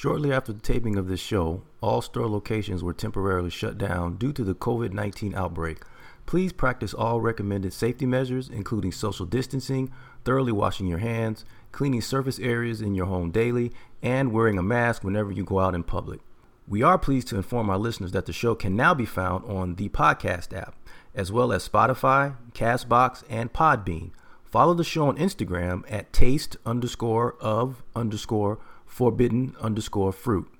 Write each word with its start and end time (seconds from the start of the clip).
Shortly 0.00 0.32
after 0.32 0.54
the 0.54 0.60
taping 0.60 0.96
of 0.96 1.08
this 1.08 1.20
show, 1.20 1.60
all 1.82 2.00
store 2.00 2.26
locations 2.26 2.82
were 2.82 2.94
temporarily 2.94 3.50
shut 3.50 3.76
down 3.76 4.16
due 4.16 4.32
to 4.32 4.42
the 4.42 4.54
COVID 4.54 4.94
19 4.94 5.34
outbreak. 5.34 5.82
Please 6.24 6.54
practice 6.54 6.94
all 6.94 7.20
recommended 7.20 7.74
safety 7.74 8.06
measures, 8.06 8.48
including 8.48 8.92
social 8.92 9.26
distancing, 9.26 9.92
thoroughly 10.24 10.52
washing 10.52 10.86
your 10.86 11.00
hands, 11.00 11.44
cleaning 11.70 12.00
surface 12.00 12.38
areas 12.38 12.80
in 12.80 12.94
your 12.94 13.04
home 13.04 13.30
daily, 13.30 13.72
and 14.02 14.32
wearing 14.32 14.56
a 14.56 14.62
mask 14.62 15.04
whenever 15.04 15.32
you 15.32 15.44
go 15.44 15.58
out 15.58 15.74
in 15.74 15.82
public. 15.82 16.20
We 16.66 16.82
are 16.82 16.96
pleased 16.96 17.28
to 17.28 17.36
inform 17.36 17.68
our 17.68 17.76
listeners 17.76 18.12
that 18.12 18.24
the 18.24 18.32
show 18.32 18.54
can 18.54 18.74
now 18.74 18.94
be 18.94 19.04
found 19.04 19.44
on 19.44 19.74
the 19.74 19.90
podcast 19.90 20.56
app, 20.56 20.74
as 21.14 21.30
well 21.30 21.52
as 21.52 21.68
Spotify, 21.68 22.36
Castbox, 22.54 23.22
and 23.28 23.52
Podbean. 23.52 24.12
Follow 24.46 24.72
the 24.72 24.82
show 24.82 25.08
on 25.08 25.18
Instagram 25.18 25.84
at 25.90 26.10
taste 26.14 26.56
underscore 26.64 27.36
of 27.38 27.82
underscore 27.94 28.60
forbidden 28.90 29.54
underscore 29.60 30.12
fruit. 30.12 30.50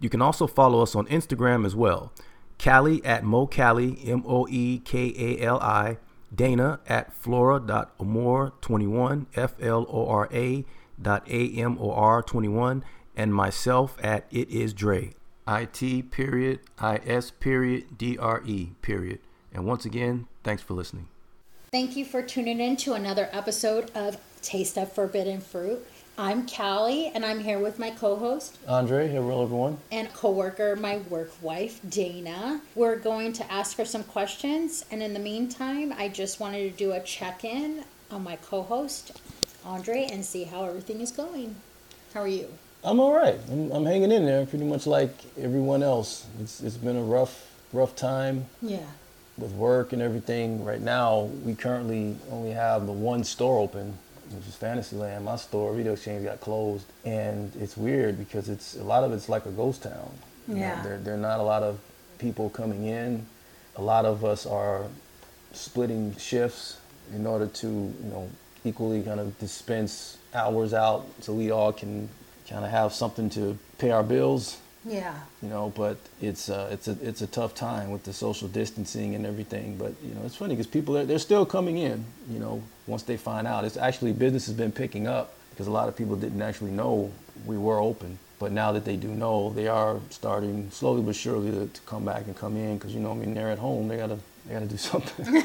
You 0.00 0.08
can 0.10 0.20
also 0.20 0.46
follow 0.46 0.82
us 0.82 0.94
on 0.94 1.06
Instagram 1.06 1.64
as 1.64 1.74
well. 1.74 2.12
Kali 2.58 3.02
at 3.04 3.24
Moe 3.24 3.46
Kali, 3.46 3.98
M 4.04 4.22
O 4.26 4.46
E 4.48 4.80
K 4.80 5.14
A 5.16 5.40
L 5.42 5.58
I, 5.60 5.96
Dana 6.34 6.80
at 6.86 7.14
flora.amor21, 7.14 9.26
F 9.34 9.54
L 9.60 9.86
O 9.88 10.06
R 10.08 10.28
A 10.32 10.64
dot 11.00 11.26
A 11.28 11.48
M 11.50 11.78
O 11.80 11.92
R 11.92 12.22
21, 12.22 12.84
and 13.16 13.34
myself 13.34 13.96
at 14.02 14.26
It 14.30 14.50
Is 14.50 14.74
Dre, 14.74 15.14
I 15.46 15.66
T 15.66 16.02
period 16.02 16.58
I 16.78 16.96
S 17.06 17.30
period 17.30 17.96
D 17.96 18.18
R 18.18 18.42
E 18.44 18.72
period. 18.82 19.20
And 19.52 19.64
once 19.64 19.84
again, 19.84 20.26
thanks 20.42 20.62
for 20.62 20.74
listening. 20.74 21.06
Thank 21.70 21.96
you 21.96 22.04
for 22.04 22.22
tuning 22.22 22.60
in 22.60 22.76
to 22.78 22.94
another 22.94 23.28
episode 23.32 23.92
of 23.94 24.16
Taste 24.40 24.78
of 24.78 24.92
Forbidden 24.92 25.40
Fruit. 25.40 25.84
I'm 26.18 26.46
Kali, 26.46 27.08
and 27.08 27.26
I'm 27.26 27.40
here 27.40 27.58
with 27.58 27.78
my 27.78 27.90
co-host 27.90 28.56
Andre, 28.66 29.06
hello 29.08 29.42
everyone. 29.42 29.76
and 29.92 30.10
co-worker, 30.14 30.74
my 30.74 30.98
work 31.10 31.30
wife 31.42 31.78
Dana. 31.88 32.60
We're 32.74 32.96
going 32.96 33.34
to 33.34 33.52
ask 33.52 33.76
her 33.76 33.84
some 33.84 34.02
questions, 34.04 34.84
and 34.90 35.02
in 35.02 35.12
the 35.12 35.18
meantime, 35.20 35.92
I 35.96 36.08
just 36.08 36.40
wanted 36.40 36.70
to 36.72 36.76
do 36.76 36.92
a 36.92 37.00
check-in 37.00 37.84
on 38.10 38.22
my 38.24 38.36
co-host 38.36 39.20
Andre 39.64 40.08
and 40.10 40.24
see 40.24 40.44
how 40.44 40.64
everything 40.64 41.00
is 41.02 41.10
going. 41.12 41.56
How 42.14 42.20
are 42.22 42.28
you? 42.28 42.48
I'm 42.82 42.98
all 43.00 43.12
right. 43.14 43.38
I'm, 43.50 43.70
I'm 43.72 43.84
hanging 43.84 44.10
in 44.12 44.24
there, 44.24 44.46
pretty 44.46 44.64
much 44.64 44.86
like 44.86 45.12
everyone 45.38 45.82
else. 45.82 46.26
It's 46.40 46.62
it's 46.62 46.76
been 46.78 46.96
a 46.96 47.02
rough 47.02 47.50
rough 47.74 47.94
time 47.96 48.46
Yeah. 48.62 48.86
with 49.36 49.50
work 49.52 49.92
and 49.92 50.00
everything. 50.00 50.64
Right 50.64 50.80
now, 50.80 51.24
we 51.44 51.54
currently 51.54 52.16
only 52.30 52.52
have 52.52 52.86
the 52.86 52.92
one 52.92 53.24
store 53.24 53.58
open, 53.58 53.98
which 54.32 54.46
is 54.46 54.54
Fantasyland. 54.56 55.24
My 55.24 55.36
store, 55.36 55.72
Video 55.74 55.92
Exchange, 55.94 56.24
got 56.24 56.40
closed, 56.40 56.84
and 57.04 57.52
it's 57.60 57.76
weird 57.76 58.18
because 58.18 58.48
it's 58.48 58.76
a 58.76 58.82
lot 58.84 59.04
of 59.04 59.12
it's 59.12 59.28
like 59.28 59.46
a 59.46 59.50
ghost 59.50 59.82
town. 59.82 60.10
You 60.48 60.54
know, 60.54 60.60
Yeah. 60.60 60.82
there 60.82 60.98
there 60.98 61.14
are 61.14 61.18
not 61.18 61.40
a 61.40 61.42
lot 61.42 61.62
of 61.62 61.78
people 62.18 62.50
coming 62.50 62.86
in. 62.86 63.26
A 63.76 63.82
lot 63.82 64.04
of 64.04 64.24
us 64.24 64.46
are 64.46 64.84
splitting 65.52 66.14
shifts 66.16 66.76
in 67.14 67.26
order 67.26 67.46
to 67.46 67.66
you 67.68 68.10
know 68.10 68.28
equally 68.64 69.02
kind 69.02 69.20
of 69.20 69.38
dispense 69.38 70.18
hours 70.34 70.74
out 70.74 71.06
so 71.20 71.32
we 71.32 71.50
all 71.50 71.72
can 71.72 72.08
kind 72.48 72.64
of 72.64 72.70
have 72.70 72.92
something 72.92 73.30
to 73.30 73.56
pay 73.78 73.90
our 73.90 74.02
bills 74.02 74.58
Yeah. 74.86 75.14
you 75.42 75.48
know 75.48 75.72
but 75.76 75.98
it's 76.22 76.48
uh, 76.48 76.68
it's 76.72 76.88
a 76.88 76.96
it's 77.02 77.22
a 77.22 77.26
tough 77.26 77.54
time 77.56 77.90
with 77.90 78.04
the 78.04 78.12
social 78.12 78.48
distancing 78.48 79.16
and 79.16 79.26
everything 79.26 79.76
but 79.76 79.92
you 80.04 80.14
know 80.14 80.22
it's 80.24 80.36
funny 80.36 80.54
because 80.54 80.68
people 80.68 80.96
are, 80.96 81.04
they're 81.04 81.18
still 81.18 81.44
coming 81.44 81.78
in 81.78 82.04
you 82.30 82.38
know 82.38 82.62
once 82.86 83.02
they 83.02 83.16
find 83.16 83.46
out. 83.48 83.64
It's 83.64 83.76
actually 83.76 84.12
business 84.12 84.46
has 84.46 84.54
been 84.54 84.72
picking 84.72 85.08
up 85.08 85.34
because 85.50 85.66
a 85.66 85.72
lot 85.72 85.88
of 85.88 85.96
people 85.96 86.16
didn't 86.16 86.40
actually 86.42 86.70
know 86.70 87.10
we 87.46 87.58
were 87.58 87.80
open 87.80 88.18
but 88.38 88.52
now 88.52 88.72
that 88.72 88.84
they 88.84 88.96
do 88.96 89.08
know 89.08 89.50
they 89.54 89.66
are 89.68 89.98
starting 90.10 90.70
slowly 90.70 91.02
but 91.02 91.16
surely 91.16 91.50
to, 91.50 91.66
to 91.66 91.80
come 91.82 92.04
back 92.04 92.26
and 92.26 92.36
come 92.36 92.56
in 92.56 92.78
because 92.78 92.94
you 92.94 93.00
know 93.00 93.12
I 93.12 93.14
mean 93.14 93.34
they're 93.34 93.50
at 93.50 93.58
home. 93.58 93.88
They 93.88 93.96
gotta 93.96 94.18
they 94.46 94.54
gotta 94.54 94.66
do 94.66 94.76
something. 94.90 95.42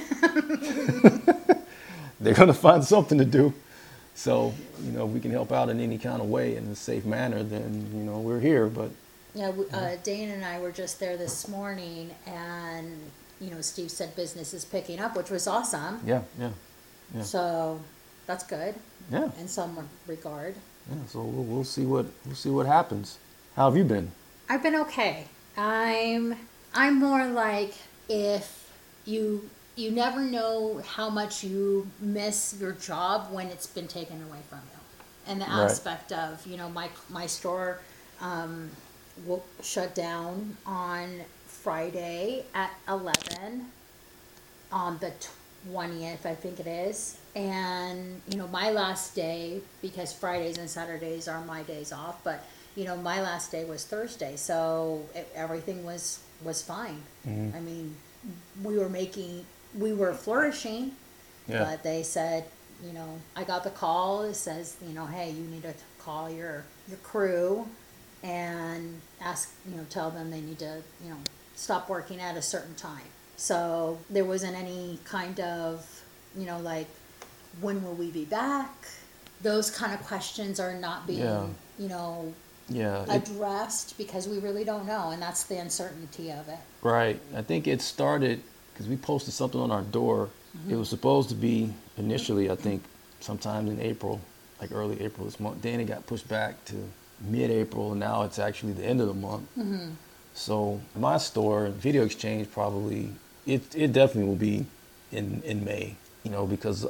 They're 2.22 2.36
gonna 2.36 2.54
find 2.54 2.84
something 2.84 3.18
to 3.18 3.26
do. 3.26 3.54
So 4.14 4.54
you 4.84 4.92
know 4.92 5.08
if 5.08 5.12
we 5.14 5.20
can 5.20 5.32
help 5.32 5.52
out 5.52 5.70
in 5.70 5.80
any 5.80 5.98
kind 5.98 6.22
of 6.22 6.30
way 6.30 6.56
in 6.58 6.66
a 6.68 6.76
safe 6.76 7.06
manner 7.06 7.42
then 7.44 7.90
you 7.96 8.04
know 8.04 8.20
we're 8.20 8.40
here 8.40 8.68
but 8.68 8.92
Yeah, 9.34 9.50
we- 9.52 9.70
uh, 9.70 9.96
Dana 10.04 10.34
and 10.34 10.46
I 10.46 10.60
were 10.60 10.72
just 10.72 11.00
there 11.00 11.16
this 11.18 11.48
morning, 11.48 12.14
and 12.26 13.00
you 13.40 13.50
know, 13.50 13.62
Steve 13.62 13.90
said 13.90 14.16
business 14.16 14.54
is 14.54 14.66
picking 14.66 15.00
up, 15.00 15.16
which 15.16 15.30
was 15.30 15.48
awesome. 15.48 16.00
yeah 16.06 16.22
yeah 16.40 16.50
yeah 17.16 17.24
So 17.24 17.80
that's 18.28 18.44
good 18.44 18.76
yeah 19.12 19.32
in 19.40 19.48
some 19.48 19.90
regard. 20.08 20.56
Yeah, 20.90 20.98
so 21.08 21.22
we'll, 21.22 21.44
we'll 21.44 21.64
see 21.64 21.86
what 21.86 22.06
we'll 22.26 22.36
see 22.36 22.50
what 22.50 22.66
happens. 22.68 23.18
How 23.56 23.70
have 23.70 23.78
you 23.78 23.84
been? 23.84 24.12
I've 24.50 24.62
been 24.64 24.76
okay. 24.76 25.26
I'm 25.58 26.36
I'm 26.74 27.00
more 27.00 27.26
like 27.28 27.74
if 28.10 28.70
you 29.06 29.50
you 29.76 29.90
never 29.92 30.22
know 30.22 30.82
how 30.86 31.10
much 31.10 31.44
you 31.44 31.88
miss 32.00 32.56
your 32.60 32.74
job 32.74 33.32
when 33.32 33.48
it's 33.48 33.68
been 33.68 33.88
taken 33.88 34.22
away 34.24 34.40
from 34.50 34.60
you. 34.60 34.78
And 35.28 35.40
the 35.42 35.46
Right. 35.46 35.64
aspect 35.72 36.12
of, 36.12 36.46
you 36.46 36.58
know, 36.58 36.70
my 36.70 36.90
my 37.10 37.26
store 37.28 37.80
um, 38.22 38.70
will 39.26 39.44
shut 39.62 39.94
down 39.96 40.58
on 40.66 41.22
Friday 41.48 42.46
at 42.54 42.72
11 42.88 43.68
on 44.72 44.98
the 45.00 45.12
20th, 45.70 46.26
I 46.26 46.34
think 46.36 46.60
it 46.60 46.68
is. 46.68 47.18
And, 47.36 48.22
you 48.30 48.38
know, 48.38 48.48
my 48.48 48.72
last 48.72 49.16
day, 49.16 49.62
because 49.82 50.12
Fridays 50.12 50.58
and 50.58 50.70
Saturdays 50.70 51.28
are 51.28 51.44
my 51.46 51.64
days 51.64 51.92
off, 51.92 52.24
but, 52.24 52.44
you 52.76 52.86
know, 52.86 52.98
my 52.98 53.22
last 53.22 53.52
day 53.52 53.64
was 53.64 53.86
Thursday. 53.86 54.36
So 54.36 55.06
it, 55.14 55.32
everything 55.36 55.84
was, 55.84 56.20
was 56.44 56.62
fine. 56.62 57.02
Mm-hmm. 57.28 57.56
I 57.56 57.60
mean, 57.60 57.96
we 58.64 58.78
were 58.78 58.90
making, 58.90 59.46
we 59.78 59.94
were 59.94 60.14
flourishing, 60.14 60.94
Yeah. 61.48 61.64
but 61.64 61.84
they 61.84 62.04
said, 62.04 62.46
you 62.84 62.94
know, 62.94 63.20
I 63.36 63.44
got 63.44 63.64
the 63.64 63.70
call. 63.70 64.24
It 64.24 64.34
says, 64.36 64.76
you 64.86 64.94
know, 64.94 65.06
hey, 65.06 65.30
you 65.30 65.44
need 65.44 65.62
to 65.64 65.74
call 66.00 66.30
your, 66.30 66.64
your 66.88 66.98
crew 67.04 67.68
and 68.24 69.02
ask, 69.20 69.54
you 69.70 69.76
know, 69.76 69.86
tell 69.90 70.12
them 70.12 70.32
they 70.32 70.42
need 70.42 70.60
to, 70.60 70.82
you 71.04 71.10
know, 71.10 71.18
stop 71.56 71.90
working 71.90 72.20
at 72.20 72.38
a 72.38 72.42
certain 72.42 72.76
time. 72.76 73.04
So 73.38 73.98
there 74.10 74.26
wasn't 74.26 74.56
any 74.56 75.00
kind 75.04 75.40
of, 75.40 76.04
you 76.38 76.46
know, 76.46 76.60
like, 76.60 76.88
when 77.60 77.84
will 77.84 77.94
we 77.94 78.12
be 78.12 78.26
back? 78.26 78.72
Those 79.42 79.72
kind 79.72 79.94
of 79.94 80.06
questions 80.06 80.60
are 80.60 80.74
not 80.74 81.08
being, 81.08 81.20
Yeah. 81.20 81.48
you 81.80 81.90
know, 81.90 82.34
Yeah, 82.70 83.04
it, 83.04 83.30
addressed 83.30 83.98
because 83.98 84.28
we 84.28 84.38
really 84.38 84.64
don't 84.64 84.86
know, 84.86 85.10
and 85.10 85.22
that's 85.22 85.44
the 85.44 85.58
uncertainty 85.58 86.32
of 86.32 86.48
it. 86.48 86.60
right. 86.84 87.20
I 87.36 87.42
think 87.42 87.68
it 87.68 87.82
started 87.82 88.42
because 88.74 88.88
we 88.88 88.96
posted 88.98 89.34
something 89.34 89.60
on 89.60 89.72
our 89.72 89.82
door. 89.82 90.30
It 90.54 90.68
mm-hmm. 90.68 90.80
was 90.80 90.90
supposed 90.90 91.30
to 91.30 91.36
be 91.36 91.74
initially, 91.98 92.50
I 92.50 92.56
think, 92.56 92.84
sometime 93.20 93.68
in 93.68 93.80
April, 93.82 94.22
like 94.60 94.72
early 94.72 95.02
April 95.02 95.26
this 95.26 95.40
month. 95.40 95.62
Then 95.62 95.80
it 95.80 95.86
got 95.86 96.06
pushed 96.06 96.28
back 96.28 96.64
to 96.66 96.76
mid-April, 97.24 97.96
now 97.96 98.24
it's 98.24 98.40
actually 98.40 98.74
the 98.74 98.86
end 98.86 99.02
of 99.02 99.08
the 99.08 99.14
month. 99.14 99.48
Mm-hmm. 99.58 99.92
So 100.34 100.82
my 100.96 101.18
store, 101.18 101.70
Video 101.70 102.04
Exchange, 102.04 102.52
probably 102.52 103.10
it 103.46 103.64
it 103.76 103.94
definitely 103.94 104.30
will 104.30 104.36
be 104.36 104.66
in 105.12 105.42
in 105.44 105.64
May. 105.66 105.96
You 106.24 106.32
know, 106.32 106.46
because 106.46 106.86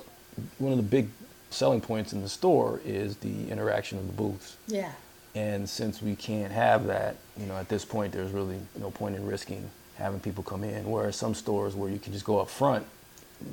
one 0.57 0.71
of 0.71 0.77
the 0.77 0.83
big 0.83 1.09
selling 1.49 1.81
points 1.81 2.13
in 2.13 2.21
the 2.21 2.29
store 2.29 2.81
is 2.85 3.17
the 3.17 3.49
interaction 3.49 3.97
of 3.97 4.07
the 4.07 4.13
booths. 4.13 4.57
Yeah. 4.67 4.91
And 5.33 5.69
since 5.69 6.01
we 6.01 6.15
can't 6.15 6.51
have 6.51 6.87
that, 6.87 7.15
you 7.37 7.45
know, 7.45 7.55
at 7.55 7.69
this 7.69 7.85
point, 7.85 8.11
there's 8.11 8.31
really 8.31 8.59
no 8.79 8.91
point 8.91 9.15
in 9.15 9.25
risking 9.25 9.69
having 9.95 10.19
people 10.19 10.43
come 10.43 10.63
in. 10.63 10.89
Whereas 10.89 11.15
some 11.15 11.33
stores 11.33 11.75
where 11.75 11.89
you 11.89 11.99
can 11.99 12.11
just 12.11 12.25
go 12.25 12.39
up 12.39 12.49
front, 12.49 12.85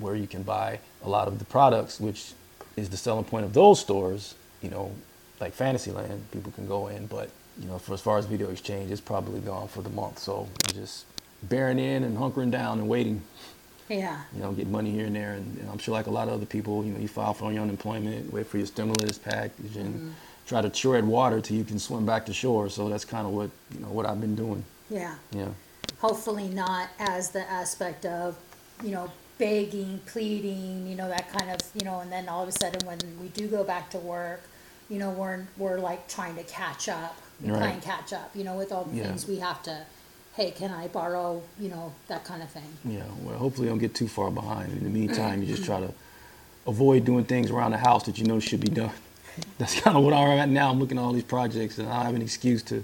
where 0.01 0.17
you 0.17 0.27
can 0.27 0.43
buy 0.43 0.81
a 1.05 1.09
lot 1.09 1.29
of 1.29 1.39
the 1.39 1.45
products, 1.45 2.01
which 2.01 2.33
is 2.77 2.89
the 2.89 2.97
selling 2.97 3.25
point 3.25 3.45
of 3.45 3.53
those 3.53 3.81
stores, 3.81 4.35
you 4.63 4.71
know, 4.71 4.93
like 5.41 5.53
Fantasyland, 5.55 6.31
people 6.33 6.53
can 6.53 6.67
go 6.67 6.89
in. 6.89 7.07
But, 7.07 7.31
you 7.61 7.67
know, 7.69 7.79
for 7.79 7.95
as 7.95 8.01
far 8.01 8.19
as 8.19 8.27
video 8.27 8.51
exchange, 8.51 8.91
it's 8.91 9.01
probably 9.01 9.41
gone 9.41 9.69
for 9.69 9.83
the 9.83 9.91
month. 9.91 10.19
So 10.19 10.49
just 10.73 11.07
bearing 11.43 11.79
in 11.79 12.05
and 12.05 12.17
hunkering 12.19 12.51
down 12.51 12.79
and 12.79 12.89
waiting, 12.89 13.23
Yeah. 13.89 14.23
you 14.35 14.41
know, 14.43 14.53
get 14.53 14.67
money 14.67 14.91
here 14.91 15.07
and 15.07 15.15
there. 15.17 15.33
And, 15.35 15.59
and 15.59 15.71
I'm 15.71 15.79
sure 15.79 15.95
like 15.95 16.07
a 16.07 16.11
lot 16.11 16.29
of 16.29 16.35
other 16.35 16.47
people, 16.47 16.85
you 16.85 16.93
know, 16.93 16.99
you 17.01 17.09
file 17.09 17.35
for 17.35 17.53
your 17.53 17.63
unemployment, 17.63 18.33
wait 18.33 18.47
for 18.47 18.59
your 18.59 18.67
stimulus 18.67 19.19
package 19.19 19.77
and 19.77 19.95
mm-hmm. 19.95 20.11
try 20.47 20.61
to 20.63 20.71
tread 20.71 21.05
water 21.05 21.41
till 21.41 21.57
you 21.57 21.65
can 21.65 21.79
swim 21.79 22.05
back 22.05 22.27
to 22.27 22.33
shore. 22.33 22.69
So 22.69 22.89
that's 22.89 23.05
kind 23.05 23.27
of 23.27 23.33
what, 23.33 23.51
you 23.73 23.81
know, 23.81 23.89
what 23.89 24.07
I've 24.07 24.21
been 24.21 24.35
doing. 24.35 24.65
Yeah. 24.91 25.15
Yeah. 25.33 25.49
hopefully 26.01 26.49
not 26.49 26.89
as 26.99 27.31
the 27.31 27.49
aspect 27.51 28.07
of, 28.07 28.37
you 28.83 28.91
know, 28.91 29.11
begging, 29.39 30.01
pleading, 30.07 30.87
you 30.87 30.97
know, 30.97 31.09
that 31.09 31.29
kind 31.33 31.51
of, 31.51 31.59
you 31.75 31.85
know, 31.85 32.01
and 32.01 32.11
then 32.11 32.29
all 32.29 32.43
of 32.43 32.49
a 32.49 32.53
sudden 32.53 32.85
when 32.87 32.99
we 33.21 33.29
do 33.29 33.47
go 33.47 33.63
back 33.65 33.91
to 33.91 33.99
work, 33.99 34.43
you 34.89 34.99
know, 34.99 35.11
we're, 35.11 35.47
we're 35.57 35.79
like 35.79 36.09
trying 36.09 36.37
to 36.37 36.43
catch 36.45 36.89
up, 36.89 37.17
Right. 37.43 37.57
playing 37.59 37.81
catch 37.81 38.13
up, 38.13 38.31
you 38.35 38.43
know, 38.45 38.57
with 38.57 38.73
all 38.73 38.85
the 38.85 38.97
Yeah. 38.97 39.05
things 39.05 39.29
we 39.29 39.37
have 39.39 39.63
to, 39.65 39.83
hey, 40.35 40.51
can 40.51 40.71
I 40.73 40.89
borrow, 40.89 41.43
you 41.61 41.69
know, 41.69 41.93
that 42.09 42.25
kind 42.25 42.43
of 42.43 42.51
thing. 42.51 42.65
Yeah. 42.85 43.03
Well, 43.23 43.39
hopefully 43.39 43.67
you 43.67 43.73
don't 43.73 43.79
get 43.79 43.95
too 43.95 44.09
far 44.09 44.31
behind. 44.31 44.73
In 44.73 44.83
the 44.85 44.91
meantime, 44.91 45.41
you 45.43 45.47
just 45.49 45.65
try 45.71 45.81
to 45.81 45.93
avoid 46.67 47.05
doing 47.05 47.25
things 47.25 47.51
around 47.51 47.71
the 47.73 47.79
house 47.79 48.05
that 48.07 48.19
you 48.19 48.25
know 48.25 48.41
should 48.41 48.61
be 48.61 48.69
done. 48.69 48.91
That's 49.59 49.81
kind 49.81 49.97
of 49.97 50.03
what 50.03 50.13
I'm 50.15 50.39
at 50.39 50.49
now. 50.49 50.71
I'm 50.71 50.81
looking 50.81 50.99
at 50.99 51.03
all 51.03 51.13
these 51.13 51.23
projects 51.23 51.79
and 51.79 51.89
I 51.89 51.97
don't 51.97 52.07
have 52.07 52.15
an 52.17 52.23
excuse 52.23 52.63
to 52.65 52.83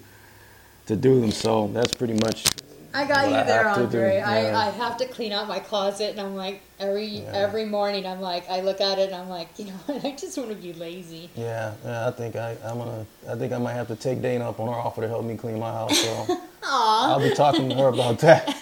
to 0.87 0.95
do 0.97 1.21
them. 1.21 1.31
So 1.33 1.69
that's 1.73 1.95
pretty 1.95 2.12
much. 2.12 2.45
I 2.94 3.06
got 3.06 3.29
you 3.29 3.35
I 3.35 3.43
there, 3.43 3.69
Andre. 3.69 4.17
yeah. 4.17 4.29
I, 4.56 4.69
I 4.69 4.70
have 4.70 4.96
to 4.99 5.06
clean 5.06 5.32
out 5.32 5.49
my 5.49 5.58
closet, 5.58 6.11
and 6.11 6.20
I'm 6.20 6.37
like 6.37 6.62
every 6.79 7.06
Yeah. 7.06 7.32
every 7.35 7.64
morning. 7.64 8.06
I'm 8.06 8.20
like 8.20 8.49
I 8.49 8.61
look 8.61 8.81
at 8.81 8.99
it, 9.00 9.11
and 9.11 9.17
I'm 9.17 9.29
like, 9.29 9.49
you 9.58 9.67
know 9.67 9.73
what? 9.87 10.05
I 10.06 10.12
just 10.12 10.38
want 10.38 10.50
to 10.50 10.55
be 10.55 10.73
lazy. 10.73 11.29
Yeah, 11.35 11.75
yeah. 11.85 12.06
I 12.06 12.11
think 12.12 12.37
I, 12.37 12.56
I'm 12.64 12.79
gonna. 12.79 13.05
I 13.29 13.35
think 13.35 13.52
I 13.52 13.58
might 13.58 13.73
have 13.75 13.88
to 13.88 13.96
take 13.96 14.23
Dana 14.23 14.49
up 14.49 14.61
on 14.61 14.69
her 14.69 14.75
offer 14.79 15.00
to 15.02 15.08
help 15.08 15.25
me 15.25 15.37
clean 15.37 15.58
my 15.58 15.73
house. 15.73 15.99
So 15.99 16.38
I'll 16.62 17.19
be 17.20 17.35
talking 17.35 17.69
to 17.69 17.75
her 17.76 17.88
about 17.88 18.19
that 18.20 18.52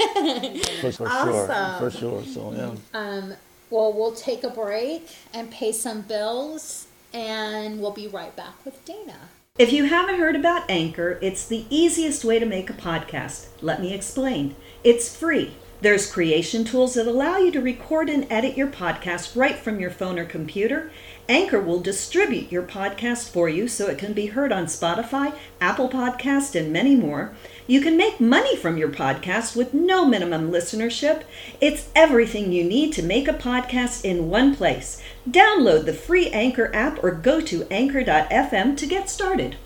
for, 0.80 0.92
for 0.92 1.08
sure. 1.08 1.46
For 1.78 1.90
sure. 1.90 2.24
So 2.24 2.52
yeah. 2.52 2.98
Um, 2.98 3.34
well, 3.70 3.92
we'll 3.92 4.12
take 4.14 4.44
a 4.44 4.50
break 4.50 5.08
and 5.34 5.50
pay 5.50 5.72
some 5.72 6.02
bills, 6.02 6.86
and 7.12 7.80
we'll 7.80 7.90
be 7.92 8.08
right 8.08 8.34
back 8.34 8.64
with 8.64 8.82
Dana. 8.84 9.16
If 9.58 9.70
you 9.70 9.84
haven't 9.84 10.18
heard 10.18 10.34
about 10.34 10.70
Anchor, 10.70 11.18
it's 11.20 11.46
the 11.46 11.66
easiest 11.68 12.24
way 12.24 12.38
to 12.38 12.46
make 12.46 12.70
a 12.70 12.72
podcast. 12.72 13.48
Let 13.60 13.82
me 13.82 13.92
explain. 13.92 14.56
It's 14.82 15.14
free. 15.14 15.54
There's 15.82 16.10
creation 16.10 16.64
tools 16.64 16.94
that 16.94 17.06
allow 17.06 17.36
you 17.36 17.52
to 17.52 17.60
record 17.60 18.08
and 18.08 18.26
edit 18.32 18.56
your 18.56 18.68
podcast 18.68 19.36
right 19.36 19.56
from 19.56 19.78
your 19.78 19.90
phone 19.90 20.18
or 20.18 20.24
computer. 20.24 20.90
Anchor 21.28 21.60
will 21.60 21.80
distribute 21.80 22.50
your 22.50 22.64
podcast 22.64 23.30
for 23.30 23.48
you 23.48 23.68
so 23.68 23.86
it 23.86 23.98
can 23.98 24.12
be 24.12 24.26
heard 24.26 24.52
on 24.52 24.66
Spotify, 24.66 25.34
Apple 25.60 25.88
Podcast, 25.88 26.58
and 26.58 26.72
many 26.72 26.96
more. 26.96 27.32
You 27.66 27.80
can 27.80 27.96
make 27.96 28.20
money 28.20 28.56
from 28.56 28.76
your 28.76 28.88
podcast 28.88 29.54
with 29.54 29.72
no 29.72 30.04
minimum 30.04 30.50
listenership. 30.50 31.22
It's 31.60 31.88
everything 31.94 32.52
you 32.52 32.64
need 32.64 32.92
to 32.94 33.02
make 33.02 33.28
a 33.28 33.32
podcast 33.32 34.04
in 34.04 34.30
one 34.30 34.56
place. 34.56 35.00
Download 35.28 35.84
the 35.84 35.92
free 35.92 36.28
Anchor 36.30 36.74
app 36.74 37.02
or 37.04 37.12
go 37.12 37.40
to 37.40 37.66
anchor.fm 37.70 38.76
to 38.76 38.86
get 38.86 39.08
started. 39.08 39.56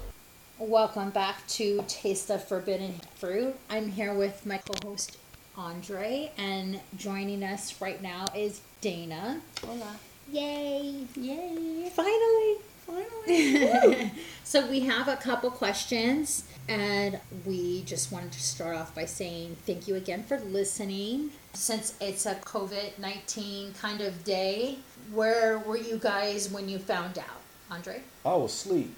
Welcome 0.59 1.11
back 1.11 1.47
to 1.49 1.85
Taste 1.89 2.31
of 2.31 2.47
Forbidden 2.47 3.01
Fruit. 3.15 3.55
I'm 3.71 3.93
here 3.93 4.13
with 4.13 4.45
my 4.45 4.59
co-host 4.59 5.17
Andre, 5.57 6.33
and 6.37 6.81
joining 6.99 7.43
us 7.43 7.81
right 7.81 8.03
now 8.03 8.27
is 8.35 8.61
Dana. 8.83 9.41
Hola. 9.65 9.97
Yay! 10.31 11.07
Yay. 11.15 11.91
Finally, 11.95 12.57
finally. 12.85 14.13
so 14.45 14.69
we 14.69 14.81
have 14.81 15.07
a 15.07 15.17
couple 15.17 15.51
questions, 15.51 16.45
and 16.69 17.21
we 17.45 17.83
just 17.83 18.11
wanted 18.11 18.33
to 18.33 18.43
start 18.43 18.77
off 18.77 18.95
by 18.95 19.05
saying 19.05 19.57
thank 19.67 19.87
you 19.87 19.95
again 19.95 20.25
for 20.25 20.39
listening. 20.41 21.31
Since 21.53 21.95
it's 22.01 22.27
a 22.27 22.35
COVID 22.35 22.99
nineteen 22.99 23.73
kind 23.75 24.01
of 24.01 24.25
day, 24.25 24.79
where 25.13 25.59
were 25.61 25.77
you 25.79 25.97
guys 25.97 26.51
when 26.51 26.69
you 26.69 26.79
found 26.79 27.19
out, 27.19 27.41
Andre? 27.71 28.03
I 28.25 28.35
was 28.35 28.53
asleep. 28.53 28.93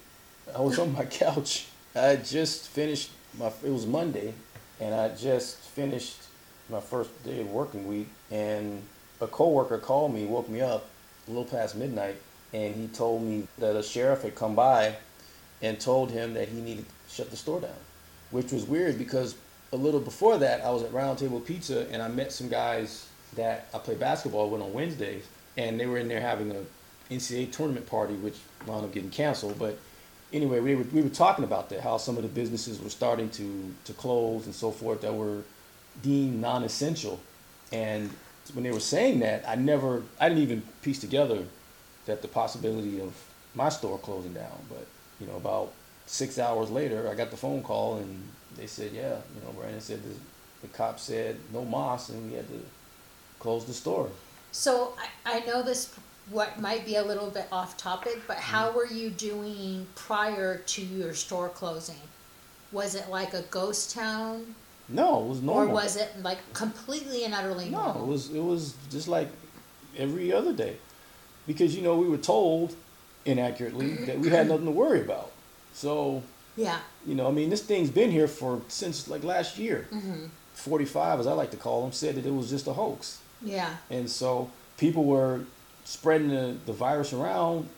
I 0.55 0.61
was 0.61 0.79
on 0.79 0.93
my 0.93 1.05
couch. 1.23 1.67
I 1.95 2.15
just 2.15 2.67
finished 2.69 3.11
my. 3.37 3.51
It 3.63 3.71
was 3.71 3.85
Monday, 3.85 4.33
and 4.79 4.95
I 4.95 5.09
just 5.09 5.57
finished 5.57 6.17
my 6.69 6.79
first 6.79 7.23
day 7.23 7.41
of 7.41 7.51
working 7.51 7.87
week. 7.87 8.07
And 8.31 8.81
a 9.21 9.27
coworker 9.27 9.77
called 9.77 10.13
me, 10.13 10.25
woke 10.25 10.49
me 10.49 10.61
up 10.61 10.87
a 11.29 11.31
little 11.31 11.45
past 11.45 11.75
midnight, 11.75 12.15
and 12.53 12.75
he 12.75 12.87
told 12.87 13.21
me 13.21 13.47
that 13.59 13.75
a 13.75 13.83
sheriff 13.83 14.23
had 14.23 14.35
come 14.35 14.55
by 14.55 14.95
and 15.61 15.79
told 15.79 16.11
him 16.11 16.33
that 16.33 16.49
he 16.49 16.59
needed 16.59 16.85
to 16.87 17.13
shut 17.13 17.29
the 17.29 17.37
store 17.37 17.61
down, 17.61 17.71
which 18.31 18.51
was 18.51 18.65
weird 18.65 18.97
because 18.97 19.35
a 19.71 19.75
little 19.75 19.99
before 19.99 20.37
that 20.39 20.61
I 20.61 20.71
was 20.71 20.83
at 20.83 20.91
Round 20.91 21.17
Table 21.19 21.39
Pizza 21.39 21.87
and 21.91 22.01
I 22.01 22.07
met 22.07 22.31
some 22.31 22.49
guys 22.49 23.07
that 23.35 23.67
I 23.73 23.77
play 23.77 23.95
basketball 23.95 24.49
with 24.49 24.61
on 24.61 24.73
Wednesdays, 24.73 25.23
and 25.57 25.79
they 25.79 25.85
were 25.85 25.97
in 25.99 26.07
there 26.07 26.21
having 26.21 26.51
a 26.51 27.13
NCAA 27.13 27.51
tournament 27.51 27.87
party, 27.87 28.15
which 28.15 28.37
wound 28.65 28.85
up 28.85 28.93
getting 28.93 29.11
canceled. 29.11 29.59
But 29.59 29.77
anyway, 30.33 30.59
we 30.59 30.75
were, 30.75 30.83
we 30.83 31.01
were 31.01 31.09
talking 31.09 31.43
about 31.43 31.69
that, 31.69 31.81
how 31.81 31.97
some 31.97 32.17
of 32.17 32.23
the 32.23 32.29
businesses 32.29 32.81
were 32.81 32.89
starting 32.89 33.29
to, 33.31 33.73
to 33.85 33.93
close 33.93 34.45
and 34.45 34.55
so 34.55 34.71
forth 34.71 35.01
that 35.01 35.13
were 35.13 35.43
deemed 36.01 36.41
non-essential. 36.41 37.19
And 37.71 38.09
when 38.53 38.63
they 38.63 38.71
were 38.71 38.79
saying 38.79 39.19
that, 39.19 39.43
I 39.47 39.55
never, 39.55 40.03
I 40.19 40.29
didn't 40.29 40.43
even 40.43 40.63
piece 40.81 40.99
together 40.99 41.43
that 42.05 42.21
the 42.21 42.27
possibility 42.27 42.99
of 43.01 43.13
my 43.55 43.69
store 43.69 43.97
closing 43.99 44.33
down. 44.33 44.57
But, 44.69 44.85
you 45.19 45.27
know, 45.27 45.35
about 45.37 45.71
six 46.05 46.39
hours 46.39 46.69
later, 46.69 47.07
I 47.09 47.15
got 47.15 47.31
the 47.31 47.37
phone 47.37 47.61
call 47.63 47.97
and 47.97 48.23
they 48.57 48.67
said, 48.67 48.91
yeah, 48.93 49.17
you 49.35 49.41
know, 49.45 49.51
Brandon 49.57 49.81
said 49.81 50.01
the, 50.03 50.15
the 50.61 50.67
cop 50.73 50.99
said 50.99 51.37
no 51.53 51.63
moss 51.63 52.09
and 52.09 52.29
we 52.29 52.35
had 52.37 52.47
to 52.47 52.59
close 53.39 53.65
the 53.65 53.73
store. 53.73 54.09
So 54.51 54.93
I, 55.25 55.37
I 55.37 55.39
know 55.45 55.61
this 55.61 55.93
what 56.31 56.59
might 56.59 56.85
be 56.85 56.95
a 56.95 57.03
little 57.03 57.29
bit 57.29 57.47
off 57.51 57.77
topic, 57.77 58.19
but 58.27 58.37
Mm-hmm. 58.37 58.51
how 58.51 58.71
were 58.71 58.87
you 58.87 59.09
doing 59.09 59.87
prior 59.95 60.57
to 60.57 60.81
your 60.81 61.13
store 61.13 61.49
closing? 61.49 62.01
Was 62.71 62.93
it 62.95 63.09
like 63.09 63.33
a 63.33 63.41
ghost 63.43 63.95
town, 63.95 64.55
No, 64.89 65.23
it 65.23 65.27
was 65.27 65.41
normal. 65.41 65.69
or 65.69 65.73
was 65.73 65.95
it 65.95 66.09
like 66.23 66.39
completely 66.53 67.23
and 67.25 67.33
utterly 67.33 67.69
No, 67.69 67.91
it 68.01 68.07
was 68.07 68.29
it 68.31 68.43
was 68.43 68.73
just 68.89 69.07
like 69.07 69.27
every 69.97 70.33
other 70.33 70.53
day, 70.53 70.77
because 71.45 71.75
you 71.75 71.81
know 71.81 71.97
we 71.97 72.07
were 72.07 72.17
told 72.17 72.75
inaccurately 73.25 73.95
that 74.05 74.19
we 74.19 74.29
had 74.29 74.47
nothing 74.47 74.65
to 74.65 74.71
worry 74.71 75.01
about. 75.01 75.31
So 75.73 76.23
yeah, 76.57 76.79
you 77.05 77.15
know, 77.15 77.27
I 77.27 77.31
mean, 77.31 77.49
this 77.49 77.61
thing's 77.61 77.89
been 77.91 78.11
here 78.11 78.27
for 78.27 78.61
since 78.67 79.07
like 79.07 79.23
last 79.23 79.57
year. 79.57 79.87
Mm-hmm. 79.91 80.25
Forty-five, 80.53 81.19
as 81.19 81.27
I 81.27 81.33
like 81.33 81.51
to 81.51 81.57
call 81.57 81.83
them, 81.83 81.91
said 81.93 82.15
that 82.15 82.25
it 82.25 82.33
was 82.33 82.49
just 82.49 82.67
a 82.67 82.73
hoax, 82.73 83.19
yeah, 83.41 83.77
and 83.89 84.09
so 84.09 84.49
people 84.77 85.05
were 85.05 85.41
spreading 85.85 86.29
the, 86.29 86.55
the 86.65 86.73
virus 86.73 87.13
around 87.13 87.69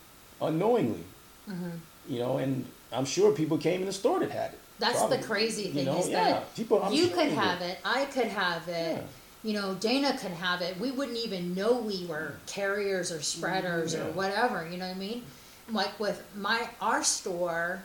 unknowingly. 0.42 1.04
Mm-hmm. 1.50 1.70
You 2.10 2.20
know, 2.20 2.38
and 2.38 2.66
I'm 2.92 3.06
sure 3.06 3.34
people 3.34 3.58
came 3.58 3.82
in 3.82 3.86
the 3.86 3.94
store 3.94 4.20
that 4.22 4.32
had 4.32 4.54
it. 4.54 4.60
That's 4.82 4.98
Probably. 5.00 5.18
the 5.18 5.24
crazy 5.24 5.64
You 5.64 5.74
thing 5.74 5.86
know, 5.86 6.00
is 6.00 6.10
yeah, 6.10 6.24
that 6.32 6.56
people- 6.56 6.84
I'm 6.84 6.92
you 6.92 7.08
could 7.08 7.30
have 7.30 7.60
did. 7.60 7.70
it, 7.70 7.78
I 7.86 8.04
could 8.06 8.28
have 8.28 8.68
it. 8.68 8.98
Yeah. 8.98 9.02
You 9.44 9.54
know, 9.54 9.74
Dana 9.76 10.18
could 10.18 10.32
have 10.32 10.62
it. 10.62 10.78
We 10.80 10.92
wouldn't 10.92 11.18
even 11.18 11.56
know 11.56 11.74
we 11.78 12.06
were 12.06 12.34
carriers 12.46 13.12
or 13.12 13.22
spreaders 13.22 13.94
Yeah. 13.94 14.02
or 14.08 14.12
whatever. 14.12 14.68
You 14.70 14.78
know 14.78 14.88
what 14.88 14.96
I 14.98 15.00
mean? 15.00 15.24
Like 15.72 15.98
with 16.00 16.22
my 16.36 16.68
our 16.82 17.04
store, 17.04 17.82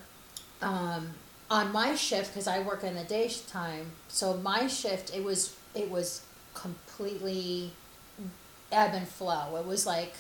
um, 0.60 1.10
on 1.50 1.70
my 1.72 1.94
shift 1.94 2.32
because 2.34 2.48
I 2.48 2.58
work 2.60 2.82
in 2.82 2.94
the 2.96 3.04
daytime. 3.04 3.92
So 4.08 4.34
my 4.38 4.66
shift, 4.66 5.14
it 5.16 5.22
was 5.22 5.54
it 5.74 5.90
was 5.90 6.22
completely 6.54 7.72
ebb 8.72 8.92
and 8.94 9.06
flow. 9.08 9.56
It 9.56 9.64
was 9.66 9.86
like 9.86 10.14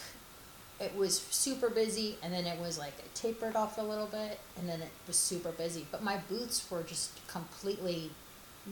it 0.80 0.94
was 0.94 1.18
super 1.30 1.70
busy, 1.70 2.16
and 2.22 2.32
then 2.32 2.46
it 2.46 2.58
was 2.60 2.78
like 2.78 2.98
it 2.98 3.14
tapered 3.14 3.56
off 3.56 3.78
a 3.78 3.82
little 3.82 4.06
bit, 4.06 4.38
and 4.58 4.68
then 4.68 4.80
it 4.82 4.90
was 5.06 5.16
super 5.16 5.50
busy. 5.52 5.86
But 5.90 6.02
my 6.02 6.18
booths 6.28 6.70
were 6.70 6.82
just 6.82 7.26
completely 7.28 8.10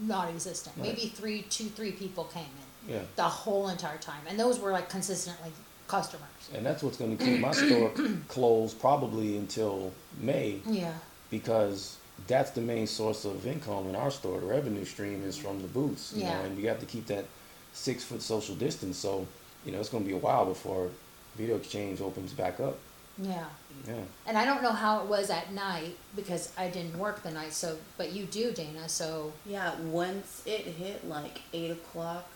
non-existent. 0.03 0.77
Right. 0.77 0.89
Maybe 0.89 1.09
three, 1.09 1.43
two, 1.43 1.67
three 1.67 1.93
people 1.93 2.25
came 2.25 2.45
in 2.89 2.95
Yeah. 2.95 3.03
the 3.17 3.23
whole 3.25 3.69
entire 3.69 3.99
time, 3.99 4.23
and 4.29 4.39
those 4.39 4.59
were 4.59 4.73
like 4.73 4.89
consistently 4.89 5.53
customers. 5.89 6.29
And 6.55 6.65
that's 6.65 6.83
what's 6.83 6.97
going 6.97 7.17
to 7.17 7.25
keep 7.25 7.41
my 7.41 7.53
store 7.53 7.91
closed 8.29 8.81
probably 8.81 9.37
until 9.37 9.93
May 10.21 10.61
Yeah. 10.67 10.95
because 11.31 11.97
that's 12.27 12.51
the 12.53 12.61
main 12.61 12.87
source 12.87 13.25
of 13.25 13.47
income 13.47 13.89
in 13.89 13.97
our 13.97 14.11
store. 14.11 14.41
The 14.41 14.47
revenue 14.47 14.85
stream 14.85 15.23
is 15.25 15.37
from 15.37 15.61
the 15.63 15.69
booths, 15.69 16.13
you 16.15 16.23
Yeah. 16.23 16.39
know, 16.39 16.45
and 16.45 16.59
you 16.59 16.69
have 16.69 16.81
to 16.81 16.87
keep 16.87 17.07
that 17.07 17.25
six 17.73 18.03
foot 18.05 18.23
social 18.23 18.55
distance. 18.55 18.97
So, 18.99 19.27
you 19.65 19.73
know, 19.73 19.81
it's 19.81 19.89
going 19.89 20.05
to 20.05 20.09
be 20.09 20.15
a 20.15 20.19
while 20.21 20.47
before 20.47 20.91
Video 21.37 21.57
Exchange 21.57 22.01
opens 22.01 22.33
back 22.33 22.61
up. 22.61 22.79
Yeah. 23.19 23.45
Yeah. 23.87 23.95
And 24.27 24.37
I 24.37 24.45
don't 24.45 24.63
know 24.63 24.73
how 24.73 25.03
it 25.03 25.07
was 25.07 25.31
at 25.31 25.53
night 25.53 25.97
because 26.17 26.53
I 26.57 26.69
didn't 26.69 26.99
work 26.99 27.23
the 27.23 27.31
night. 27.31 27.53
So, 27.53 27.77
but 27.97 28.13
you 28.13 28.25
do, 28.25 28.53
Dana. 28.53 28.89
So 28.89 29.33
Yeah, 29.47 29.75
once 29.81 30.43
it 30.47 30.63
hit 30.63 31.09
like 31.09 31.43
eight 31.53 31.71
o'clock, 31.71 32.29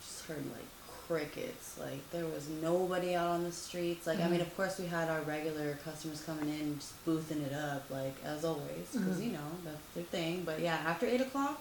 just 0.00 0.26
heard 0.26 0.44
like 0.52 0.64
crickets. 1.06 1.78
Like 1.78 2.08
there 2.10 2.26
was 2.26 2.48
nobody 2.48 3.14
out 3.14 3.30
on 3.30 3.44
the 3.44 3.52
streets. 3.52 4.06
Like 4.06 4.18
I 4.18 4.24
mean, 4.24 4.34
mm-hmm. 4.34 4.42
of 4.42 4.56
course 4.56 4.78
we 4.78 4.86
had 4.86 5.08
our 5.08 5.20
regular 5.22 5.78
customers 5.84 6.22
coming 6.22 6.48
in, 6.48 6.78
just 6.78 7.04
boothing 7.04 7.42
it 7.42 7.52
up, 7.52 7.90
like 7.90 8.14
as 8.24 8.44
always, 8.44 8.88
because 8.92 9.02
mm-hmm. 9.02 9.22
you 9.22 9.32
know 9.32 9.50
that's 9.64 9.86
their 9.94 10.04
thing. 10.04 10.42
But 10.44 10.60
yeah, 10.60 10.78
after 10.86 11.06
eight 11.06 11.20
o'clock, 11.20 11.60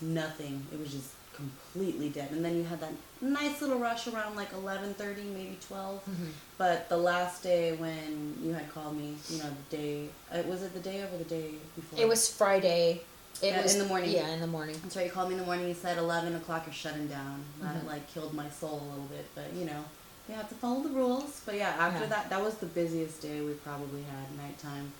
nothing. 0.00 0.66
It 0.72 0.78
was 0.78 0.92
just 0.92 1.10
completely 1.34 2.08
dead. 2.08 2.30
And 2.32 2.44
then 2.44 2.56
you 2.56 2.64
had 2.64 2.80
that 2.80 2.92
nice 3.20 3.60
little 3.60 3.78
rush 3.78 4.06
around 4.06 4.36
like 4.36 4.52
eleven 4.52 4.94
thirty, 4.94 5.22
maybe 5.22 5.58
12 5.66 6.00
mm-hmm. 6.00 6.24
But 6.58 6.88
the 6.88 6.96
last 6.96 7.42
day 7.42 7.74
when 7.76 8.36
you 8.42 8.52
had 8.52 8.72
called 8.72 8.96
me, 8.96 9.14
you 9.28 9.38
know, 9.38 9.50
the 9.70 9.76
day 9.76 10.08
uh, 10.32 10.42
was 10.46 10.62
it 10.62 10.74
the 10.74 10.80
day 10.80 11.00
of 11.00 11.12
or 11.12 11.18
the 11.18 11.24
day 11.24 11.50
before? 11.74 12.00
it 12.00 12.08
was 12.08 12.28
Friday. 12.28 13.00
It 13.42 13.48
Yeah, 13.48 13.62
was 13.62 13.74
in 13.74 13.80
the 13.80 13.88
morning. 13.88 14.10
Yeah, 14.10 14.28
in 14.28 14.40
the 14.40 14.46
morning. 14.46 14.76
That's 14.82 14.96
right. 14.96 15.06
You 15.06 15.12
called 15.12 15.28
me 15.28 15.34
in 15.34 15.40
the 15.40 15.46
morning. 15.46 15.66
You 15.68 15.74
said 15.74 15.98
eleven 15.98 16.34
o'clock. 16.36 16.64
You're 16.66 16.72
shutting 16.74 17.08
down. 17.08 17.42
That 17.60 17.74
mm-hmm. 17.74 17.88
like 17.88 18.12
killed 18.12 18.32
my 18.32 18.48
soul 18.48 18.80
a 18.84 18.88
little 18.90 19.06
bit, 19.06 19.26
but 19.34 19.52
you 19.54 19.64
know, 19.64 19.84
you 20.28 20.34
have 20.36 20.48
to 20.48 20.54
follow 20.54 20.82
the 20.82 20.90
rules. 20.90 21.42
But 21.44 21.56
yeah, 21.56 21.74
after 21.78 22.04
Yeah. 22.04 22.10
that, 22.10 22.30
that 22.30 22.42
was 22.42 22.54
the 22.56 22.66
busiest 22.66 23.22
day 23.22 23.40
we 23.40 23.52
probably 23.54 24.02
had 24.02 24.26
nighttime. 24.38 24.92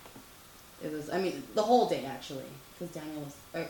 It 0.83 0.91
was. 0.91 1.09
I 1.09 1.19
mean, 1.19 1.43
the 1.53 1.63
whole 1.63 1.87
day 1.87 2.03
actually, 2.05 2.49
because 2.73 2.93
Daniel 2.93 3.21
was. 3.21 3.35
Or, 3.53 3.67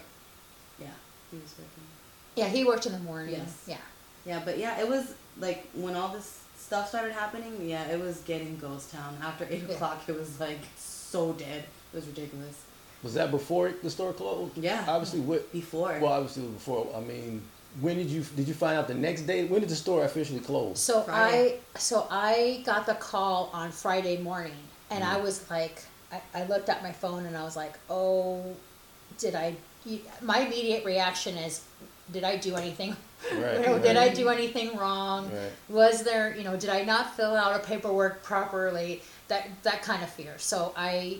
yeah, 0.79 0.87
he 1.31 1.37
was 1.37 1.53
working. 1.57 1.94
Yeah, 2.35 2.47
he 2.47 2.63
worked 2.63 2.85
in 2.85 2.91
the 2.91 2.99
morning. 2.99 3.35
Yes. 3.35 3.63
Yeah. 3.67 3.77
Yeah, 4.25 4.41
but 4.43 4.57
yeah, 4.57 4.79
it 4.79 4.87
was 4.87 5.13
like 5.39 5.67
when 5.73 5.95
all 5.95 6.09
this 6.09 6.43
stuff 6.57 6.89
started 6.89 7.13
happening. 7.13 7.67
Yeah, 7.67 7.85
it 7.85 7.99
was 7.99 8.17
getting 8.21 8.57
ghost 8.57 8.91
town. 8.91 9.17
After 9.21 9.45
eight 9.49 9.63
Yeah. 9.67 9.75
o'clock, 9.75 10.01
it 10.07 10.17
was 10.17 10.39
like 10.39 10.59
so 10.77 11.33
dead. 11.33 11.63
It 11.93 11.95
was 11.95 12.07
ridiculous. 12.07 12.61
Was 13.03 13.13
that 13.13 13.29
before 13.29 13.71
the 13.83 13.89
store 13.89 14.13
closed? 14.13 14.57
Yeah. 14.57 14.83
Obviously, 14.87 15.19
what? 15.19 15.51
Before. 15.51 15.97
Well, 16.01 16.11
obviously 16.11 16.43
before. 16.43 16.87
I 16.95 17.01
mean, 17.01 17.41
when 17.81 17.97
did 17.97 18.07
you 18.07 18.23
did 18.35 18.47
you 18.47 18.53
find 18.53 18.77
out 18.77 18.87
the 18.87 18.93
next 18.93 19.21
day? 19.21 19.45
When 19.45 19.61
did 19.61 19.69
the 19.69 19.75
store 19.75 20.05
officially 20.05 20.39
close? 20.39 20.79
So 20.79 21.01
Friday. 21.01 21.59
I 21.75 21.77
so 21.77 22.07
I 22.09 22.63
got 22.65 22.85
the 22.85 22.95
call 22.95 23.49
on 23.53 23.71
Friday 23.71 24.17
morning, 24.17 24.57
and 24.89 25.03
I 25.03 25.15
mm-hmm. 25.15 25.23
was 25.23 25.49
like, 25.49 25.83
I, 26.11 26.21
I 26.33 26.45
looked 26.45 26.69
at 26.69 26.81
my 26.81 26.91
phone 26.91 27.25
and 27.25 27.37
I 27.37 27.43
was 27.43 27.55
like, 27.55 27.77
oh, 27.89 28.43
did 29.17 29.35
I? 29.35 29.55
My 30.21 30.39
immediate 30.39 30.83
reaction 30.83 31.37
is, 31.37 31.61
did 32.11 32.23
I 32.23 32.37
do 32.37 32.55
anything? 32.55 32.95
Right, 33.33 33.59
you 33.59 33.65
know, 33.65 33.79
did 33.79 33.97
I 33.97 34.09
do 34.09 34.29
anything 34.29 34.77
wrong? 34.77 35.31
Right. 35.31 35.51
Was 35.69 36.03
there, 36.03 36.35
you 36.35 36.43
know, 36.43 36.55
did 36.55 36.69
I 36.69 36.83
not 36.83 37.15
fill 37.15 37.35
out 37.35 37.55
a 37.55 37.63
paperwork 37.65 38.23
properly? 38.23 39.01
That 39.27 39.47
that 39.63 39.81
kind 39.81 40.03
of 40.03 40.09
fear. 40.09 40.35
So 40.37 40.73
I 40.77 41.19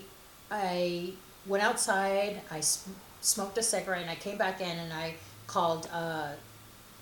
I 0.50 1.12
went 1.46 1.64
outside. 1.64 2.40
I 2.50 2.60
sm- 2.60 2.92
smoked 3.20 3.58
a 3.58 3.62
cigarette, 3.62 4.02
and 4.02 4.10
I 4.10 4.14
came 4.14 4.38
back 4.38 4.60
in, 4.60 4.78
and 4.78 4.92
I 4.92 5.14
called 5.48 5.88
uh, 5.92 6.28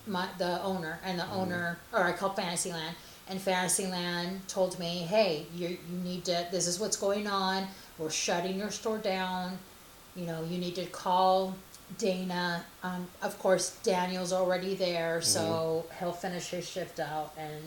my 0.07 0.29
the 0.39 0.63
owner, 0.63 0.99
and 1.05 1.19
the 1.19 1.29
owner, 1.31 1.79
or 1.93 2.05
I 2.05 2.13
called 2.13 2.37
Fantasyland, 2.37 2.97
and 3.29 3.39
Fantasyland 3.41 4.49
told 4.49 4.79
me, 4.79 4.99
"Hey, 5.01 5.45
you 5.55 5.69
you 5.69 5.99
need 6.03 6.25
to. 6.25 6.47
This 6.51 6.67
is 6.67 6.81
what's 6.81 6.97
going 6.97 7.27
on. 7.27 7.67
We're 7.99 8.11
shutting 8.11 8.59
your 8.59 8.71
store 8.71 8.99
down. 8.99 9.59
You 10.17 10.25
know, 10.27 10.43
you 10.45 10.57
need 10.59 10.75
to 10.77 10.87
call." 10.87 11.55
Dana, 11.99 12.65
um, 12.83 13.07
of 13.23 13.39
course, 13.39 13.77
Daniel's 13.83 14.33
already 14.33 14.75
there, 14.75 15.21
so 15.23 15.85
he'll 15.99 16.13
finish 16.13 16.49
his 16.51 16.69
shift 16.69 16.99
out, 16.99 17.33
and 17.39 17.63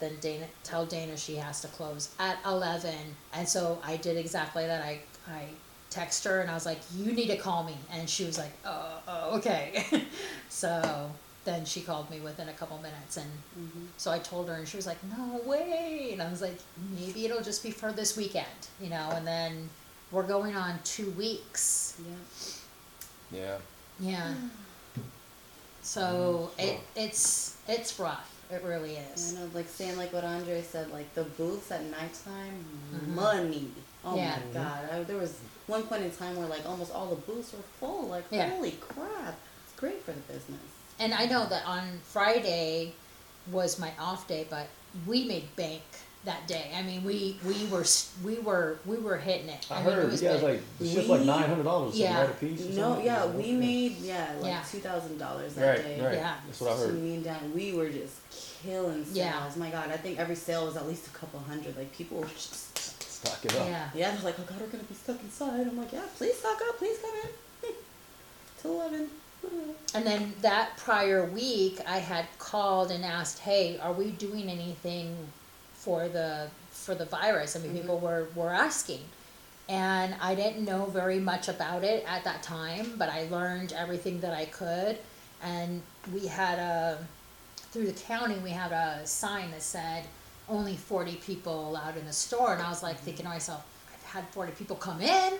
then 0.00 0.16
Dana 0.20 0.46
tell 0.64 0.84
Dana 0.86 1.16
she 1.16 1.36
has 1.36 1.60
to 1.62 1.68
close 1.68 2.10
at 2.18 2.38
eleven. 2.44 3.16
And 3.32 3.48
so 3.48 3.78
I 3.84 3.96
did 3.96 4.16
exactly 4.16 4.66
that. 4.66 4.82
I 4.84 5.00
I 5.28 5.44
text 5.90 6.24
her 6.24 6.40
and 6.40 6.50
I 6.50 6.54
was 6.54 6.66
like, 6.66 6.78
"You 6.94 7.12
need 7.12 7.28
to 7.28 7.36
call 7.36 7.64
me," 7.64 7.76
and 7.92 8.08
she 8.08 8.24
was 8.24 8.38
like, 8.38 8.52
"Oh, 8.64 8.98
oh 9.08 9.36
okay." 9.38 9.84
so 10.48 11.10
then 11.44 11.64
she 11.64 11.80
called 11.80 12.10
me 12.10 12.20
within 12.20 12.48
a 12.48 12.52
couple 12.52 12.76
minutes, 12.78 13.16
and 13.16 13.30
so 13.96 14.10
I 14.10 14.18
told 14.18 14.48
her, 14.48 14.54
and 14.54 14.68
she 14.68 14.76
was 14.76 14.86
like, 14.86 14.98
"No 15.16 15.40
way!" 15.46 16.10
And 16.12 16.20
I 16.22 16.30
was 16.30 16.42
like, 16.42 16.58
"Maybe 16.98 17.24
it'll 17.24 17.42
just 17.42 17.62
be 17.62 17.70
for 17.70 17.92
this 17.92 18.16
weekend, 18.16 18.68
you 18.80 18.90
know." 18.90 19.10
And 19.12 19.26
then 19.26 19.70
we're 20.10 20.26
going 20.26 20.56
on 20.56 20.78
two 20.84 21.10
weeks. 21.12 21.96
yeah. 22.06 22.14
Yeah. 23.32 23.58
Yeah. 23.98 24.34
So 25.82 26.50
mm-hmm. 26.58 26.68
it 26.68 26.80
it's 26.96 27.56
it's 27.68 27.98
rough. 27.98 28.36
It 28.50 28.62
really 28.64 28.96
is. 28.96 29.34
I 29.34 29.40
know, 29.40 29.50
like 29.54 29.68
saying 29.68 29.96
like 29.96 30.12
what 30.12 30.24
Andre 30.24 30.62
said, 30.62 30.90
like 30.90 31.12
the 31.14 31.24
booths 31.24 31.70
at 31.70 31.84
nighttime, 31.84 32.64
mm-hmm. 32.94 33.14
money. 33.14 33.70
Oh 34.04 34.16
Yeah. 34.16 34.38
my 34.46 34.52
god! 34.60 34.90
I, 34.92 35.02
there 35.04 35.16
was 35.16 35.38
one 35.66 35.82
point 35.84 36.02
in 36.02 36.10
time 36.10 36.36
where 36.36 36.46
like 36.48 36.66
almost 36.68 36.92
all 36.92 37.06
the 37.06 37.16
booths 37.16 37.52
were 37.52 37.62
full. 37.78 38.08
Like 38.08 38.24
Yeah. 38.30 38.50
holy 38.50 38.72
crap! 38.72 39.36
It's 39.64 39.78
great 39.78 40.02
for 40.02 40.12
the 40.12 40.20
business. 40.20 40.60
And 40.98 41.14
I 41.14 41.26
know 41.26 41.46
that 41.46 41.64
on 41.66 42.00
Friday 42.04 42.92
was 43.50 43.78
my 43.78 43.92
off 43.98 44.28
day, 44.28 44.46
but 44.50 44.66
we 45.06 45.24
made 45.24 45.54
bank 45.56 45.82
that 46.24 46.46
day. 46.46 46.70
I 46.76 46.82
mean, 46.82 47.02
we 47.02 47.36
we 47.46 47.64
were 47.66 47.84
we 48.22 48.38
were 48.40 48.78
we 48.84 48.98
were 48.98 49.16
hitting 49.16 49.48
it. 49.48 49.66
I 49.70 49.78
mean, 49.82 49.86
it 49.88 49.94
heard 49.94 50.04
you 50.04 50.10
was 50.10 50.20
guys 50.20 50.40
big. 50.40 50.42
like 50.42 50.62
it's 50.80 50.92
just 50.92 51.08
like 51.08 51.22
nine 51.22 51.48
hundred 51.48 51.64
dollars 51.64 51.96
Yeah. 51.98 52.20
right 52.20 52.30
a 52.30 52.32
piece. 52.34 52.60
or 52.66 52.68
No, 52.70 52.74
something? 52.74 53.06
yeah, 53.06 53.26
we 53.26 53.52
made 53.52 53.96
yeah 53.98 54.32
like 54.40 54.50
Yeah. 54.52 54.62
two 54.70 54.78
thousand 54.80 55.18
dollars 55.18 55.54
that 55.54 55.66
Right, 55.78 55.82
day. 55.84 56.00
right. 56.00 56.14
Yeah. 56.14 56.34
That's 56.46 56.60
what 56.60 56.72
I 56.72 56.76
So 56.76 56.86
heard. 56.88 56.94
me 57.02 57.14
and 57.14 57.24
Dan, 57.24 57.52
we 57.54 57.72
were 57.72 57.88
just 57.88 58.16
killing 58.62 59.04
sales. 59.04 59.16
Yeah. 59.16 59.50
My 59.56 59.70
God, 59.70 59.90
I 59.90 59.96
think 59.96 60.18
every 60.18 60.36
sale 60.36 60.66
was 60.66 60.76
at 60.76 60.86
least 60.86 61.06
a 61.06 61.10
couple 61.10 61.40
hundred. 61.40 61.76
Like 61.76 61.92
people 61.92 62.18
were 62.18 62.26
just 62.26 62.68
Stock 63.20 63.44
it 63.44 63.54
up. 63.54 63.66
Yeah. 63.66 63.90
yeah, 63.94 64.10
they're 64.12 64.24
like, 64.24 64.36
oh 64.40 64.44
God, 64.44 64.58
we're 64.62 64.66
gonna 64.68 64.82
be 64.84 64.94
stuck 64.94 65.20
inside. 65.22 65.66
I'm 65.66 65.76
like, 65.76 65.92
yeah, 65.92 66.00
please 66.16 66.36
stock 66.38 66.58
up, 66.68 66.78
please 66.78 66.96
come 67.00 67.10
in. 67.24 67.74
Till 68.62 68.72
eleven. 68.80 69.08
And 69.94 70.06
then 70.06 70.34
that 70.42 70.76
prior 70.76 71.24
week, 71.24 71.80
I 71.86 71.98
had 71.98 72.26
called 72.38 72.90
and 72.90 73.04
asked, 73.04 73.38
"Hey, 73.40 73.78
are 73.78 73.92
we 73.92 74.10
doing 74.12 74.48
anything 74.50 75.16
for 75.80 76.08
the 76.08 76.48
for 76.70 76.94
the 76.94 77.06
virus?" 77.06 77.56
I 77.56 77.58
mean, 77.60 77.74
people 77.76 77.96
mm-hmm. 77.96 78.06
were 78.06 78.28
were 78.34 78.54
asking, 78.54 79.02
and 79.68 80.14
I 80.20 80.34
didn't 80.34 80.64
know 80.64 80.86
very 80.86 81.20
much 81.20 81.48
about 81.48 81.84
it 81.84 82.04
at 82.06 82.24
that 82.24 82.42
time, 82.42 82.94
but 82.96 83.08
I 83.08 83.28
learned 83.28 83.72
everything 83.72 84.20
that 84.20 84.34
I 84.34 84.46
could, 84.46 84.98
and 85.42 85.82
we 86.12 86.26
had 86.26 86.58
a 86.58 86.98
through 87.72 87.86
the 87.86 88.00
county 88.00 88.36
we 88.38 88.50
had 88.50 88.72
a 88.72 89.06
sign 89.06 89.50
that 89.52 89.62
said 89.62 90.04
only 90.48 90.76
40 90.76 91.16
people 91.16 91.68
allowed 91.68 91.96
in 91.96 92.04
the 92.04 92.12
store. 92.12 92.54
And 92.54 92.62
i 92.62 92.68
was 92.68 92.82
like 92.82 92.96
mm-hmm. 92.96 93.04
thinking 93.04 93.24
to 93.24 93.30
myself 93.30 93.64
i've 93.94 94.02
had 94.10 94.28
40 94.30 94.52
people 94.52 94.76
come 94.76 95.00
in 95.00 95.34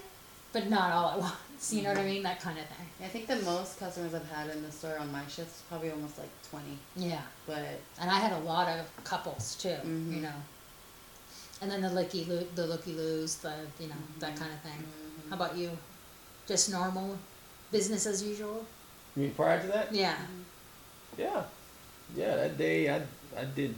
but 0.53 0.69
not 0.69 0.93
all 0.93 1.11
at 1.11 1.19
once 1.19 1.50
you 1.69 1.83
know 1.83 1.91
what 1.91 1.99
i 1.99 2.05
mean 2.05 2.23
that 2.23 2.41
kind 2.41 2.59
of 2.59 2.65
thing 2.65 2.87
I 3.03 3.09
think 3.09 3.27
the 3.27 3.37
most 3.37 3.79
customers 3.79 4.13
I've 4.15 4.31
had 4.31 4.51
in 4.55 4.63
the 4.63 4.71
store 4.71 4.99
on 4.99 5.11
my 5.11 5.23
shift 5.27 5.51
is 5.57 5.63
probably 5.69 5.91
almost 5.91 6.19
like 6.19 6.29
twenty. 6.51 6.77
yeah 6.97 7.23
But 7.47 7.65
and 8.01 8.11
I 8.11 8.19
had 8.19 8.33
a 8.33 8.39
lot 8.41 8.69
of 8.69 8.85
couples 9.05 9.55
too, 9.57 9.77
Mhm. 9.83 10.15
you 10.15 10.21
know. 10.27 10.39
And 11.63 11.71
then 11.71 11.81
the 11.83 11.91
looky 11.91 12.25
loo, 12.25 12.47
the 12.55 12.67
looky 12.67 12.93
loos, 12.93 13.37
the 13.37 13.55
you 13.79 13.89
know 13.89 13.95
mm-hmm. 13.95 14.21
that 14.21 14.37
kind 14.37 14.53
of 14.53 14.61
thing. 14.61 14.81
Mm-hmm. 14.81 15.31
How 15.31 15.37
about 15.37 15.57
you? 15.57 15.71
Just 16.47 16.71
normal, 16.71 17.19
business 17.73 18.07
as 18.07 18.23
usual. 18.23 18.65
You 19.17 19.23
mean 19.25 19.35
prior 19.35 19.61
to 19.61 19.67
that? 19.69 19.87
Yeah, 19.95 20.15
mm-hmm. 20.15 21.21
Yeah, 21.25 21.43
yeah. 22.17 22.37
That 22.37 22.59
day, 22.59 22.77
I 22.97 22.99
I 23.37 23.45
did 23.45 23.75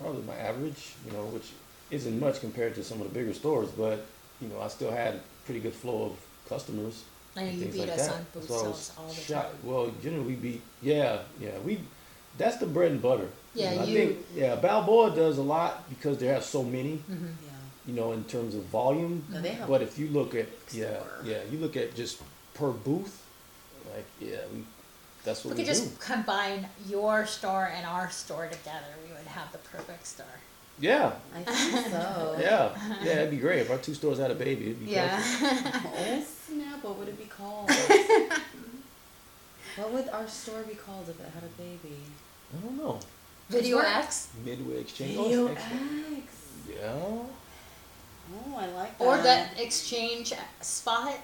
probably 0.00 0.22
my 0.22 0.36
average, 0.36 0.82
you 1.06 1.12
know, 1.12 1.24
which 1.26 1.48
isn't 1.90 2.18
much 2.20 2.40
compared 2.40 2.74
to 2.76 2.82
some 2.84 3.00
of 3.00 3.06
the 3.08 3.14
bigger 3.18 3.34
stores, 3.34 3.70
but 3.70 4.06
you 4.40 4.48
know, 4.48 4.60
I 4.60 4.68
still 4.68 4.90
had 4.90 5.14
a 5.14 5.20
pretty 5.44 5.60
good 5.60 5.74
flow 5.74 5.98
of 6.10 6.12
customers. 6.54 7.04
I 7.36 7.40
know 7.42 7.46
and 7.46 7.54
you 7.58 7.60
things 7.62 7.74
beat 7.76 7.80
like 7.88 7.90
us 7.98 8.06
that. 8.08 8.16
on 8.16 8.26
booth 8.34 8.48
So 8.48 8.58
sales 8.62 8.92
all 8.98 9.06
the 9.08 9.14
shocked- 9.14 9.52
time. 9.52 9.70
Well, 9.70 9.90
generally 10.02 10.26
we 10.26 10.34
beat. 10.34 10.62
Yeah, 10.82 11.20
yeah. 11.40 11.56
We 11.64 11.80
that's 12.36 12.56
the 12.58 12.66
bread 12.66 12.90
and 12.92 13.00
butter. 13.02 13.28
Yeah, 13.54 13.74
know, 13.76 13.82
I 13.82 13.84
you- 13.84 13.98
think 13.98 14.26
yeah, 14.34 14.56
Balboa 14.56 15.14
does 15.14 15.38
a 15.38 15.42
lot 15.42 15.88
because 15.88 16.18
they 16.18 16.26
have 16.26 16.44
so 16.44 16.62
many. 16.62 16.96
Mm-hmm. 16.98 17.26
yeah. 17.46 17.50
You 17.86 17.94
know, 17.94 18.12
in 18.12 18.24
terms 18.24 18.54
of 18.54 18.62
volume. 18.64 19.24
No, 19.30 19.40
they 19.40 19.50
have 19.60 19.68
But 19.68 19.80
if 19.82 19.98
you 19.98 20.08
look 20.08 20.34
at 20.34 20.48
yeah, 20.72 20.90
store. 21.00 21.20
yeah, 21.24 21.38
you 21.50 21.58
look 21.58 21.76
at 21.76 21.94
just 21.94 22.20
per 22.54 22.70
booth, 22.70 23.14
like 23.94 24.04
yeah, 24.20 24.36
we, 24.52 24.64
that's 25.24 25.44
what 25.44 25.54
We 25.54 25.62
we, 25.62 25.66
could 25.66 25.74
do. 25.74 25.80
just 25.80 25.98
combine 26.00 26.68
your 26.88 27.26
store 27.26 27.66
and 27.76 27.84
our 27.86 28.10
store 28.10 28.46
together. 28.48 28.90
We 29.06 29.12
would 29.16 29.26
have 29.38 29.50
the 29.52 29.58
perfect 29.74 30.06
store. 30.06 30.36
Yeah, 30.80 31.12
I 31.34 31.42
think 31.42 31.86
so. 31.88 32.36
yeah, 32.40 32.70
yeah. 33.04 33.12
It'd 33.12 33.30
be 33.30 33.36
great 33.36 33.60
if 33.60 33.70
our 33.70 33.78
two 33.78 33.94
stores 33.94 34.18
had 34.18 34.30
a 34.30 34.34
baby. 34.34 34.70
It'd 34.70 34.80
be 34.80 34.94
perfect. 34.94 35.86
Oh 35.86 36.24
snap! 36.46 36.82
What 36.82 36.98
would 36.98 37.08
it 37.08 37.18
be 37.18 37.24
called? 37.24 37.70
what 39.76 39.92
would 39.92 40.08
our 40.08 40.26
store 40.26 40.62
be 40.62 40.74
called 40.74 41.08
if 41.08 41.20
it 41.20 41.26
had 41.34 41.44
a 41.44 41.48
baby? 41.60 41.96
I 42.56 42.60
don't 42.64 42.78
know. 42.78 42.98
Video 43.50 43.76
we're- 43.76 43.88
X 43.88 44.28
Midway 44.44 44.80
Exchange. 44.80 45.16
Video 45.16 45.48
oh. 45.48 45.52
X. 45.52 45.62
Yeah. 46.68 46.92
Oh, 48.32 48.56
I 48.56 48.66
like 48.68 48.96
that. 48.98 49.04
or 49.04 49.16
that 49.18 49.60
exchange 49.60 50.32
spot. 50.60 51.18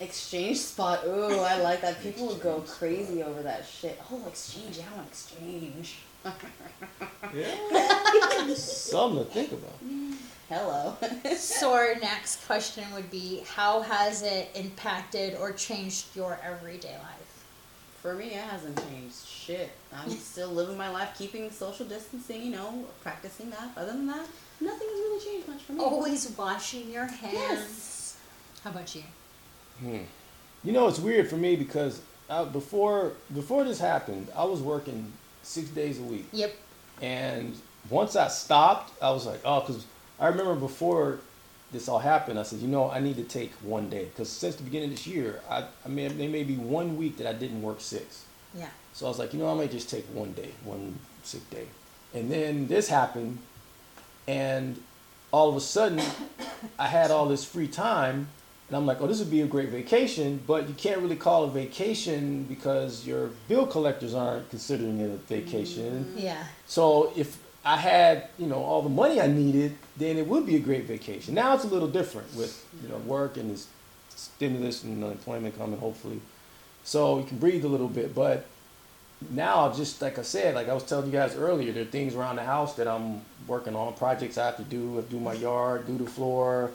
exchange 0.00 0.58
spot. 0.58 1.04
Ooh, 1.06 1.40
I 1.40 1.60
like 1.60 1.80
that. 1.80 2.00
People 2.02 2.28
would 2.28 2.40
go 2.40 2.60
crazy 2.60 3.22
over 3.22 3.42
that 3.42 3.66
shit. 3.66 4.00
Oh, 4.10 4.24
exchange. 4.26 4.78
Yeah, 4.78 4.84
I 4.92 4.96
want 4.96 5.08
exchange. 5.08 5.96
Yeah. 7.34 8.54
Something 8.54 9.24
to 9.24 9.30
think 9.30 9.52
about. 9.52 9.74
Hello. 10.48 10.96
So 11.36 11.72
our 11.72 11.96
next 11.96 12.46
question 12.46 12.84
would 12.94 13.10
be, 13.10 13.42
how 13.46 13.82
has 13.82 14.22
it 14.22 14.50
impacted 14.54 15.34
or 15.34 15.52
changed 15.52 16.14
your 16.14 16.38
everyday 16.42 16.94
life? 16.94 17.44
For 18.00 18.14
me, 18.14 18.26
it 18.26 18.44
hasn't 18.44 18.78
changed 18.88 19.26
shit. 19.26 19.70
I'm 19.92 20.10
still 20.10 20.48
living 20.50 20.76
my 20.78 20.88
life, 20.88 21.10
keeping 21.18 21.50
social 21.50 21.84
distancing. 21.84 22.42
You 22.42 22.52
know, 22.52 22.84
practicing 23.02 23.50
that. 23.50 23.70
Other 23.76 23.92
than 23.92 24.06
that, 24.06 24.26
nothing 24.60 24.86
has 24.88 24.98
really 24.98 25.24
changed 25.24 25.48
much 25.48 25.62
for 25.62 25.72
me. 25.72 25.80
Always 25.82 26.32
washing 26.38 26.90
your 26.90 27.06
hands. 27.06 27.34
Yes. 27.34 28.16
How 28.62 28.70
about 28.70 28.94
you? 28.94 29.02
Hmm. 29.80 29.98
You 30.62 30.72
know, 30.72 30.86
it's 30.88 31.00
weird 31.00 31.28
for 31.28 31.36
me 31.36 31.56
because 31.56 32.00
uh, 32.30 32.44
before 32.44 33.12
before 33.34 33.64
this 33.64 33.80
happened, 33.80 34.28
I 34.34 34.44
was 34.44 34.60
working 34.60 35.12
six 35.46 35.68
days 35.70 35.98
a 35.98 36.02
week, 36.02 36.26
Yep. 36.32 36.54
and 37.02 37.56
once 37.88 38.16
I 38.16 38.28
stopped, 38.28 38.92
I 39.02 39.10
was 39.10 39.26
like, 39.26 39.40
oh, 39.44 39.60
because 39.60 39.84
I 40.18 40.26
remember 40.28 40.54
before 40.54 41.20
this 41.72 41.88
all 41.88 41.98
happened, 41.98 42.38
I 42.38 42.42
said, 42.42 42.58
you 42.60 42.68
know, 42.68 42.90
I 42.90 43.00
need 43.00 43.16
to 43.16 43.22
take 43.24 43.52
one 43.62 43.88
day 43.88 44.04
because 44.06 44.28
since 44.28 44.56
the 44.56 44.62
beginning 44.62 44.90
of 44.90 44.96
this 44.96 45.06
year, 45.06 45.40
I, 45.48 45.64
I 45.84 45.88
mean, 45.88 46.16
there 46.18 46.28
may 46.28 46.42
be 46.44 46.56
one 46.56 46.96
week 46.96 47.16
that 47.18 47.26
I 47.26 47.32
didn't 47.32 47.62
work 47.62 47.80
six. 47.80 48.24
Yeah. 48.54 48.68
So 48.92 49.06
I 49.06 49.08
was 49.08 49.18
like, 49.18 49.32
you 49.32 49.38
know, 49.38 49.50
I 49.50 49.54
might 49.54 49.70
just 49.70 49.90
take 49.90 50.04
one 50.06 50.32
day, 50.32 50.50
one 50.64 50.98
sick 51.22 51.48
day. 51.50 51.66
And 52.14 52.30
then 52.30 52.66
this 52.66 52.88
happened, 52.88 53.38
and 54.26 54.80
all 55.32 55.48
of 55.48 55.56
a 55.56 55.60
sudden, 55.60 56.00
I 56.78 56.86
had 56.86 57.10
all 57.10 57.26
this 57.26 57.44
free 57.44 57.68
time, 57.68 58.28
and 58.68 58.76
I'm 58.76 58.84
like, 58.84 59.00
oh, 59.00 59.06
this 59.06 59.20
would 59.20 59.30
be 59.30 59.42
a 59.42 59.46
great 59.46 59.68
vacation, 59.68 60.40
but 60.46 60.68
you 60.68 60.74
can't 60.74 61.00
really 61.00 61.16
call 61.16 61.44
it 61.44 61.48
a 61.48 61.50
vacation 61.50 62.44
because 62.44 63.06
your 63.06 63.30
bill 63.48 63.66
collectors 63.66 64.12
aren't 64.12 64.50
considering 64.50 64.98
it 65.00 65.10
a 65.10 65.16
vacation. 65.16 66.04
Mm-hmm. 66.04 66.18
Yeah. 66.18 66.44
So 66.66 67.12
if 67.14 67.38
I 67.64 67.76
had, 67.76 68.28
you 68.38 68.46
know, 68.46 68.56
all 68.56 68.82
the 68.82 68.88
money 68.88 69.20
I 69.20 69.28
needed, 69.28 69.76
then 69.96 70.16
it 70.16 70.26
would 70.26 70.46
be 70.46 70.56
a 70.56 70.60
great 70.60 70.84
vacation. 70.84 71.34
Now 71.34 71.54
it's 71.54 71.64
a 71.64 71.68
little 71.68 71.88
different 71.88 72.34
with, 72.34 72.66
you 72.82 72.88
know, 72.88 72.96
work 72.98 73.36
and 73.36 73.50
this 73.50 73.68
stimulus 74.08 74.82
and 74.82 75.02
unemployment 75.02 75.56
coming, 75.56 75.78
hopefully. 75.78 76.20
So 76.82 77.18
you 77.18 77.24
can 77.24 77.38
breathe 77.38 77.64
a 77.64 77.68
little 77.68 77.88
bit. 77.88 78.16
But 78.16 78.46
now, 79.30 79.72
just 79.72 80.02
like 80.02 80.18
I 80.18 80.22
said, 80.22 80.56
like 80.56 80.68
I 80.68 80.74
was 80.74 80.82
telling 80.82 81.06
you 81.06 81.12
guys 81.12 81.36
earlier, 81.36 81.72
there 81.72 81.82
are 81.84 81.86
things 81.86 82.14
around 82.16 82.36
the 82.36 82.44
house 82.44 82.74
that 82.74 82.88
I'm 82.88 83.22
working 83.46 83.76
on, 83.76 83.94
projects 83.94 84.38
I 84.38 84.46
have 84.46 84.56
to 84.56 84.64
do, 84.64 85.04
do 85.08 85.20
my 85.20 85.34
yard, 85.34 85.86
do 85.86 85.96
the 85.98 86.10
floor, 86.10 86.72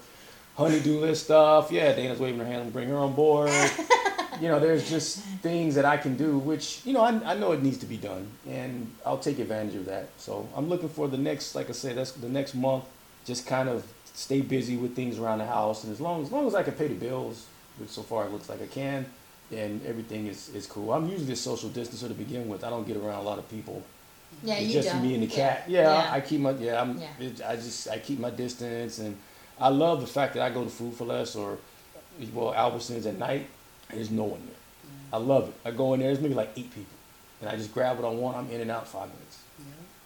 honeydew 0.55 0.99
list 0.99 1.25
stuff. 1.25 1.71
Yeah, 1.71 1.93
Dana's 1.93 2.19
waving 2.19 2.39
her 2.39 2.45
hand, 2.45 2.73
bring 2.73 2.89
her 2.89 2.97
on 2.97 3.13
board. 3.13 3.51
you 4.41 4.47
know, 4.47 4.59
there's 4.59 4.89
just 4.89 5.19
things 5.41 5.75
that 5.75 5.85
I 5.85 5.97
can 5.97 6.17
do, 6.17 6.37
which, 6.37 6.81
you 6.85 6.93
know, 6.93 7.01
I, 7.01 7.09
I 7.31 7.35
know 7.35 7.51
it 7.51 7.61
needs 7.61 7.77
to 7.79 7.85
be 7.85 7.97
done, 7.97 8.27
and 8.47 8.91
I'll 9.05 9.19
take 9.19 9.39
advantage 9.39 9.75
of 9.75 9.85
that. 9.85 10.09
So 10.17 10.47
I'm 10.55 10.67
looking 10.67 10.89
for 10.89 11.07
the 11.07 11.17
next, 11.17 11.55
like 11.55 11.69
I 11.69 11.73
said, 11.73 11.95
that's 11.95 12.11
the 12.11 12.29
next 12.29 12.55
month, 12.55 12.85
just 13.25 13.45
kind 13.45 13.69
of 13.69 13.85
stay 14.13 14.41
busy 14.41 14.77
with 14.77 14.95
things 14.95 15.19
around 15.19 15.39
the 15.39 15.45
house, 15.45 15.83
and 15.83 15.93
as 15.93 16.01
long 16.01 16.23
as 16.23 16.31
long 16.31 16.47
as 16.47 16.55
I 16.55 16.63
can 16.63 16.73
pay 16.73 16.87
the 16.87 16.95
bills, 16.95 17.45
which 17.77 17.89
so 17.89 18.01
far 18.01 18.25
it 18.25 18.31
looks 18.31 18.49
like 18.49 18.61
I 18.61 18.67
can, 18.67 19.05
then 19.49 19.81
everything 19.85 20.27
is, 20.27 20.49
is 20.49 20.65
cool. 20.65 20.91
I'm 20.93 21.07
usually 21.07 21.33
a 21.33 21.35
social 21.35 21.69
distancer 21.69 22.07
to 22.07 22.13
begin 22.13 22.47
with. 22.49 22.63
I 22.63 22.69
don't 22.69 22.87
get 22.87 22.97
around 22.97 23.19
a 23.19 23.23
lot 23.23 23.37
of 23.37 23.49
people. 23.49 23.83
Yeah, 24.43 24.55
it's 24.55 24.67
you 24.67 24.73
just 24.73 24.89
don't. 24.89 25.01
me 25.03 25.13
and 25.13 25.23
the 25.23 25.27
cat. 25.27 25.65
Yeah, 25.67 26.03
Yeah. 26.03 26.11
I 26.11 26.21
keep 26.21 26.41
my 26.41 26.51
yeah. 26.51 26.81
I'm, 26.81 26.99
Yeah. 26.99 27.07
It, 27.19 27.41
I 27.45 27.55
just 27.57 27.89
I 27.89 27.99
keep 27.99 28.19
my 28.19 28.29
distance, 28.29 28.99
and 28.99 29.17
I 29.61 29.69
love 29.69 30.01
the 30.01 30.07
fact 30.07 30.33
that 30.33 30.43
I 30.43 30.49
go 30.49 30.63
to 30.63 30.69
Food 30.69 30.93
for 30.95 31.05
Less 31.05 31.35
or 31.35 31.57
well 32.33 32.53
Albertsons 32.53 33.05
at 33.05 33.17
night. 33.17 33.47
And 33.89 33.97
there's 33.99 34.11
no 34.11 34.23
one 34.23 34.41
there. 34.45 34.55
Mm. 34.55 35.13
I 35.13 35.17
love 35.17 35.49
it. 35.49 35.55
I 35.65 35.71
go 35.71 35.93
in 35.93 35.99
there. 35.99 36.09
There's 36.09 36.21
maybe 36.21 36.33
like 36.33 36.51
eight 36.55 36.73
people, 36.73 36.93
and 37.41 37.49
I 37.49 37.55
just 37.57 37.73
grab 37.73 37.99
what 37.99 38.07
I 38.07 38.13
want. 38.13 38.37
I'm 38.37 38.49
in 38.49 38.61
and 38.61 38.71
out 38.71 38.87
five 38.87 39.09
minutes. 39.09 39.39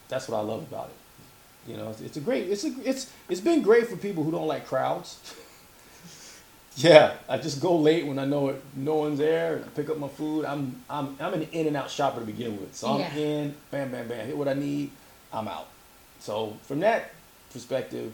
That's 0.10 0.28
what 0.28 0.38
I 0.38 0.42
love 0.42 0.62
about 0.64 0.90
it. 0.90 1.72
You 1.72 1.78
know, 1.78 1.90
it's, 1.90 2.02
it's 2.02 2.18
a 2.18 2.20
great. 2.20 2.50
It's 2.50 2.64
a, 2.64 2.74
it's 2.84 3.12
it's 3.30 3.42
been 3.42 3.62
great 3.62 3.88
for 3.88 3.96
people 3.96 4.24
who 4.24 4.32
don't 4.32 4.48
like 4.48 4.68
crowds. 4.68 5.20
yeah, 6.78 7.14
I 7.30 7.38
just 7.38 7.62
go 7.62 7.76
late 7.78 8.06
when 8.06 8.20
I 8.20 8.26
know 8.26 8.50
it, 8.50 8.62
no 8.76 8.96
one's 8.96 9.20
there. 9.20 9.64
I 9.66 9.70
pick 9.70 9.90
up 9.90 9.98
my 9.98 10.08
food. 10.08 10.46
I'm 10.46 10.82
I'm 10.90 11.16
I'm 11.20 11.34
an 11.34 11.44
in 11.52 11.68
and 11.68 11.78
out 11.78 11.90
shopper 11.90 12.20
to 12.20 12.26
begin 12.26 12.60
with. 12.60 12.76
So 12.76 12.88
I'm 12.90 13.00
Yeah. 13.00 13.16
in, 13.16 13.56
bam, 13.72 13.92
bam, 13.92 14.08
bam, 14.08 14.26
hit 14.28 14.38
what 14.38 14.48
I 14.48 14.54
need. 14.54 14.92
I'm 15.32 15.48
out. 15.48 15.68
So 16.20 16.58
from 16.64 16.80
that 16.82 17.12
perspective, 17.52 18.14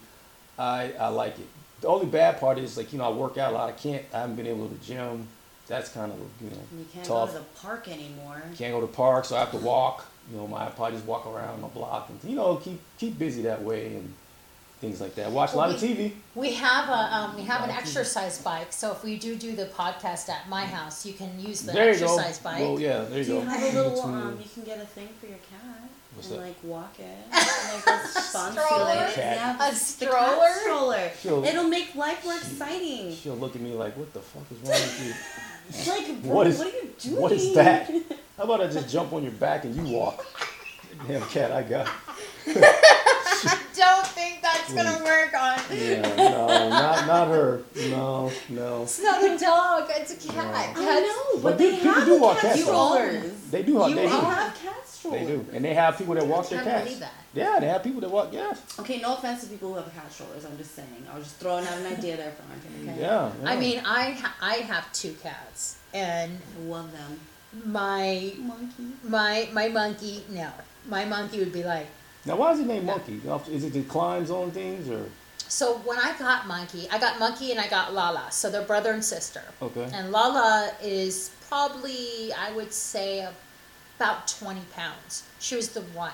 I 0.61 0.93
I 0.99 1.07
like 1.09 1.39
it. 1.39 1.47
The 1.81 1.87
only 1.87 2.05
bad 2.05 2.39
part 2.39 2.57
is 2.59 2.77
like 2.77 2.93
you 2.93 2.99
know 2.99 3.05
I 3.05 3.09
work 3.11 3.37
out 3.37 3.51
a 3.51 3.55
lot. 3.55 3.69
I 3.69 3.73
can't. 3.73 4.03
I 4.13 4.19
haven't 4.21 4.35
been 4.35 4.47
able 4.47 4.67
to 4.67 4.69
go 4.69 4.75
to 4.75 4.79
the 4.79 4.85
gym. 4.85 5.27
That's 5.67 5.89
kind 5.89 6.11
of 6.11 6.19
you 6.43 6.49
know 6.49 6.57
You 6.77 6.85
can't 6.93 7.05
tough. 7.05 7.31
go 7.31 7.37
to 7.37 7.43
the 7.43 7.49
park 7.59 7.87
anymore. 7.87 8.41
Can't 8.57 8.73
go 8.73 8.81
to 8.81 8.87
the 8.87 8.93
park, 8.93 9.25
so 9.25 9.35
I 9.35 9.39
have 9.39 9.51
to 9.51 9.57
walk. 9.57 10.05
You 10.31 10.37
know, 10.37 10.47
my 10.47 10.65
I 10.67 10.69
probably 10.69 10.95
just 10.97 11.05
walk 11.07 11.25
around 11.25 11.61
my 11.61 11.67
block 11.69 12.09
and 12.09 12.29
you 12.29 12.35
know 12.35 12.55
keep 12.57 12.79
keep 12.99 13.17
busy 13.17 13.41
that 13.43 13.61
way 13.63 13.95
and 13.95 14.13
things 14.81 14.99
like 15.01 15.15
that. 15.15 15.31
Watch 15.31 15.53
a 15.53 15.57
lot 15.57 15.69
of 15.71 15.77
TV. 15.77 16.11
We 16.35 16.53
have 16.53 16.89
a 16.89 17.15
um, 17.15 17.35
we 17.35 17.43
have 17.43 17.63
an 17.63 17.71
exercise 17.71 18.41
bike, 18.41 18.71
so 18.71 18.91
if 18.91 19.03
we 19.03 19.17
do 19.17 19.35
do 19.35 19.55
the 19.55 19.65
podcast 19.67 20.29
at 20.29 20.47
my 20.49 20.65
house, 20.65 21.05
you 21.05 21.13
can 21.13 21.39
use 21.39 21.61
the 21.61 21.71
there 21.71 21.93
you 21.93 21.99
go. 21.99 22.05
exercise 22.05 22.39
bike. 22.39 22.59
Well, 22.59 22.79
yeah, 22.79 23.01
there 23.05 23.19
you 23.19 23.25
Do 23.25 23.33
you 23.33 23.39
go. 23.41 23.45
have 23.45 23.63
a 23.75 23.81
little, 23.81 24.01
um, 24.05 24.37
you 24.43 24.49
can 24.53 24.63
get 24.63 24.79
a 24.79 24.85
thing 24.85 25.09
for 25.19 25.25
your 25.27 25.37
cat 25.49 25.89
What's 26.15 26.29
and 26.29 26.39
that? 26.39 26.43
like 26.45 26.63
walk 26.63 26.99
it. 26.99 27.05
And, 27.05 27.33
like 27.33 27.85
those 28.03 28.25
fun 28.27 28.51
Stroller? 28.51 28.91
feelings. 28.93 29.17
Yeah, 29.17 29.55
A 29.67 29.71
the 29.71 29.75
stroller? 29.77 30.49
stroller. 30.61 31.11
She'll- 31.21 31.45
It'll 31.45 31.67
make 31.69 31.95
life 31.95 32.23
more 32.25 32.35
exciting. 32.35 33.15
She'll 33.15 33.35
look 33.37 33.55
at 33.55 33.61
me 33.61 33.73
like, 33.73 33.95
"What 33.97 34.13
the 34.13 34.19
fuck 34.19 34.43
is 34.51 34.57
wrong 34.59 34.71
with 34.79 35.05
you? 35.05 35.13
It's 35.69 35.87
like, 35.87 36.07
bro, 36.23 36.33
What 36.33 36.35
what, 36.35 36.47
is- 36.47 36.61
are 36.61 36.65
you 36.65 36.93
doing? 36.99 37.21
What 37.21 37.31
is 37.31 37.53
that? 37.55 37.89
How 38.37 38.43
about 38.43 38.61
I 38.61 38.67
just 38.67 38.89
jump 38.89 39.13
on 39.13 39.23
your 39.23 39.31
back 39.33 39.63
and 39.65 39.75
you 39.75 39.93
walk?" 39.95 40.25
Damn 41.07 41.21
cat, 41.29 41.51
I 41.51 41.63
got. 41.63 41.87
Don't 43.83 44.07
think 44.07 44.41
that's 44.41 44.71
gonna 44.73 45.03
work 45.03 45.33
on. 45.33 45.57
Yeah, 45.75 46.01
no, 46.15 46.69
not 46.69 47.07
not 47.07 47.27
her. 47.35 47.61
No, 47.89 48.31
no. 48.49 48.83
It's 48.83 49.01
not 49.01 49.23
a 49.23 49.37
dog. 49.37 49.89
It's 49.99 50.13
a 50.13 50.27
cat. 50.33 50.53
I 50.53 50.65
Cats- 50.73 51.07
know, 51.07 51.23
but, 51.35 51.43
But 51.43 51.57
they 51.57 51.71
people 51.75 51.91
have 51.93 52.05
do 52.05 52.19
walk 52.21 52.37
cat 52.37 52.43
cats, 52.55 52.59
though. 52.59 52.71
strollers. 52.71 53.31
They 53.51 53.63
do. 53.63 53.71
You 53.73 53.95
They 53.95 54.07
do. 54.07 54.07
have 54.09 54.55
cat 54.63 54.87
strollers. 54.87 55.19
They 55.19 55.25
do, 55.33 55.45
and 55.53 55.65
they 55.65 55.73
have 55.73 55.97
people 55.97 56.13
that 56.15 56.25
walk 56.27 56.49
their 56.49 56.63
can't 56.63 56.85
cats. 56.87 56.99
that. 56.99 57.13
Yeah, 57.33 57.59
they 57.61 57.67
have 57.67 57.83
people 57.83 58.01
that 58.01 58.11
walk. 58.11 58.29
Yeah, 58.31 58.53
Okay, 58.79 58.99
no 58.99 59.15
offense 59.15 59.41
to 59.43 59.47
people 59.49 59.69
who 59.69 59.75
have 59.81 59.93
cat 59.93 60.11
strollers. 60.11 60.45
I'm 60.45 60.57
just 60.57 60.75
saying. 60.75 61.05
I 61.11 61.15
was 61.17 61.23
just 61.25 61.37
throwing 61.37 61.65
out 61.65 61.77
an 61.77 61.87
idea 61.87 62.17
there 62.17 62.31
for 62.31 62.43
Arkin. 62.53 62.89
Okay. 62.89 63.01
yeah. 63.01 63.31
I 63.45 63.55
mean, 63.57 63.79
I 63.85 64.11
ha- 64.21 64.35
I 64.41 64.55
have 64.71 64.91
two 64.93 65.13
cats, 65.23 65.77
and 65.93 66.39
Love 66.67 66.91
them. 66.91 67.19
my 67.65 68.33
Monkey. 68.37 68.83
my 69.03 69.49
my 69.53 69.67
monkey. 69.69 70.23
No, 70.29 70.49
my 70.87 71.05
monkey 71.05 71.39
would 71.39 71.53
be 71.53 71.63
like. 71.63 71.87
Now, 72.25 72.35
why 72.35 72.51
is 72.51 72.59
it 72.59 72.67
named 72.67 72.85
Monkey? 72.85 73.19
Is 73.49 73.63
it 73.63 73.73
the 73.73 73.83
climbs 73.83 74.29
on 74.29 74.51
things 74.51 74.89
or? 74.89 75.05
So 75.47 75.79
when 75.79 75.97
I 75.99 76.17
got 76.17 76.47
monkey, 76.47 76.87
I 76.89 76.97
got 76.97 77.19
monkey 77.19 77.51
and 77.51 77.59
I 77.59 77.67
got 77.67 77.93
Lala. 77.93 78.27
So 78.31 78.49
they're 78.49 78.61
brother 78.61 78.91
and 78.91 79.03
sister. 79.03 79.41
Okay. 79.61 79.89
And 79.93 80.11
Lala 80.11 80.71
is 80.81 81.31
probably, 81.49 82.31
I 82.33 82.53
would 82.53 82.71
say, 82.71 83.27
about 83.97 84.27
20 84.29 84.61
pounds. 84.73 85.23
She 85.39 85.55
was 85.57 85.69
the 85.69 85.81
one. 85.81 86.13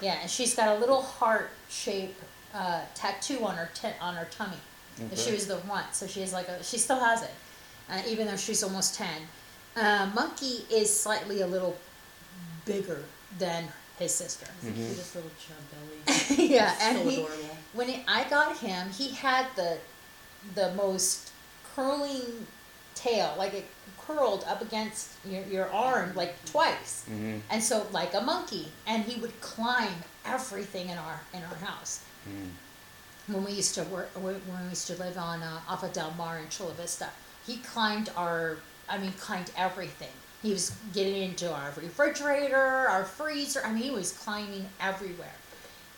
Yeah, 0.00 0.18
and 0.20 0.28
she's 0.30 0.54
got 0.56 0.76
a 0.76 0.80
little 0.80 1.00
heart 1.02 1.50
shape 1.68 2.16
uh, 2.52 2.80
tattoo 2.94 3.44
on 3.44 3.54
her 3.56 3.70
t- 3.74 3.88
on 4.00 4.14
her 4.14 4.26
tummy. 4.30 4.56
And 4.98 5.16
She 5.16 5.30
was 5.32 5.46
the 5.46 5.56
one, 5.58 5.84
so 5.92 6.06
she 6.06 6.20
has 6.20 6.32
like 6.32 6.48
a. 6.48 6.62
She 6.64 6.76
still 6.76 6.98
has 7.00 7.22
it, 7.22 7.30
uh, 7.88 8.02
even 8.08 8.26
though 8.26 8.36
she's 8.36 8.62
almost 8.62 8.94
10. 8.96 9.08
Uh, 9.76 10.10
Monkey 10.14 10.64
is 10.70 10.94
slightly 10.94 11.40
a 11.42 11.46
little 11.46 11.76
bigger 12.64 13.04
than 13.38 13.68
his 14.00 14.14
sister. 14.14 14.46
Mm-hmm. 14.64 14.74
Cutest 14.74 15.14
little 15.14 15.30
chub 15.38 15.56
belly. 15.70 16.48
yeah, 16.48 16.72
so 16.72 16.84
and 16.84 17.08
he, 17.10 17.16
adorable. 17.22 17.56
when 17.74 17.88
it, 17.90 18.00
I 18.08 18.24
got 18.28 18.56
him, 18.58 18.90
he 18.90 19.10
had 19.10 19.46
the 19.56 19.78
the 20.54 20.72
most 20.74 21.30
curling 21.74 22.46
tail, 22.94 23.34
like 23.38 23.54
it 23.54 23.66
curled 24.00 24.42
up 24.48 24.62
against 24.62 25.10
your, 25.24 25.44
your 25.44 25.70
arm 25.70 26.12
like 26.16 26.42
twice, 26.46 27.04
Mm-hmm. 27.10 27.38
and 27.50 27.62
so 27.62 27.86
like 27.92 28.14
a 28.14 28.20
monkey, 28.20 28.68
and 28.86 29.04
he 29.04 29.20
would 29.20 29.38
climb 29.40 29.92
everything 30.24 30.88
in 30.88 30.98
our 30.98 31.20
in 31.34 31.42
our 31.42 31.56
house. 31.56 32.00
When 33.26 33.44
we 33.44 33.52
used 33.52 33.74
to 33.76 33.84
work, 33.84 34.10
when 34.14 34.34
we 34.64 34.68
used 34.70 34.86
to 34.88 34.96
live 34.96 35.16
on 35.16 35.42
uh, 35.42 35.60
off 35.68 35.84
of 35.84 35.92
Del 35.92 36.10
Mar 36.12 36.38
in 36.38 36.48
Chula 36.48 36.72
Vista, 36.72 37.08
he 37.46 37.58
climbed 37.58 38.10
our, 38.16 38.56
I 38.88 38.98
mean, 38.98 39.12
climbed 39.12 39.52
everything. 39.56 40.08
He 40.42 40.52
was 40.52 40.72
getting 40.94 41.22
into 41.22 41.52
our 41.52 41.70
refrigerator, 41.76 42.56
our 42.88 43.04
freezer. 43.04 43.60
I 43.64 43.72
mean, 43.72 43.82
he 43.82 43.90
was 43.90 44.12
climbing 44.12 44.66
everywhere. 44.80 45.32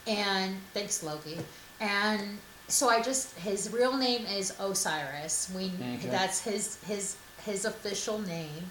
And 0.06 0.56
thanks, 0.74 1.02
Loki. 1.02 1.38
And 1.80 2.38
so 2.68 2.88
I 2.88 3.02
just 3.02 3.38
his 3.38 3.72
real 3.72 3.96
name 3.96 4.26
is 4.26 4.52
Osiris. 4.58 5.50
We 5.54 5.66
Okay. 5.66 6.08
that's 6.08 6.40
his 6.40 6.78
his 6.86 7.16
his 7.44 7.64
official 7.64 8.18
name, 8.20 8.70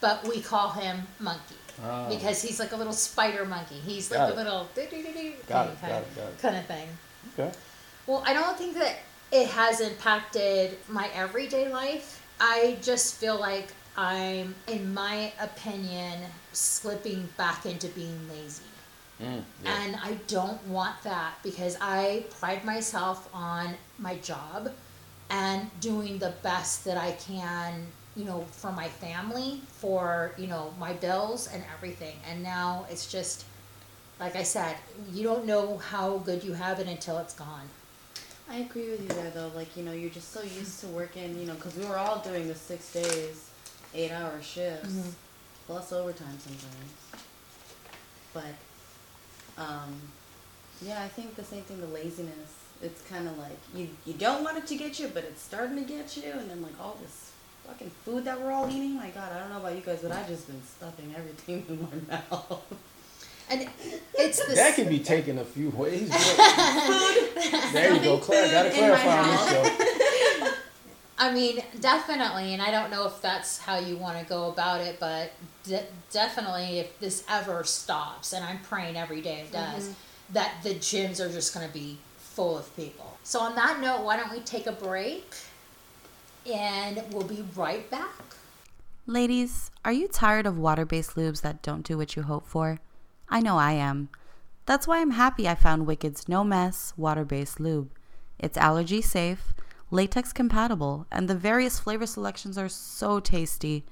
but 0.00 0.26
we 0.28 0.40
call 0.40 0.70
him 0.70 1.06
Monkey 1.18 1.56
Ah. 1.84 2.08
because 2.08 2.42
he's 2.42 2.58
like 2.60 2.72
a 2.72 2.76
little 2.76 2.92
spider 2.92 3.44
monkey. 3.44 3.76
He's 3.80 4.10
like 4.10 4.18
Got 4.18 4.30
a 4.30 4.32
it. 4.32 4.36
little 4.36 4.64
thing 4.74 4.88
it, 4.90 5.04
kind, 5.04 5.44
got 5.48 5.68
it, 5.68 5.80
got 6.16 6.26
it. 6.28 6.38
kind 6.40 6.56
of 6.56 6.66
thing. 6.66 6.88
Okay. 7.38 7.52
Well, 8.06 8.22
I 8.26 8.32
don't 8.32 8.56
think 8.58 8.74
that 8.74 8.96
it 9.32 9.48
has 9.48 9.80
impacted 9.80 10.76
my 10.88 11.08
everyday 11.14 11.68
life. 11.68 12.22
I 12.40 12.78
just 12.82 13.14
feel 13.16 13.38
like 13.38 13.68
I'm, 13.98 14.54
in 14.68 14.94
my 14.94 15.32
opinion, 15.40 16.20
slipping 16.52 17.28
back 17.36 17.66
into 17.66 17.88
being 17.88 18.16
lazy. 18.30 18.62
Mm, 19.20 19.42
yeah. 19.64 19.82
And 19.82 19.96
I 19.96 20.12
don't 20.28 20.64
want 20.68 21.02
that 21.02 21.34
because 21.42 21.76
I 21.80 22.24
pride 22.38 22.64
myself 22.64 23.28
on 23.34 23.74
my 23.98 24.14
job 24.18 24.70
and 25.30 25.68
doing 25.80 26.18
the 26.18 26.32
best 26.44 26.84
that 26.84 26.96
I 26.96 27.10
can, 27.12 27.88
you 28.14 28.24
know, 28.24 28.46
for 28.52 28.70
my 28.70 28.86
family, 28.86 29.62
for, 29.66 30.32
you 30.38 30.46
know, 30.46 30.72
my 30.78 30.92
bills 30.92 31.48
and 31.52 31.64
everything. 31.74 32.16
And 32.30 32.40
now 32.40 32.86
it's 32.88 33.10
just, 33.10 33.46
like 34.20 34.36
I 34.36 34.44
said, 34.44 34.76
you 35.12 35.24
don't 35.24 35.44
know 35.44 35.78
how 35.78 36.18
good 36.18 36.44
you 36.44 36.52
have 36.52 36.78
it 36.78 36.86
until 36.86 37.18
it's 37.18 37.34
gone. 37.34 37.68
I 38.48 38.58
agree 38.58 38.90
with 38.90 39.02
you 39.02 39.08
there, 39.08 39.30
though. 39.30 39.50
Like, 39.56 39.76
you 39.76 39.82
know, 39.82 39.92
you're 39.92 40.08
just 40.08 40.32
so 40.32 40.42
used 40.42 40.78
to 40.80 40.86
working, 40.86 41.36
you 41.38 41.46
know, 41.46 41.54
because 41.54 41.76
we 41.76 41.84
were 41.84 41.98
all 41.98 42.20
doing 42.20 42.46
the 42.46 42.54
six 42.54 42.92
days, 42.92 43.50
eight 43.94 44.10
hour 44.12 44.40
shifts, 44.42 44.88
Mhm. 44.94 45.12
plus 45.66 45.92
overtime 45.92 46.38
sometimes. 46.38 46.92
But, 48.34 48.54
um, 49.62 50.00
yeah, 50.82 51.02
I 51.02 51.08
think 51.08 51.34
the 51.36 51.44
same 51.44 51.62
thing, 51.62 51.80
the 51.80 51.86
laziness. 51.86 52.50
It's 52.80 53.02
kind 53.08 53.26
of 53.26 53.36
like 53.38 53.58
you, 53.74 53.88
you 54.06 54.12
don't 54.14 54.44
want 54.44 54.56
it 54.58 54.66
to 54.68 54.76
get 54.76 54.98
you, 55.00 55.08
but 55.08 55.24
it's 55.24 55.42
starting 55.42 55.76
to 55.76 55.82
get 55.82 56.16
you, 56.16 56.30
and 56.32 56.48
then, 56.48 56.62
like, 56.62 56.78
all 56.80 56.96
this 57.02 57.32
fucking 57.66 57.90
food 58.04 58.24
that 58.24 58.40
we're 58.40 58.52
all 58.52 58.68
eating. 58.70 58.94
My 58.94 59.08
God, 59.10 59.32
I 59.32 59.40
don't 59.40 59.50
know 59.50 59.58
about 59.58 59.74
you 59.74 59.80
guys, 59.80 59.98
but 60.02 60.12
I've 60.12 60.28
just 60.28 60.46
been 60.46 60.62
stuffing 60.64 61.12
everything 61.16 61.64
in 61.68 61.80
my 61.82 62.14
mouth. 62.30 62.62
And 63.50 63.66
it's 64.14 64.46
the 64.46 64.54
That 64.54 64.74
can 64.76 64.88
be 64.90 64.98
taken 65.00 65.38
a 65.38 65.44
few 65.44 65.70
ways. 65.70 66.08
but- 66.10 66.16
there 67.72 67.94
you 67.94 68.00
go, 68.00 68.18
Claire. 68.18 68.50
Gotta 68.52 68.70
Food 68.70 68.78
in 68.84 68.90
my 68.90 68.96
clarify 68.98 69.18
on 69.22 69.28
this 69.30 69.48
show. 69.50 70.04
I 71.18 71.32
mean, 71.32 71.62
definitely, 71.80 72.52
and 72.52 72.62
I 72.62 72.70
don't 72.70 72.90
know 72.90 73.06
if 73.06 73.20
that's 73.20 73.58
how 73.58 73.78
you 73.78 73.96
want 73.96 74.18
to 74.20 74.24
go 74.24 74.50
about 74.50 74.80
it, 74.80 75.00
but 75.00 75.32
de- 75.64 75.86
definitely, 76.12 76.78
if 76.78 76.98
this 77.00 77.24
ever 77.28 77.64
stops, 77.64 78.32
and 78.32 78.44
I'm 78.44 78.60
praying 78.60 78.96
every 78.96 79.20
day 79.20 79.40
it 79.40 79.52
does, 79.52 79.84
mm-hmm. 79.84 80.32
that 80.34 80.54
the 80.62 80.74
gyms 80.74 81.20
are 81.20 81.30
just 81.30 81.52
going 81.52 81.66
to 81.66 81.72
be 81.72 81.98
full 82.18 82.56
of 82.56 82.74
people. 82.76 83.18
So, 83.24 83.40
on 83.40 83.56
that 83.56 83.80
note, 83.80 84.04
why 84.04 84.16
don't 84.16 84.30
we 84.30 84.40
take 84.40 84.66
a 84.66 84.72
break? 84.72 85.34
and 86.50 87.02
we'll 87.12 87.26
be 87.26 87.44
right 87.54 87.88
back. 87.90 88.36
Ladies, 89.06 89.70
are 89.84 89.92
you 89.92 90.08
tired 90.08 90.46
of 90.46 90.58
water 90.58 90.84
based 90.84 91.14
lubes 91.14 91.40
that 91.42 91.62
don't 91.62 91.86
do 91.86 91.96
what 91.96 92.16
you 92.16 92.22
hope 92.22 92.46
for? 92.46 92.80
I 93.28 93.40
know 93.40 93.58
I 93.58 93.72
am. 93.72 94.08
That's 94.66 94.86
why 94.86 95.00
I'm 95.00 95.12
happy 95.12 95.48
I 95.48 95.54
found 95.54 95.86
Wicked's 95.86 96.28
No 96.28 96.44
Mess 96.44 96.92
water 96.96 97.24
based 97.24 97.58
lube. 97.58 97.90
It's 98.38 98.58
allergy 98.58 99.00
safe, 99.00 99.54
latex 99.90 100.32
compatible, 100.32 101.06
and 101.10 101.28
the 101.28 101.34
various 101.34 101.78
flavor 101.78 102.06
selections 102.06 102.58
are 102.58 102.68
so 102.68 103.20
tasty, 103.20 103.84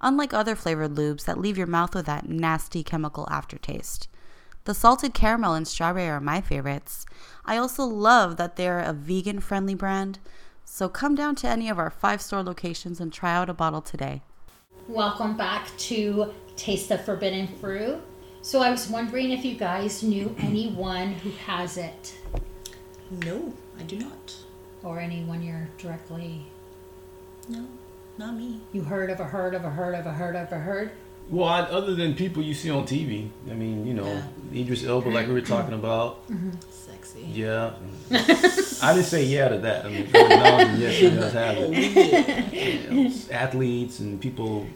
unlike 0.00 0.34
other 0.34 0.56
flavored 0.56 0.94
lubes 0.94 1.24
that 1.24 1.38
leave 1.38 1.56
your 1.56 1.66
mouth 1.66 1.94
with 1.94 2.06
that 2.06 2.28
nasty 2.28 2.82
chemical 2.82 3.28
aftertaste. 3.30 4.08
The 4.64 4.74
salted 4.74 5.14
caramel 5.14 5.54
and 5.54 5.68
strawberry 5.68 6.08
are 6.08 6.20
my 6.20 6.40
favorites. 6.40 7.04
I 7.44 7.56
also 7.58 7.84
love 7.84 8.36
that 8.38 8.56
they're 8.56 8.80
a 8.80 8.92
vegan 8.92 9.40
friendly 9.40 9.74
brand. 9.74 10.18
So 10.64 10.88
come 10.88 11.14
down 11.14 11.36
to 11.36 11.48
any 11.48 11.68
of 11.68 11.78
our 11.78 11.90
five 11.90 12.22
store 12.22 12.42
locations 12.42 12.98
and 12.98 13.12
try 13.12 13.34
out 13.34 13.50
a 13.50 13.54
bottle 13.54 13.82
today. 13.82 14.22
Welcome 14.88 15.36
back 15.36 15.68
to 15.78 16.32
Taste 16.56 16.90
of 16.90 17.04
Forbidden 17.04 17.46
Fruit. 17.58 18.00
So 18.42 18.60
I 18.60 18.70
was 18.70 18.88
wondering 18.88 19.30
if 19.32 19.44
you 19.44 19.54
guys 19.54 20.02
knew 20.02 20.34
anyone 20.38 21.12
who 21.12 21.30
has 21.30 21.76
it, 21.76 22.14
No, 23.10 23.52
I 23.78 23.82
do 23.82 23.98
not. 23.98 24.34
Or 24.84 25.00
anyone 25.00 25.42
you're 25.42 25.68
directly 25.78 26.44
No, 27.48 27.66
not 28.18 28.36
me. 28.36 28.60
you 28.72 28.82
heard 28.82 29.10
of 29.10 29.18
a 29.20 29.24
heard 29.24 29.54
of 29.54 29.64
a 29.64 29.70
heard 29.70 29.94
of 29.94 30.06
a 30.06 30.12
heard 30.12 30.36
of 30.36 30.52
a 30.52 30.58
heard. 30.58 30.90
Well, 31.30 31.48
I, 31.48 31.60
other 31.62 31.94
than 31.94 32.14
people 32.14 32.42
you 32.42 32.52
see 32.52 32.70
on 32.70 32.84
TV, 32.86 33.30
I 33.50 33.54
mean, 33.54 33.86
you 33.86 33.94
know, 33.94 34.06
Yeah. 34.06 34.60
Idris 34.60 34.84
Elba, 34.84 35.08
like 35.08 35.26
we 35.26 35.32
were 35.32 35.40
talking 35.40 35.72
about. 35.74 36.20
Sexy. 36.70 37.22
Yeah. 37.32 37.72
I 38.10 38.92
didn't 38.92 39.06
say 39.06 39.24
yeah 39.24 39.48
to 39.48 39.58
that. 39.58 39.86
I 39.86 39.88
mean, 39.88 40.08
yes, 40.12 40.94
he 40.98 41.08
does 41.10 41.32
have 41.32 41.56
it. 41.58 42.52
You 42.90 43.04
know, 43.08 43.10
athletes 43.30 44.00
and 44.00 44.20
people 44.20 44.66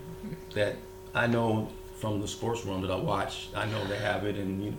that 0.55 0.77
I 1.15 1.27
know 1.27 1.69
from 1.97 2.21
the 2.23 2.29
sports 2.29 2.65
room 2.65 2.81
that 2.81 2.91
I 2.91 2.97
watch, 2.97 3.49
I 3.55 3.67
know 3.67 3.85
they 3.87 3.99
have 3.99 4.25
it, 4.25 4.37
and 4.37 4.65
you 4.65 4.71
what? 4.71 4.79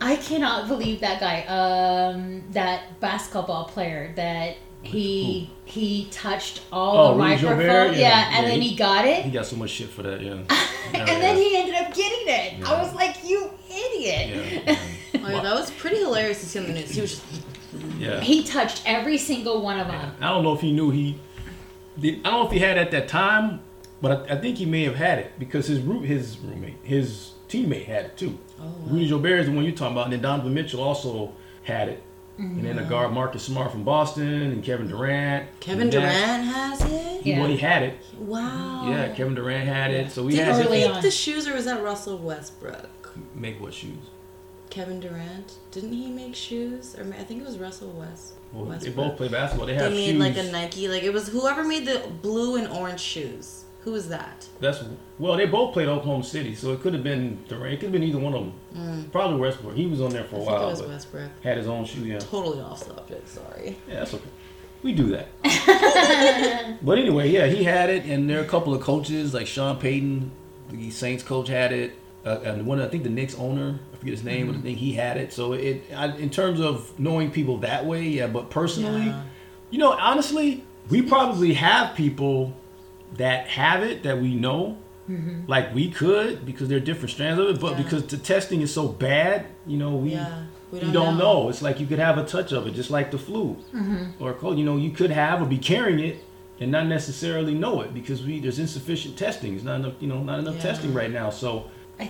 I 0.00 0.16
cannot 0.16 0.68
believe 0.68 1.00
that 1.00 1.20
guy, 1.20 1.42
um, 1.44 2.42
that 2.52 2.98
basketball 3.00 3.64
player 3.66 4.12
that 4.16 4.56
he 4.82 5.50
he 5.66 6.08
touched 6.10 6.62
all 6.72 6.96
Oh, 6.96 7.08
the 7.08 7.22
Rudy 7.22 7.34
microphone, 7.34 7.58
Gobert? 7.58 7.92
yeah, 7.96 8.00
Yeah, 8.08 8.28
and 8.32 8.44
yeah, 8.46 8.50
then 8.50 8.60
he- 8.62 8.68
he 8.70 8.76
got 8.76 9.04
it, 9.04 9.24
He 9.24 9.30
got 9.30 9.44
so 9.46 9.56
much 9.56 9.70
shit 9.70 9.90
for 9.90 10.02
that, 10.02 10.22
yeah. 10.22 10.32
and 10.94 11.22
then 11.22 11.36
he 11.36 11.54
ended 11.56 11.74
up 11.74 11.92
getting 11.94 12.26
it. 12.26 12.66
I 12.66 12.82
was 12.82 12.94
like, 12.94 13.16
you 13.24 13.50
idiot. 13.68 14.64
Yeah, 15.12 15.26
Oh, 15.26 15.28
yeah, 15.28 15.42
that 15.42 15.54
was 15.54 15.70
pretty 15.72 15.98
hilarious 15.98 16.40
to 16.40 16.46
see 16.46 16.58
on 16.60 16.66
the 16.66 16.72
news. 16.72 16.90
He 16.92 17.00
was 17.02 17.10
just 17.10 17.24
yeah. 17.98 18.14
yeah. 18.14 18.20
He 18.20 18.42
touched 18.42 18.82
every 18.86 19.18
single 19.18 19.60
one 19.60 19.78
of 19.78 19.86
them. 19.88 20.12
I 20.20 20.28
don't 20.30 20.42
know 20.42 20.54
if 20.54 20.60
he 20.62 20.72
knew 20.72 20.90
he. 20.90 21.18
Did, 21.98 22.20
I 22.24 22.30
don't 22.30 22.40
know 22.40 22.46
if 22.46 22.52
he 22.52 22.58
had 22.60 22.78
it 22.78 22.80
at 22.80 22.90
that 22.92 23.08
time, 23.08 23.60
but 24.00 24.30
I, 24.30 24.34
I 24.34 24.40
think 24.40 24.56
he 24.56 24.64
may 24.64 24.84
have 24.84 24.94
had 24.94 25.18
it 25.18 25.32
because 25.38 25.66
his 25.66 25.80
root, 25.80 26.06
his 26.06 26.38
roommate, 26.38 26.76
his 26.82 27.32
teammate 27.48 27.84
had 27.84 28.06
it 28.06 28.16
too. 28.16 28.38
Rudy 28.86 29.08
Gobert 29.08 29.40
is 29.40 29.46
the 29.46 29.52
one 29.52 29.64
you're 29.64 29.74
talking 29.74 29.92
about, 29.92 30.04
and 30.04 30.12
then 30.12 30.22
Donovan 30.22 30.54
Mitchell 30.54 30.82
also 30.82 31.32
had 31.64 31.88
it. 31.88 32.02
And 32.38 32.64
then 32.64 32.76
the 32.76 32.82
mm-hmm. 32.82 32.90
guard 32.90 33.12
Marcus 33.12 33.42
Smart 33.42 33.70
from 33.70 33.84
Boston 33.84 34.26
and 34.26 34.64
Kevin 34.64 34.88
Durant. 34.88 35.46
Kevin. 35.60 35.90
Durant 35.90 36.44
has 36.44 36.80
it. 36.80 37.22
He, 37.22 37.32
Yeah. 37.32 37.40
well, 37.40 37.48
he 37.50 37.58
had 37.58 37.82
it. 37.82 37.98
Wow. 38.18 38.88
Yeah, 38.88 39.08
Kevin 39.14 39.34
Durant 39.34 39.68
had 39.68 39.90
it. 39.90 40.10
So 40.10 40.24
we 40.24 40.32
Did 40.32 40.46
had 40.46 40.54
he 40.54 40.62
Early 40.62 40.80
to 40.80 40.86
make 40.88 40.96
on. 40.96 41.02
the 41.02 41.10
shoes, 41.10 41.46
or 41.46 41.52
was 41.52 41.66
that 41.66 41.82
Russell 41.82 42.16
Westbrook? 42.16 43.14
make 43.34 43.60
what 43.60 43.74
shoes? 43.74 43.98
Kevin 44.70 45.00
Durant 45.00 45.54
didn't 45.72 45.92
he 45.92 46.10
make 46.10 46.34
shoes? 46.34 46.96
Or 46.96 47.02
I 47.18 47.24
think 47.24 47.42
it 47.42 47.46
was 47.46 47.58
Russell 47.58 47.90
West. 47.90 48.34
Well, 48.52 48.64
they 48.78 48.90
both 48.90 49.16
play 49.16 49.28
basketball. 49.28 49.66
They 49.66 49.74
They 49.76 49.82
have 49.82 49.92
made 49.92 50.10
shoes. 50.12 50.20
like 50.20 50.36
a 50.38 50.50
Nike, 50.50 50.88
like 50.88 51.02
it 51.02 51.12
was 51.12 51.28
whoever 51.28 51.62
made 51.64 51.84
the 51.86 52.02
blue 52.22 52.56
and 52.56 52.68
orange 52.68 53.00
shoes. 53.00 53.59
Who 53.84 53.92
was 53.92 54.08
that? 54.10 54.46
That's 54.60 54.84
well, 55.18 55.36
they 55.36 55.46
both 55.46 55.72
played 55.72 55.88
Oklahoma 55.88 56.22
City, 56.24 56.54
so 56.54 56.72
it 56.72 56.80
could 56.80 56.92
have 56.92 57.02
been 57.02 57.42
Durant. 57.48 57.72
It 57.74 57.76
could 57.76 57.84
have 57.84 57.92
been 57.92 58.02
either 58.02 58.18
one 58.18 58.34
of 58.34 58.52
them. 58.74 59.08
Probably 59.10 59.38
Westbrook. 59.40 59.74
He 59.74 59.86
was 59.86 60.00
on 60.02 60.10
there 60.10 60.24
for 60.24 60.36
Mm. 60.36 60.38
I 60.38 60.42
a 60.42 60.44
think 60.44 60.50
it 60.50 60.60
while, 60.60 60.70
was 60.70 60.82
Westbrook. 60.82 61.30
had 61.42 61.56
his 61.56 61.66
own 61.66 61.84
shoe. 61.86 62.04
Yeah. 62.04 62.18
Totally 62.18 62.60
off 62.60 62.82
subject. 62.84 63.26
Sorry. 63.28 63.76
Yeah, 63.88 64.00
that's 64.00 64.12
okay. 64.14 64.24
We 64.82 64.92
do 64.92 65.08
that. 65.16 65.28
but 66.82 66.98
anyway, 66.98 67.30
yeah, 67.30 67.46
he 67.46 67.64
had 67.64 67.90
it, 67.90 68.04
and 68.04 68.28
there 68.28 68.38
are 68.40 68.44
a 68.44 68.48
couple 68.48 68.74
of 68.74 68.80
coaches 68.80 69.34
like 69.34 69.46
Sean 69.46 69.78
Payton, 69.78 70.30
the 70.70 70.90
Saints 70.90 71.22
coach, 71.22 71.48
had 71.48 71.72
it, 71.72 71.92
uh, 72.24 72.40
and 72.44 72.66
one 72.66 72.80
I 72.80 72.88
think 72.88 73.02
the 73.02 73.10
Knicks 73.10 73.34
owner, 73.36 73.78
I 73.92 73.96
forget 73.96 74.12
his 74.12 74.24
name, 74.24 74.46
but 74.48 74.56
I 74.56 74.60
think 74.60 74.78
he 74.78 74.92
had 74.92 75.16
it. 75.16 75.32
So 75.32 75.52
it, 75.54 75.84
I, 75.94 76.16
in 76.16 76.30
terms 76.30 76.60
of 76.60 76.98
knowing 76.98 77.30
people 77.30 77.58
that 77.58 77.84
way, 77.86 78.04
yeah. 78.04 78.26
But 78.26 78.50
personally, 78.50 79.06
Yeah. 79.06 79.22
you 79.70 79.78
know, 79.78 79.92
honestly, 79.92 80.64
we 80.88 81.02
probably 81.02 81.54
have 81.54 81.94
people 81.94 82.54
that 83.16 83.46
have 83.48 83.82
it 83.82 84.02
that 84.04 84.20
we 84.20 84.34
know. 84.34 84.76
Mm-hmm. 85.08 85.46
Like 85.48 85.74
we 85.74 85.90
could 85.90 86.46
because 86.46 86.68
there 86.68 86.76
are 86.78 86.80
different 86.90 87.10
strands 87.10 87.40
of 87.40 87.48
it, 87.48 87.60
but 87.60 87.72
Yeah. 87.72 87.82
because 87.82 88.06
the 88.06 88.16
testing 88.16 88.60
is 88.60 88.72
so 88.72 88.86
bad, 88.88 89.46
you 89.66 89.76
know, 89.76 89.96
we 89.96 90.12
Yeah. 90.12 90.44
We 90.70 90.80
you 90.82 90.92
don't 90.92 91.18
know. 91.18 91.48
It's 91.48 91.62
like 91.62 91.80
you 91.80 91.86
could 91.86 91.98
have 91.98 92.16
a 92.16 92.24
touch 92.24 92.52
of 92.52 92.64
it, 92.68 92.74
just 92.74 92.90
like 92.92 93.10
the 93.10 93.18
flu 93.18 93.56
mm-hmm. 93.74 94.22
or 94.22 94.32
cold. 94.34 94.56
You 94.56 94.64
know, 94.64 94.76
you 94.76 94.90
could 94.92 95.10
have 95.10 95.42
or 95.42 95.46
be 95.46 95.58
carrying 95.58 95.98
it 95.98 96.22
and 96.60 96.70
not 96.70 96.86
necessarily 96.86 97.54
know 97.54 97.80
it 97.80 97.92
because 97.92 98.22
we 98.24 98.38
there's 98.38 98.60
insufficient 98.60 99.16
testing. 99.18 99.54
It's 99.56 99.64
not 99.64 99.76
enough, 99.80 99.94
you 99.98 100.06
know, 100.06 100.22
not 100.22 100.38
enough 100.38 100.56
Yeah. 100.56 100.62
testing 100.62 100.94
right 100.94 101.10
now. 101.10 101.30
So 101.30 101.64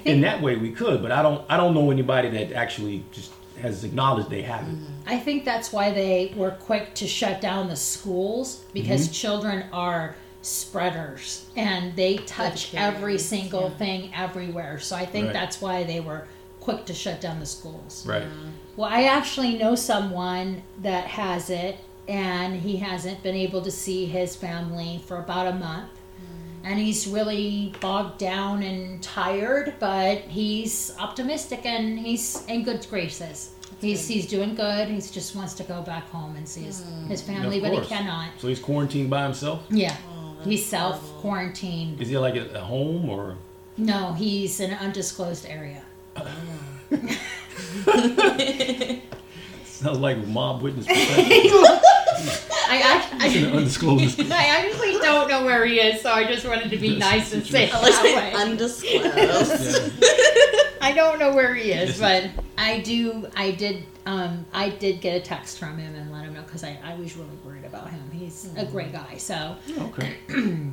in 0.04 0.20
that 0.20 0.42
way, 0.42 0.56
we 0.56 0.70
could, 0.72 1.00
but 1.00 1.10
I 1.10 1.22
don't. 1.22 1.42
I 1.48 1.56
don't 1.56 1.72
know 1.72 1.90
anybody 1.90 2.28
that 2.30 2.52
actually 2.52 3.02
just 3.12 3.32
has 3.62 3.82
acknowledged 3.82 4.28
they 4.28 4.42
have 4.42 4.62
it. 4.68 4.74
Mm-hmm. 4.74 5.08
I 5.14 5.18
think 5.18 5.44
that's 5.46 5.72
why 5.72 5.90
they 5.92 6.32
were 6.36 6.50
quick 6.52 6.94
to 6.96 7.06
shut 7.06 7.40
down 7.40 7.68
the 7.68 7.76
schools 7.76 8.62
because 8.74 9.04
Mm-hmm. 9.04 9.12
children 9.12 9.64
are 9.72 10.16
spreaders 10.42 11.46
and 11.56 11.94
they 11.96 12.16
touch 12.18 12.72
carriers, 12.72 12.94
every 12.96 13.18
single 13.18 13.68
yeah. 13.70 13.76
thing 13.76 14.10
everywhere. 14.14 14.78
So 14.78 14.96
I 14.96 15.04
think 15.06 15.26
Right. 15.26 15.32
that's 15.34 15.60
why 15.60 15.84
they 15.84 16.00
were 16.00 16.26
quick 16.60 16.84
to 16.86 16.94
shut 16.94 17.20
down 17.20 17.40
the 17.40 17.46
schools. 17.46 18.04
Right. 18.06 18.24
Well, 18.76 18.88
I 18.90 19.04
actually 19.04 19.56
know 19.56 19.74
someone 19.74 20.62
that 20.82 21.06
has 21.06 21.50
it, 21.50 21.78
and 22.08 22.56
he 22.56 22.76
hasn't 22.76 23.22
been 23.22 23.34
able 23.36 23.62
to 23.62 23.70
see 23.70 24.06
his 24.06 24.36
family 24.36 25.02
for 25.06 25.18
about 25.18 25.46
a 25.46 25.52
month. 25.56 25.90
And 26.62 26.78
he's 26.78 27.06
really 27.06 27.74
bogged 27.80 28.18
down 28.18 28.62
and 28.62 29.02
tired, 29.02 29.74
but 29.78 30.18
he's 30.18 30.94
optimistic 30.98 31.64
and 31.64 31.98
he's 31.98 32.44
in 32.48 32.64
good 32.64 32.86
graces. 32.90 33.52
He's 33.80 34.06
he's 34.06 34.26
doing 34.26 34.54
good. 34.54 34.88
He 34.88 35.00
just 35.00 35.34
wants 35.34 35.54
to 35.54 35.62
go 35.62 35.80
back 35.80 36.06
home 36.10 36.36
and 36.36 36.46
see 36.46 36.64
his, 36.64 36.84
his 37.08 37.22
family, 37.22 37.56
of 37.56 37.62
but 37.62 37.72
he 37.72 37.80
cannot. 37.88 38.28
So 38.38 38.48
he's 38.48 38.60
quarantined 38.60 39.08
by 39.08 39.22
himself. 39.22 39.62
Yeah, 39.70 39.96
Oh, 40.10 40.19
he's 40.44 40.64
self 40.64 41.00
quarantined. 41.20 42.00
Is 42.00 42.08
he 42.08 42.18
like 42.18 42.36
at 42.36 42.54
home 42.56 43.08
or? 43.08 43.36
No, 43.76 44.12
he's 44.12 44.60
in 44.60 44.72
an 44.72 44.78
undisclosed 44.78 45.46
area. 45.46 45.82
Sounds 49.80 49.98
like 49.98 50.26
mob 50.26 50.60
witness 50.62 50.86
protection. 50.88 51.16
I, 52.72 53.08
I, 53.18 53.26
in 53.28 53.44
an 53.44 53.52
I, 53.52 53.56
undisclosed. 53.56 54.20
I 54.30 54.44
actually 54.46 54.92
don't 55.00 55.28
know 55.28 55.44
where 55.44 55.64
he 55.64 55.80
is, 55.80 56.02
so 56.02 56.12
I 56.12 56.24
just 56.24 56.46
wanted 56.46 56.70
to 56.70 56.76
be 56.76 56.96
nice 56.98 57.32
and 57.32 57.44
say 57.46 57.64
it 57.64 57.74
I 57.74 57.80
like 57.80 57.92
that 57.94 58.04
way. 58.04 58.32
undisclosed. 58.42 59.92
Yeah. 60.02 60.58
I 60.82 60.92
don't 60.94 61.18
know 61.18 61.34
where 61.34 61.54
he 61.54 61.72
is, 61.72 61.98
but 61.98 62.30
I 62.58 62.80
do. 62.80 63.26
I 63.36 63.52
did. 63.52 63.84
Um, 64.06 64.44
I 64.52 64.70
did 64.70 65.00
get 65.00 65.16
a 65.16 65.20
text 65.20 65.58
from 65.58 65.78
him 65.78 65.94
and 65.94 66.12
let 66.12 66.24
him 66.24 66.34
know 66.34 66.42
because 66.42 66.64
I, 66.64 66.78
I 66.84 66.94
was 66.96 67.16
really 67.16 67.36
worried 67.44 67.64
about 67.64 67.90
him. 67.90 68.02
He's 68.12 68.48
a 68.56 68.64
great 68.66 68.92
guy. 68.92 69.16
So, 69.18 69.56
Okay. 69.78 70.16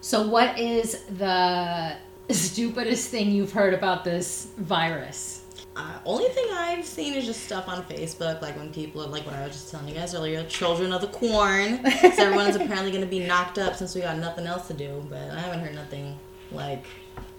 so 0.00 0.26
what 0.28 0.58
is 0.58 1.02
the 1.18 1.96
stupidest 2.30 3.10
thing 3.10 3.30
you've 3.30 3.52
heard 3.52 3.74
about 3.74 4.04
this 4.04 4.48
virus? 4.58 5.41
Uh, 5.74 5.98
only 6.04 6.28
thing 6.28 6.46
I've 6.52 6.84
seen 6.84 7.14
is 7.14 7.24
just 7.24 7.44
stuff 7.44 7.66
on 7.66 7.82
Facebook, 7.84 8.42
like 8.42 8.56
when 8.56 8.72
people 8.72 9.02
are 9.02 9.06
like 9.08 9.24
what 9.24 9.34
I 9.34 9.42
was 9.44 9.52
just 9.52 9.70
telling 9.70 9.88
you 9.88 9.94
guys 9.94 10.14
earlier, 10.14 10.44
children 10.44 10.92
of 10.92 11.00
the 11.00 11.06
corn. 11.08 11.78
Because 11.82 12.18
everyone's 12.18 12.56
apparently 12.56 12.90
going 12.90 13.02
to 13.04 13.08
be 13.10 13.20
knocked 13.26 13.58
up 13.58 13.76
since 13.76 13.94
we 13.94 14.02
got 14.02 14.18
nothing 14.18 14.46
else 14.46 14.68
to 14.68 14.74
do. 14.74 15.04
But 15.08 15.30
I 15.30 15.40
haven't 15.40 15.60
heard 15.60 15.74
nothing 15.74 16.18
like 16.50 16.84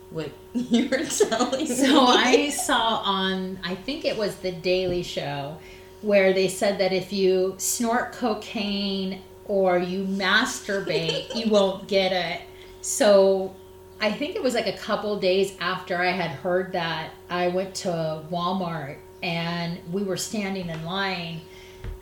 what 0.10 0.32
you 0.54 0.90
were 0.90 1.06
telling 1.06 1.68
So 1.68 1.84
me. 1.84 2.08
I 2.08 2.50
saw 2.50 3.02
on, 3.04 3.60
I 3.64 3.76
think 3.76 4.04
it 4.06 4.18
was 4.18 4.36
the 4.38 4.52
Daily 4.52 5.04
Show, 5.04 5.58
where 6.02 6.34
they 6.34 6.48
said 6.48 6.80
that 6.80 6.92
if 6.92 7.14
you 7.14 7.54
snort 7.58 8.14
cocaine 8.14 9.22
or 9.46 9.78
you 9.78 10.06
masturbate, 10.06 11.36
you 11.36 11.52
won't 11.52 11.88
get 11.88 12.12
it. 12.12 12.42
So 12.82 13.56
I 14.00 14.12
think 14.12 14.36
it 14.36 14.44
was 14.44 14.54
like 14.54 14.68
a 14.68 14.78
couple 14.78 15.18
days 15.20 15.56
after 15.60 15.98
I 15.98 16.12
had 16.12 16.32
heard 16.32 16.74
that, 16.74 17.12
I 17.30 17.48
went 17.48 17.74
to 17.76 18.24
Walmart 18.30 18.98
and 19.22 19.80
we 19.92 20.04
were 20.04 20.18
standing 20.18 20.70
in 20.70 20.84
line 20.84 21.42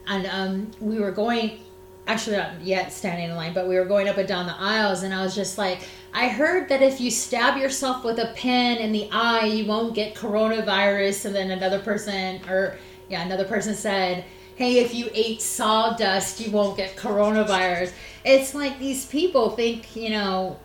and 0.07 0.25
um, 0.27 0.71
we 0.79 0.99
were 0.99 1.11
going 1.11 1.59
actually 2.07 2.35
not 2.35 2.59
yet 2.61 2.91
standing 2.91 3.29
in 3.29 3.35
line 3.35 3.53
but 3.53 3.67
we 3.67 3.75
were 3.75 3.85
going 3.85 4.09
up 4.09 4.17
and 4.17 4.27
down 4.27 4.47
the 4.47 4.55
aisles 4.57 5.03
and 5.03 5.13
i 5.13 5.23
was 5.23 5.35
just 5.35 5.59
like 5.59 5.87
i 6.15 6.27
heard 6.27 6.67
that 6.67 6.81
if 6.81 6.99
you 6.99 7.11
stab 7.11 7.55
yourself 7.55 8.03
with 8.03 8.17
a 8.17 8.33
pin 8.35 8.77
in 8.79 8.91
the 8.91 9.07
eye 9.11 9.45
you 9.45 9.63
won't 9.67 9.93
get 9.93 10.15
coronavirus 10.15 11.25
and 11.25 11.35
then 11.35 11.51
another 11.51 11.77
person 11.77 12.41
or 12.49 12.75
yeah 13.07 13.23
another 13.23 13.45
person 13.45 13.75
said 13.75 14.25
hey, 14.61 14.77
if 14.77 14.93
you 14.93 15.09
ate 15.15 15.41
sawdust, 15.41 16.39
you 16.39 16.51
won't 16.51 16.77
get 16.77 16.95
coronavirus. 16.95 17.91
It's 18.23 18.53
like 18.53 18.77
these 18.77 19.07
people 19.07 19.49
think, 19.49 19.95
you 19.95 20.11
know, 20.11 20.59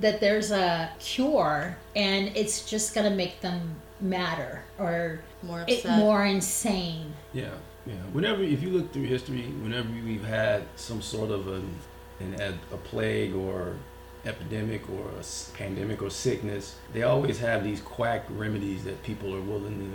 that 0.00 0.20
there's 0.20 0.50
a 0.50 0.90
cure 0.98 1.76
and 1.94 2.32
it's 2.36 2.68
just 2.68 2.94
going 2.94 3.08
to 3.08 3.14
make 3.16 3.40
them 3.40 3.74
madder 4.00 4.62
or 4.78 5.20
More 5.42 5.64
it, 5.68 5.84
more 5.86 6.24
insane. 6.26 7.12
Yeah, 7.32 7.50
yeah. 7.86 7.94
Whenever, 8.12 8.42
if 8.42 8.62
you 8.62 8.70
look 8.70 8.92
through 8.92 9.04
history, 9.04 9.42
whenever 9.62 9.88
we've 10.04 10.24
had 10.24 10.64
some 10.76 11.00
sort 11.00 11.30
of 11.30 11.46
an, 11.48 11.74
an 12.20 12.58
a 12.72 12.76
plague 12.76 13.34
or 13.34 13.76
epidemic 14.24 14.82
or 14.90 15.08
a 15.16 15.20
s- 15.20 15.52
pandemic 15.56 16.02
or 16.02 16.10
sickness, 16.10 16.76
they 16.92 17.02
always 17.02 17.38
have 17.38 17.62
these 17.62 17.80
quack 17.80 18.24
remedies 18.30 18.82
that 18.84 19.02
people 19.02 19.34
are 19.34 19.40
willing 19.40 19.92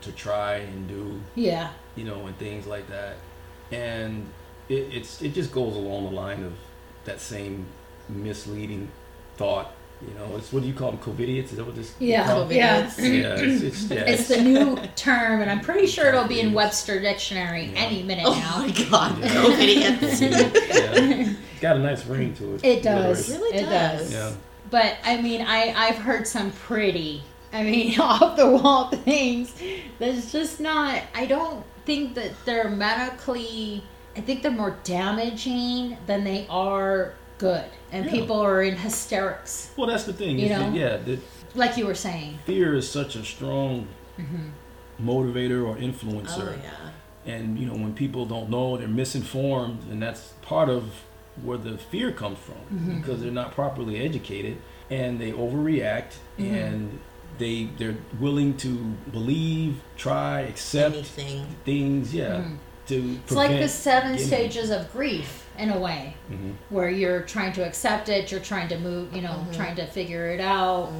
to, 0.00 0.10
to 0.10 0.16
try 0.16 0.54
and 0.56 0.88
do, 0.88 1.20
Yeah. 1.34 1.70
you 1.94 2.04
know, 2.04 2.26
and 2.26 2.36
things 2.38 2.66
like 2.66 2.88
that. 2.88 3.16
And 3.70 4.26
it, 4.68 4.88
it's 4.92 5.22
it 5.22 5.34
just 5.34 5.52
goes 5.52 5.76
along 5.76 6.04
the 6.04 6.10
line 6.10 6.42
of 6.42 6.52
that 7.04 7.20
same 7.20 7.66
misleading 8.08 8.88
thought. 9.36 9.72
You 10.06 10.12
know, 10.14 10.36
it's 10.36 10.52
what 10.52 10.60
do 10.62 10.68
you 10.68 10.74
call 10.74 10.90
them? 10.92 11.00
Covidiots? 11.00 11.44
Is 11.44 11.56
that 11.56 11.64
what 11.64 11.74
this? 11.74 11.94
you 11.98 12.08
Yeah. 12.10 12.26
call 12.26 12.40
them? 12.44 12.54
Yeah. 12.56 12.80
Yeah, 12.98 13.34
it's, 13.38 13.62
it's, 13.62 13.82
yeah, 13.90 14.00
It's 14.02 14.28
the 14.28 14.42
new 14.42 14.78
term, 14.94 15.40
and 15.40 15.50
I'm 15.50 15.60
pretty 15.60 15.86
sure 15.86 16.08
it'll 16.08 16.28
be 16.28 16.40
in 16.40 16.52
Webster 16.52 17.00
Dictionary 17.00 17.64
Yeah. 17.72 17.78
any 17.80 18.02
minute 18.02 18.24
Oh 18.26 18.34
now. 18.34 18.52
Oh 18.56 18.66
my 18.66 18.90
god, 18.90 19.20
no 19.22 19.50
idiots. 19.52 20.20
yeah. 20.20 20.28
It's 20.52 21.38
got 21.62 21.76
a 21.76 21.78
nice 21.78 22.04
ring 22.04 22.34
to 22.34 22.56
it. 22.56 22.64
It 22.64 22.82
does. 22.82 23.30
Literally. 23.30 23.52
really 23.52 23.58
It 23.64 23.70
does. 23.70 24.00
does. 24.02 24.12
Yeah. 24.12 24.32
But 24.70 24.96
I 25.02 25.22
mean, 25.22 25.40
I 25.40 25.72
I've 25.74 25.96
heard 25.96 26.26
some 26.26 26.50
pretty, 26.52 27.22
I 27.54 27.62
mean, 27.62 27.98
off 28.00 28.36
the 28.36 28.50
wall 28.50 28.90
things. 28.90 29.54
That's 29.98 30.30
just 30.30 30.60
not. 30.60 31.02
I 31.14 31.24
don't 31.24 31.64
think 31.86 32.14
that 32.16 32.32
they're 32.44 32.68
medically. 32.68 33.82
I 34.14 34.20
think 34.20 34.42
they're 34.42 34.50
more 34.50 34.76
damaging 34.84 35.96
than 36.06 36.24
they 36.24 36.46
are 36.50 37.14
good, 37.38 37.64
and 37.92 38.04
Yeah. 38.06 38.10
people 38.12 38.40
are 38.40 38.62
in 38.62 38.76
hysterics, 38.76 39.70
Well, 39.76 39.86
that's 39.86 40.04
the 40.04 40.12
thing. 40.12 40.38
You 40.38 40.48
that, 40.48 40.70
know? 40.70 40.76
yeah, 40.78 40.96
that 40.98 41.20
like 41.54 41.76
you 41.76 41.86
were 41.86 41.94
saying. 41.94 42.38
fear 42.46 42.74
is 42.74 42.88
such 42.90 43.16
a 43.16 43.24
strong 43.24 43.86
motivator 45.02 45.66
or 45.66 45.76
influencer. 45.76 46.54
Oh 46.54 46.58
yeah. 46.62 46.90
And 47.32 47.58
you 47.58 47.66
know, 47.66 47.74
when 47.74 47.92
people 47.94 48.24
don't 48.26 48.48
know, 48.50 48.76
they're 48.76 48.88
misinformed, 48.88 49.80
and 49.90 50.00
that's 50.02 50.32
part 50.42 50.68
of 50.68 50.84
where 51.42 51.58
the 51.58 51.76
fear 51.76 52.12
comes 52.12 52.38
from 52.38 52.54
Mm-hmm. 52.74 53.00
because 53.00 53.20
they're 53.20 53.30
not 53.30 53.52
properly 53.52 53.98
educated 54.00 54.56
and 54.90 55.20
they 55.20 55.32
overreact 55.32 56.14
Mm-hmm. 56.38 56.54
and 56.54 56.98
they 57.38 57.68
they're 57.76 57.96
willing 58.18 58.56
to 58.58 58.94
believe, 59.12 59.82
try, 59.96 60.40
accept 60.40 60.94
Anything. 60.94 61.46
things. 61.64 62.14
Yeah, 62.14 62.48
to 62.88 63.00
Mm-hmm. 63.02 63.16
It's 63.24 63.32
like 63.32 63.50
the 63.60 63.68
seven 63.68 64.12
getting- 64.12 64.26
stages 64.26 64.70
of 64.70 64.90
grief 64.92 65.44
in 65.58 65.70
a 65.70 65.78
way, 65.78 66.14
Mhm. 66.30 66.54
where 66.70 66.90
you're 66.90 67.22
trying 67.22 67.52
to 67.54 67.64
accept 67.64 68.08
it, 68.08 68.30
you're 68.30 68.40
trying 68.40 68.68
to 68.68 68.78
move, 68.78 69.14
you 69.14 69.22
know, 69.22 69.46
trying 69.52 69.74
to 69.76 69.86
figure 69.86 70.28
it 70.28 70.40
out. 70.40 70.90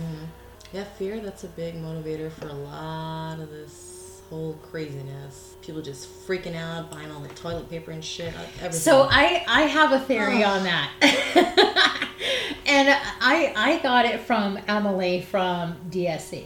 Yeah, 0.73 0.85
fear, 0.99 1.21
that's 1.21 1.45
a 1.45 1.49
big 1.49 1.75
motivator 1.81 2.31
for 2.33 2.49
a 2.49 2.53
lot 2.55 3.39
of 3.39 3.51
this 3.51 4.21
whole 4.31 4.55
craziness. 4.71 5.55
People 5.63 5.83
just 5.83 6.09
freaking 6.27 6.57
out, 6.57 6.91
buying 6.91 7.11
all 7.11 7.21
the 7.21 7.29
toilet 7.31 7.69
paper 7.71 7.91
and 7.93 8.05
shit. 8.05 8.33
Everything. 8.35 8.73
So 8.73 9.03
I 9.11 9.45
I 9.47 9.63
have 9.63 9.93
a 9.93 10.01
theory 10.01 10.43
Ugh. 10.43 10.57
on 10.59 10.65
that, 10.65 10.91
and 12.67 12.89
I 13.21 13.53
I 13.57 13.79
got 13.83 14.07
it 14.07 14.21
from 14.21 14.59
Emily 14.67 15.23
from 15.23 15.77
DSC, 15.91 16.45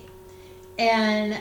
and 0.79 1.41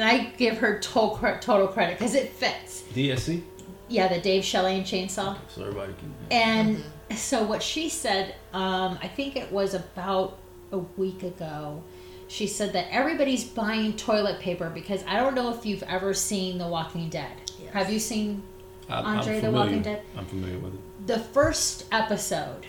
and 0.00 0.08
I 0.08 0.30
give 0.36 0.58
her 0.58 0.78
total 0.80 1.18
total 1.40 1.68
credit 1.68 1.98
because 1.98 2.14
it 2.14 2.30
fits. 2.32 2.82
DSC, 2.94 3.42
Yeah, 3.88 4.08
the 4.08 4.18
Dave 4.20 4.44
Shelley 4.44 4.76
and 4.76 4.84
Chainsaw. 4.86 5.36
so 5.48 5.60
everybody 5.62 5.92
can. 5.94 6.14
And 6.30 6.82
so 7.16 7.42
what 7.44 7.62
she 7.62 7.88
said, 7.90 8.34
um, 8.54 8.98
I 9.02 9.08
think 9.08 9.36
it 9.36 9.52
was 9.52 9.74
about 9.74 10.38
a 10.72 10.78
week 10.78 11.22
ago. 11.22 11.82
She 12.28 12.46
said 12.46 12.72
that 12.72 12.86
everybody's 12.90 13.44
buying 13.44 13.94
toilet 13.96 14.40
paper 14.40 14.70
because 14.70 15.04
I 15.06 15.16
don't 15.18 15.34
know 15.34 15.52
if 15.52 15.66
you've 15.66 15.82
ever 15.82 16.14
seen 16.14 16.58
The 16.58 16.66
Walking 16.68 17.10
Dead. 17.10 17.32
Yes. 17.60 17.72
Have 17.74 17.92
you 17.92 17.98
seen 17.98 18.42
I'm, 18.88 19.04
Andre 19.04 19.36
I'm 19.36 19.42
the. 19.42 19.50
Walking 19.50 19.82
Dead? 19.82 20.02
I'm 20.16 20.24
familiar 20.26 20.58
with 20.58 20.74
it. 20.74 20.80
the 21.06 21.18
first 21.18 21.86
episode, 21.92 22.64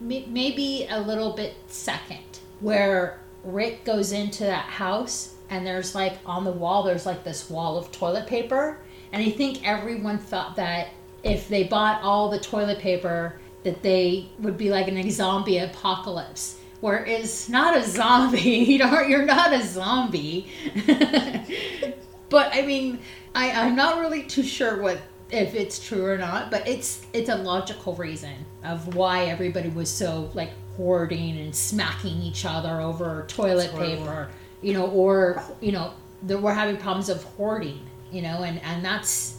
maybe 0.00 0.86
a 0.90 1.00
little 1.00 1.32
bit 1.32 1.54
second, 1.68 2.40
where 2.60 3.20
Rick 3.44 3.84
goes 3.84 4.10
into 4.12 4.44
that 4.44 4.64
house 4.64 5.33
and 5.54 5.64
there's 5.66 5.94
like 5.94 6.18
on 6.26 6.44
the 6.44 6.52
wall, 6.52 6.82
there's 6.82 7.06
like 7.06 7.22
this 7.22 7.48
wall 7.48 7.78
of 7.78 7.92
toilet 7.92 8.26
paper. 8.26 8.78
And 9.12 9.22
I 9.22 9.30
think 9.30 9.66
everyone 9.66 10.18
thought 10.18 10.56
that 10.56 10.88
if 11.22 11.48
they 11.48 11.64
bought 11.64 12.02
all 12.02 12.28
the 12.28 12.40
toilet 12.40 12.80
paper, 12.80 13.36
that 13.62 13.82
they 13.82 14.28
would 14.40 14.58
be 14.58 14.70
like 14.70 14.88
in 14.88 14.96
a 14.96 15.10
zombie 15.10 15.58
apocalypse. 15.58 16.58
Where 16.80 17.04
it's 17.06 17.48
not 17.48 17.76
a 17.76 17.82
zombie, 17.82 18.40
you 18.40 18.78
know, 18.78 19.00
you're 19.00 19.24
not 19.24 19.52
a 19.52 19.64
zombie. 19.64 20.48
but 22.28 22.50
I 22.52 22.62
mean, 22.62 22.98
I, 23.34 23.52
I'm 23.52 23.76
not 23.76 24.00
really 24.00 24.24
too 24.24 24.42
sure 24.42 24.82
what 24.82 24.98
if 25.30 25.54
it's 25.54 25.84
true 25.84 26.04
or 26.04 26.18
not, 26.18 26.50
but 26.50 26.66
it's 26.68 27.06
it's 27.12 27.28
a 27.28 27.36
logical 27.36 27.94
reason 27.94 28.34
of 28.64 28.94
why 28.96 29.26
everybody 29.26 29.68
was 29.68 29.88
so 29.88 30.30
like 30.34 30.50
hoarding 30.76 31.38
and 31.38 31.54
smacking 31.54 32.20
each 32.20 32.44
other 32.44 32.80
over 32.80 33.24
toilet 33.28 33.74
paper, 33.76 34.28
you 34.64 34.72
know, 34.72 34.86
or 34.86 35.42
you 35.60 35.72
know, 35.72 35.92
that 36.22 36.40
we're 36.40 36.54
having 36.54 36.78
problems 36.78 37.10
of 37.10 37.22
hoarding, 37.22 37.80
you 38.10 38.22
know, 38.22 38.42
and 38.42 38.60
and 38.62 38.82
that's 38.84 39.38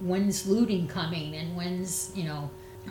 when's 0.00 0.46
looting 0.46 0.88
coming 0.88 1.36
and 1.36 1.54
when's 1.54 2.10
you 2.16 2.24
know 2.24 2.50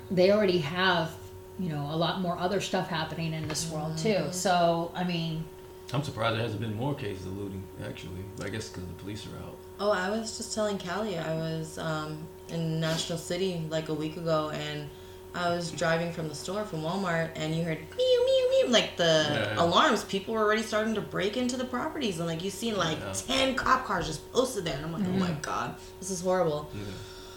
they 0.10 0.32
already 0.32 0.60
have 0.60 1.12
you 1.60 1.70
know 1.70 1.90
a 1.92 1.98
lot 1.98 2.22
more 2.22 2.38
other 2.38 2.62
stuff 2.62 2.88
happening 2.88 3.34
in 3.34 3.48
this 3.48 3.70
world 3.72 3.98
too. 3.98 4.10
Mm-hmm. 4.10 4.32
So 4.32 4.92
I 4.94 5.04
mean, 5.04 5.44
I'm 5.92 6.04
surprised 6.04 6.36
there 6.36 6.44
hasn't 6.44 6.62
been 6.62 6.76
more 6.76 6.94
cases 6.94 7.26
of 7.26 7.36
looting. 7.36 7.64
Actually, 7.84 8.24
I 8.44 8.50
guess 8.50 8.70
because 8.70 8.86
the 8.86 8.94
police 8.94 9.26
are 9.26 9.44
out. 9.44 9.58
Oh, 9.80 9.92
I 9.92 10.12
was 10.12 10.38
just 10.38 10.54
telling 10.54 10.78
Kali 10.78 11.18
I 11.18 11.34
was 11.34 11.80
um, 11.80 12.20
in 12.50 12.80
National 12.80 13.18
City 13.18 13.66
like 13.70 13.90
a 13.90 13.94
week 13.94 14.18
ago, 14.18 14.52
and 14.52 14.88
I 15.34 15.50
was 15.50 15.72
driving 15.72 16.12
from 16.12 16.28
the 16.28 16.36
store 16.36 16.64
from 16.66 16.82
Walmart, 16.82 17.30
and 17.36 17.56
you 17.56 17.64
heard 17.64 17.78
meow 17.80 18.26
meow 18.26 18.66
meow 18.66 18.72
like 18.72 18.98
the 18.98 19.26
Yeah. 19.56 19.64
alarms. 19.64 20.04
People 20.04 20.34
were 20.34 20.42
already 20.44 20.62
starting 20.62 20.94
to 20.96 21.02
break 21.02 21.38
into 21.38 21.56
the 21.58 21.64
properties, 21.66 22.18
and 22.20 22.28
like 22.28 22.44
you 22.44 22.50
seen 22.50 22.76
like 22.78 23.00
Yeah. 23.00 23.14
ten 23.14 23.56
cop 23.56 23.86
cars 23.86 24.08
just 24.08 24.30
posted 24.34 24.66
there, 24.66 24.76
and 24.76 24.86
I'm 24.86 24.92
like, 24.94 25.04
oh 25.08 25.12
my 25.18 25.32
god, 25.42 25.76
this 26.00 26.10
is 26.10 26.22
horrible. 26.22 26.70
Yeah. 26.74 26.82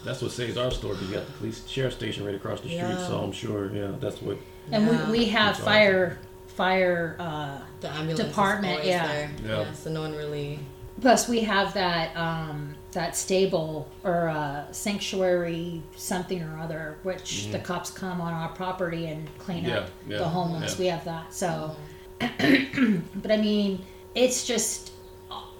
That's 0.05 0.21
what 0.21 0.33
saves 0.33 0.57
our 0.59 0.71
store 0.71 0.93
because 0.95 1.09
you 1.09 1.15
got 1.15 1.27
the 1.27 1.33
police 1.33 1.67
sheriff 1.67 1.95
station 1.95 2.27
right 2.27 2.35
across 2.35 2.61
the 2.61 2.69
street. 2.69 2.79
Yeah. 2.79 3.07
So 3.07 3.21
I'm 3.23 3.33
sure, 3.33 3.73
yeah, 3.73 3.93
that's 4.01 4.21
what. 4.21 4.39
and 4.73 4.87
Yeah. 4.87 5.07
we, 5.11 5.19
we 5.21 5.25
have 5.27 5.57
That's 5.57 5.61
awesome. 5.61 5.65
fire 5.73 6.19
fire 6.49 7.17
uh, 7.19 7.59
The 7.81 7.89
ambulance 7.91 8.21
Department, 8.21 8.81
is 8.81 8.87
yeah. 8.87 9.07
there. 9.07 9.31
Yeah. 9.45 9.61
yeah, 9.63 9.73
so 9.73 9.91
no 9.91 10.01
one 10.03 10.15
really. 10.15 10.59
Plus, 11.01 11.29
we 11.29 11.41
have 11.41 11.75
that 11.75 12.17
um, 12.17 12.75
that 12.93 13.17
stable 13.17 13.89
or 14.05 14.29
uh, 14.29 14.71
sanctuary 14.73 15.83
something 15.97 16.43
or 16.43 16.59
other, 16.59 16.99
which 17.03 17.49
the 17.51 17.59
cops 17.59 17.91
come 17.91 18.21
on 18.21 18.33
our 18.33 18.49
property 18.51 19.07
and 19.07 19.29
clean 19.39 19.67
up 19.71 19.87
Mm-hmm. 19.87 20.11
Yeah, 20.11 20.17
yeah, 20.17 20.23
the 20.23 20.29
homeless. 20.29 20.73
yeah. 20.75 20.79
We 20.79 20.87
have 20.87 21.05
that. 21.05 21.35
So, 21.35 21.75
but 22.21 23.31
I 23.33 23.37
mean, 23.37 23.85
it's 24.15 24.47
just 24.47 24.93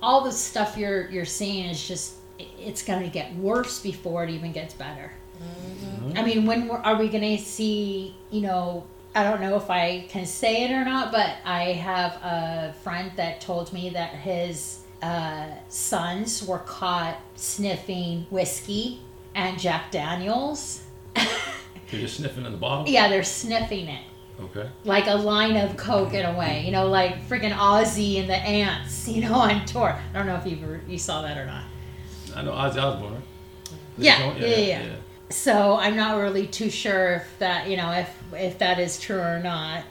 all 0.03 0.23
the 0.23 0.33
stuff 0.33 0.77
you're 0.77 1.09
you're 1.11 1.25
seeing 1.25 1.67
is 1.67 1.87
just 1.87 2.15
it's 2.39 2.83
gonna 2.85 3.09
get 3.09 3.35
worse 3.37 3.81
before 3.81 4.25
it 4.25 4.31
even 4.31 4.53
gets 4.53 4.75
better. 4.75 5.13
I 6.17 6.23
mean, 6.25 6.47
when 6.47 6.69
we're, 6.69 6.77
are 6.79 6.97
we 6.97 7.09
gonna 7.09 7.39
see? 7.39 8.15
You 8.31 8.43
know, 8.43 8.85
I 9.17 9.25
don't 9.25 9.41
know 9.41 9.57
if 9.57 9.69
I 9.69 10.07
can 10.09 10.27
say 10.27 10.63
it 10.65 10.71
or 10.71 10.85
not, 10.85 11.11
but 11.11 11.37
I 11.45 11.73
have 11.73 12.13
a 12.23 12.75
friend 12.85 13.11
that 13.17 13.41
told 13.41 13.73
me 13.73 13.91
that 13.91 14.11
his 14.11 14.81
uh, 15.05 15.47
sons 15.69 16.43
were 16.47 16.59
caught 16.61 17.19
sniffing 17.37 18.27
whiskey 18.31 19.01
and 19.35 19.59
Jack 19.59 19.91
Daniels. 19.91 20.83
They're 21.15 22.01
just 22.01 22.17
sniffing 22.17 22.47
in 22.47 22.53
the 22.53 22.59
bottle. 22.59 22.89
Yeah, 22.89 23.09
they're 23.09 23.23
sniffing 23.23 23.87
it 23.89 24.03
Okay. 24.41 24.69
like 24.85 25.07
a 25.07 25.15
line 25.15 25.57
of 25.57 25.77
coke 25.77 26.13
in 26.15 26.25
a 26.25 26.37
way. 26.37 26.65
You 26.65 26.73
know, 26.73 26.89
like 26.89 27.29
freaking 27.29 27.53
Ozzy 27.53 28.19
and 28.21 28.29
the 28.29 28.37
Ants. 28.37 29.07
You 29.15 29.21
know, 29.29 29.35
on 29.35 29.65
tour. 29.67 29.97
I 30.13 30.17
don't 30.19 30.27
know 30.27 30.35
if 30.37 30.47
you 30.47 30.57
ever, 30.63 30.81
you 30.89 30.99
saw 30.99 31.23
that 31.23 31.37
or 31.37 31.45
not. 31.47 31.65
I 32.35 32.43
know 32.43 32.53
Ozzy 32.53 32.83
Osbourne. 32.83 33.13
right? 33.13 33.23
Yeah, 33.99 34.35
yeah, 34.35 34.47
yeah, 34.47 34.83
yeah. 34.83 34.97
So 35.31 35.77
I'm 35.77 35.95
not 35.97 36.17
really 36.19 36.47
too 36.49 36.71
sure 36.71 37.17
if 37.17 37.39
that, 37.39 37.69
you 37.69 37.77
know, 37.77 37.93
if 37.93 38.11
if 38.33 38.59
that 38.59 38.79
is 38.81 38.99
true 38.99 39.21
or 39.21 39.39
not. 39.41 39.85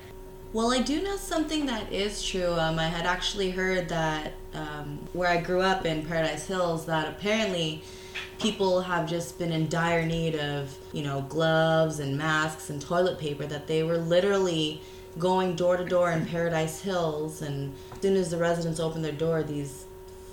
Well, 0.54 0.72
I 0.72 0.84
do 0.84 1.02
know 1.02 1.18
something 1.18 1.66
that 1.66 1.92
is 1.92 2.24
true. 2.24 2.54
Um, 2.54 2.78
I 2.78 2.86
had 2.86 3.08
actually 3.08 3.50
heard 3.50 3.89
that 3.89 4.34
um, 4.54 5.00
where 5.13 5.28
I 5.28 5.42
grew 5.42 5.62
up 5.62 5.84
in 5.84 6.06
Paradise 6.06 6.46
Hills, 6.46 6.86
that 6.86 7.10
apparently 7.10 7.82
people 8.39 8.82
have 8.82 9.10
just 9.10 9.39
been 9.39 9.52
in 9.52 9.68
dire 9.68 10.06
need 10.06 10.36
of, 10.36 10.78
you 10.92 11.02
know, 11.02 11.22
gloves 11.22 12.00
and 12.00 12.16
masks 12.20 12.70
and 12.70 12.80
toilet 12.80 13.18
paper, 13.18 13.48
that 13.48 13.66
they 13.66 13.82
were 13.82 13.98
literally 13.98 14.80
going 15.18 15.56
door 15.56 15.76
to 15.76 15.86
door 15.86 16.12
in 16.12 16.24
Paradise 16.28 16.82
Hills. 16.82 17.42
And 17.42 17.74
as 17.92 18.02
soon 18.02 18.16
as 18.16 18.30
the 18.30 18.38
residents 18.38 18.80
opened 18.80 19.04
their 19.04 19.12
door, 19.12 19.42
these 19.42 19.86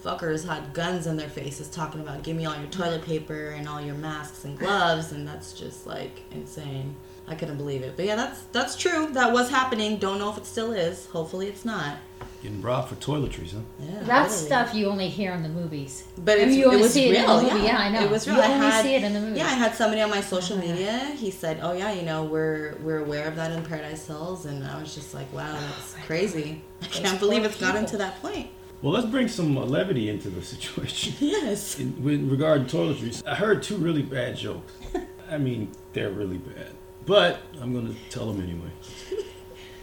fuckers 0.05 0.47
had 0.47 0.75
guns 0.75 1.07
in 1.07 1.17
their 1.17 1.31
faces 1.31 1.69
talking 1.69 2.01
about 2.03 2.23
give 2.23 2.37
me 2.37 2.45
all 2.45 2.57
your 2.57 2.69
toilet 2.69 3.05
paper 3.05 3.51
and 3.51 3.69
all 3.69 3.81
your 3.81 3.95
masks 3.95 4.47
and 4.47 4.59
gloves 4.59 5.13
and 5.13 5.29
that's 5.29 5.53
just 5.53 5.87
like 5.87 6.23
insane. 6.31 6.95
I 7.31 7.37
couldn't 7.37 7.57
believe 7.57 7.83
it. 7.83 7.95
But 7.97 8.07
yeah, 8.07 8.17
that's 8.17 8.43
that's 8.53 8.77
true. 8.77 9.09
That 9.13 9.33
was 9.33 9.49
happening. 9.51 9.99
Don't 9.99 10.19
know 10.19 10.31
if 10.31 10.37
it 10.37 10.45
still 10.47 10.73
is. 10.73 11.07
Hopefully 11.07 11.47
it's 11.47 11.65
not. 11.65 11.99
Getting 12.43 12.61
robbed 12.63 12.89
for 12.89 12.95
toiletries, 12.97 13.53
huh? 13.53 13.59
Yeah. 13.79 14.03
That's 14.03 14.43
literally. 14.43 14.47
stuff 14.47 14.75
you 14.75 14.87
only 14.87 15.09
hear 15.09 15.33
in 15.33 15.43
the 15.43 15.49
movies. 15.51 16.05
But 16.19 16.39
I 16.39 16.41
mean, 16.41 16.49
it's, 16.49 16.57
you 16.57 16.65
only 16.67 16.79
it 16.79 16.83
was 16.83 16.93
see 16.93 17.05
it 17.11 17.15
in 17.17 17.23
real. 17.23 17.37
the 17.37 17.43
movie. 17.43 17.57
Yeah. 17.59 17.65
Yeah, 17.65 17.79
I 17.79 17.89
know. 17.91 18.03
It 18.03 18.11
was 18.11 18.27
real. 18.27 18.37
You 18.37 18.43
I 18.43 18.47
only 18.55 18.67
had, 18.67 18.83
see 18.83 18.95
it 18.95 19.05
in 19.05 19.13
the 19.13 19.21
movie. 19.21 19.39
Yeah, 19.39 19.47
I 19.47 19.51
had 19.51 19.75
somebody 19.75 20.01
on 20.01 20.11
my 20.11 20.21
social 20.23 20.59
Oh, 20.59 20.63
yeah. 20.63 20.73
media. 20.73 20.99
He 21.17 21.31
said, 21.31 21.61
"Oh 21.63 21.73
yeah, 21.73 21.93
you 21.93 22.03
know, 22.03 22.25
we're 22.25 22.77
we're 22.83 22.99
aware 23.05 23.29
of 23.29 23.37
that 23.37 23.53
in 23.53 23.63
Paradise 23.65 24.07
Hills," 24.07 24.47
and 24.47 24.65
I 24.67 24.81
was 24.81 24.95
just 24.95 25.15
like, 25.15 25.31
"Wow, 25.33 25.53
that's 25.53 25.95
crazy. 26.07 26.63
I 26.83 26.87
can't 26.87 27.21
believe 27.21 27.43
poor 27.43 27.51
it's 27.51 27.61
gotten 27.61 27.87
to 27.87 27.97
that 27.99 28.21
point." 28.23 28.49
Well, 28.83 28.93
let's 28.95 29.07
bring 29.07 29.29
some 29.29 29.59
uh, 29.59 29.65
levity 29.67 30.09
into 30.09 30.31
the 30.31 30.43
situation. 30.55 31.13
Yes. 31.21 31.79
In, 31.79 32.03
with 32.03 32.23
regard 32.29 32.69
to 32.69 32.77
toiletries, 32.77 33.23
I 33.27 33.35
heard 33.35 33.63
two 33.63 33.77
really 33.77 34.03
bad 34.03 34.37
jokes. 34.37 34.73
I 35.31 35.37
mean, 35.39 35.71
they're 35.93 36.11
really 36.11 36.39
bad. 36.39 36.73
But 37.07 37.41
I'm 37.61 37.73
going 37.73 37.89
to 37.89 38.11
tell 38.11 38.33
them 38.33 38.43
anyway. 38.43 38.71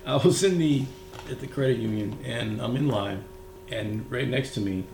I 0.05 0.15
was 0.15 0.43
in 0.43 0.57
the 0.57 0.85
at 1.29 1.39
the 1.39 1.47
credit 1.47 1.77
union 1.77 2.17
and 2.23 2.61
I'm 2.61 2.75
in 2.77 2.87
line 2.87 3.23
and 3.69 4.09
right 4.09 4.27
next 4.27 4.53
to 4.53 4.61
me 4.61 4.85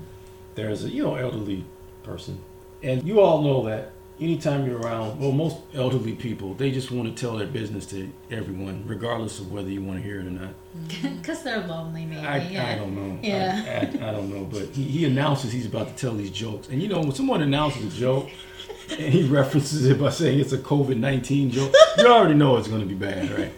there's 0.55 0.83
a 0.83 0.89
you 0.89 1.03
know 1.03 1.15
elderly 1.15 1.65
person. 2.03 2.39
And 2.81 3.03
you 3.07 3.21
all 3.21 3.41
know 3.41 3.63
that 3.65 3.91
anytime 4.19 4.65
you're 4.65 4.79
around, 4.79 5.19
well 5.19 5.31
most 5.31 5.57
elderly 5.73 6.13
people, 6.13 6.53
they 6.55 6.71
just 6.71 6.91
want 6.91 7.15
to 7.15 7.19
tell 7.19 7.37
their 7.37 7.47
business 7.47 7.85
to 7.87 8.11
everyone 8.31 8.83
regardless 8.87 9.39
of 9.39 9.51
whether 9.51 9.69
you 9.69 9.83
want 9.83 9.99
to 9.99 10.03
hear 10.03 10.19
it 10.19 10.27
or 10.27 10.31
not. 10.31 10.53
Because 11.21 11.43
they're 11.43 11.65
lonely, 11.67 12.05
maybe. 12.05 12.25
I, 12.25 12.37
yeah. 12.49 12.67
I 12.67 12.75
don't 12.75 12.95
know. 12.95 13.19
Yeah. 13.21 13.63
I, 13.65 14.05
I, 14.05 14.09
I 14.09 14.11
don't 14.11 14.33
know. 14.33 14.43
But 14.43 14.69
he, 14.69 14.83
he 14.83 15.05
announces 15.05 15.53
he's 15.53 15.65
about 15.65 15.87
to 15.87 15.95
tell 15.95 16.13
these 16.15 16.31
jokes. 16.31 16.67
And 16.67 16.81
you 16.81 16.89
know, 16.89 16.99
when 16.99 17.13
someone 17.13 17.41
announces 17.41 17.95
a 17.95 17.99
joke 17.99 18.29
and 18.89 19.13
he 19.13 19.27
references 19.27 19.85
it 19.85 19.99
by 19.99 20.09
saying 20.09 20.39
it's 20.39 20.53
a 20.53 20.57
COVID 20.57 20.97
19 20.97 21.51
joke, 21.51 21.73
you 21.97 22.07
already 22.07 22.33
know 22.33 22.57
it's 22.57 22.67
going 22.67 22.81
to 22.81 22.87
be 22.87 22.95
bad, 22.95 23.31
right? 23.31 23.51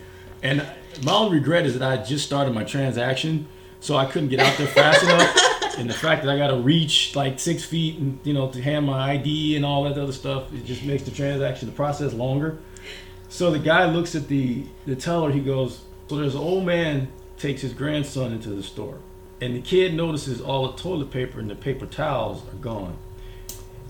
And 0.44 0.66
my 1.04 1.14
only 1.14 1.40
regret 1.40 1.66
is 1.66 1.78
that 1.78 1.84
I 2.00 2.04
just 2.04 2.26
started 2.26 2.54
my 2.54 2.64
transaction, 2.64 3.48
so 3.80 3.98
I 3.98 4.06
couldn't 4.06 4.30
get 4.30 4.40
out 4.40 4.58
there 4.58 4.68
fast 4.68 5.04
enough. 5.04 5.78
And 5.78 5.90
the 5.90 5.94
fact 5.94 6.24
that 6.24 6.32
I 6.32 6.38
got 6.38 6.48
to 6.48 6.58
reach 6.58 7.16
like 7.16 7.38
six 7.38 7.66
feet 7.66 8.00
and, 8.00 8.18
you 8.24 8.34
know, 8.34 8.50
to 8.50 8.62
hand 8.62 8.86
my 8.86 9.12
ID 9.12 9.58
and 9.58 9.66
all 9.66 9.84
that 9.84 9.98
other 9.98 10.14
stuff, 10.14 10.54
it 10.54 10.64
just 10.64 10.84
makes 10.84 11.04
the 11.04 11.12
transaction, 11.12 11.68
the 11.68 11.76
process 11.76 12.14
longer. 12.14 12.60
So 13.28 13.52
the 13.52 13.60
guy 13.60 13.86
looks 13.86 14.16
at 14.16 14.30
the 14.30 14.64
the 14.86 14.96
teller. 14.96 15.32
He 15.32 15.42
goes, 15.42 15.82
"So 16.08 16.16
there's 16.16 16.36
an 16.36 16.42
old 16.42 16.66
man 16.66 17.10
takes 17.38 17.62
his 17.62 17.74
grandson 17.74 18.32
into 18.32 18.50
the 18.50 18.64
store, 18.64 19.00
and 19.42 19.54
the 19.54 19.62
kid 19.62 19.94
notices 19.94 20.40
all 20.40 20.72
the 20.72 20.78
toilet 20.82 21.12
paper 21.12 21.40
and 21.40 21.50
the 21.50 21.56
paper 21.56 21.86
towels 21.86 22.44
are 22.48 22.58
gone, 22.62 22.96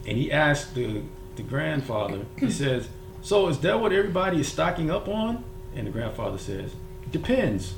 and 0.08 0.18
he 0.18 0.32
asks 0.32 0.72
the 0.72 1.04
the 1.36 1.44
grandfather. 1.44 2.26
He 2.40 2.50
says, 2.52 2.88
"So 3.22 3.48
is 3.48 3.60
that 3.60 3.80
what 3.80 3.92
everybody 3.92 4.40
is 4.40 4.48
stocking 4.48 4.90
up 4.90 5.08
on?" 5.08 5.44
And 5.76 5.88
the 5.88 5.92
grandfather 5.92 6.38
says, 6.38 6.72
"Depends." 7.12 7.74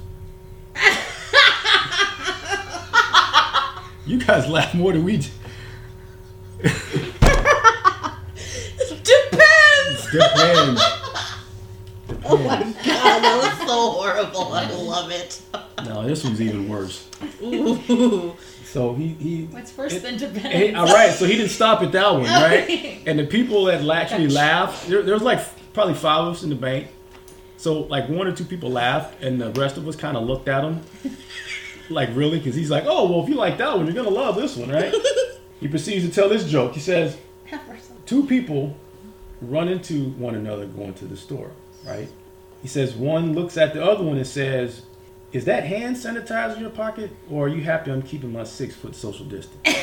you 4.06 4.20
guys 4.20 4.48
laugh 4.48 4.74
more 4.74 4.94
than 4.94 5.04
we 5.04 5.18
do. 5.18 5.30
It 6.60 6.74
depends. 9.04 10.12
Depends. 10.12 10.82
Oh 12.24 12.38
my 12.38 12.62
god, 12.64 12.74
that 12.84 13.58
was 13.60 13.68
so 13.68 13.92
horrible. 13.92 14.54
I 14.54 14.70
love 14.72 15.12
it. 15.12 15.42
No, 15.86 16.06
this 16.08 16.24
one's 16.24 16.42
even 16.42 16.68
worse. 16.70 17.08
Ooh. 17.42 18.36
So 18.72 18.94
he 18.94 19.08
he 19.20 19.44
What's 19.46 19.76
worse 19.78 19.94
It- 19.94 20.04
than 20.04 20.18
depends? 20.18 20.42
Hey, 20.44 20.74
all 20.74 20.86
right, 20.88 21.12
so 21.14 21.26
he 21.26 21.38
didn't 21.38 21.52
stop 21.52 21.82
at 21.82 21.92
that 21.94 22.14
one, 22.14 22.24
right? 22.24 23.00
And 23.08 23.18
the 23.18 23.26
people 23.26 23.66
that 23.66 23.88
actually 23.90 24.28
laughed, 24.28 24.88
there, 24.90 25.02
there 25.02 25.14
was 25.14 25.24
like 25.24 25.40
probably 25.74 25.94
five 25.94 26.26
of 26.28 26.36
us 26.36 26.44
in 26.44 26.50
the 26.50 26.56
bank. 26.56 26.88
So 27.56 27.82
like 27.82 28.10
one 28.10 28.28
or 28.28 28.34
two 28.34 28.44
people 28.44 28.70
laughed, 28.70 29.24
and 29.24 29.40
the 29.42 29.52
rest 29.52 29.78
of 29.78 29.88
us 29.88 29.96
kind 29.96 30.18
of 30.18 30.26
looked 30.28 30.48
at 30.48 30.64
him, 30.64 30.82
like 31.90 32.10
really, 32.14 32.38
because 32.38 32.56
he's 32.56 32.70
like, 32.70 32.84
"Oh, 32.86 33.10
well, 33.10 33.24
if 33.24 33.30
you 33.30 33.36
like 33.36 33.58
that 33.58 33.76
one, 33.76 33.86
you're 33.86 33.96
gonna 33.96 34.10
love 34.10 34.36
this 34.36 34.56
one, 34.58 34.70
right?" 34.70 34.94
he 35.60 35.68
proceeds 35.68 36.06
to 36.06 36.12
tell 36.12 36.30
this 36.30 36.44
joke. 36.44 36.74
He 36.74 36.80
says, 36.82 37.18
two 38.06 38.26
people 38.26 38.76
run 39.42 39.68
into 39.70 40.10
one 40.12 40.36
another 40.36 40.66
going 40.66 40.94
to 40.96 41.06
the 41.06 41.18
store, 41.18 41.52
right? 41.86 42.10
He 42.62 42.68
says 42.68 42.94
one 42.96 43.34
looks 43.34 43.58
at 43.58 43.74
the 43.74 43.84
other 43.84 44.04
one 44.04 44.18
and 44.18 44.28
says, 44.28 44.82
"Is 45.32 45.46
that 45.46 45.64
hand 45.66 45.96
sanitizer 45.96 46.56
in 46.56 46.62
your 46.62 46.70
pocket, 46.70 47.12
or 47.30 47.46
are 47.46 47.50
you 47.50 47.62
happy 47.64 47.92
I'm 47.92 48.02
keeping 48.02 48.32
my 48.32 48.44
six 48.44 48.76
foot 48.76 48.96
social 48.96 49.26
distance?" 49.26 49.62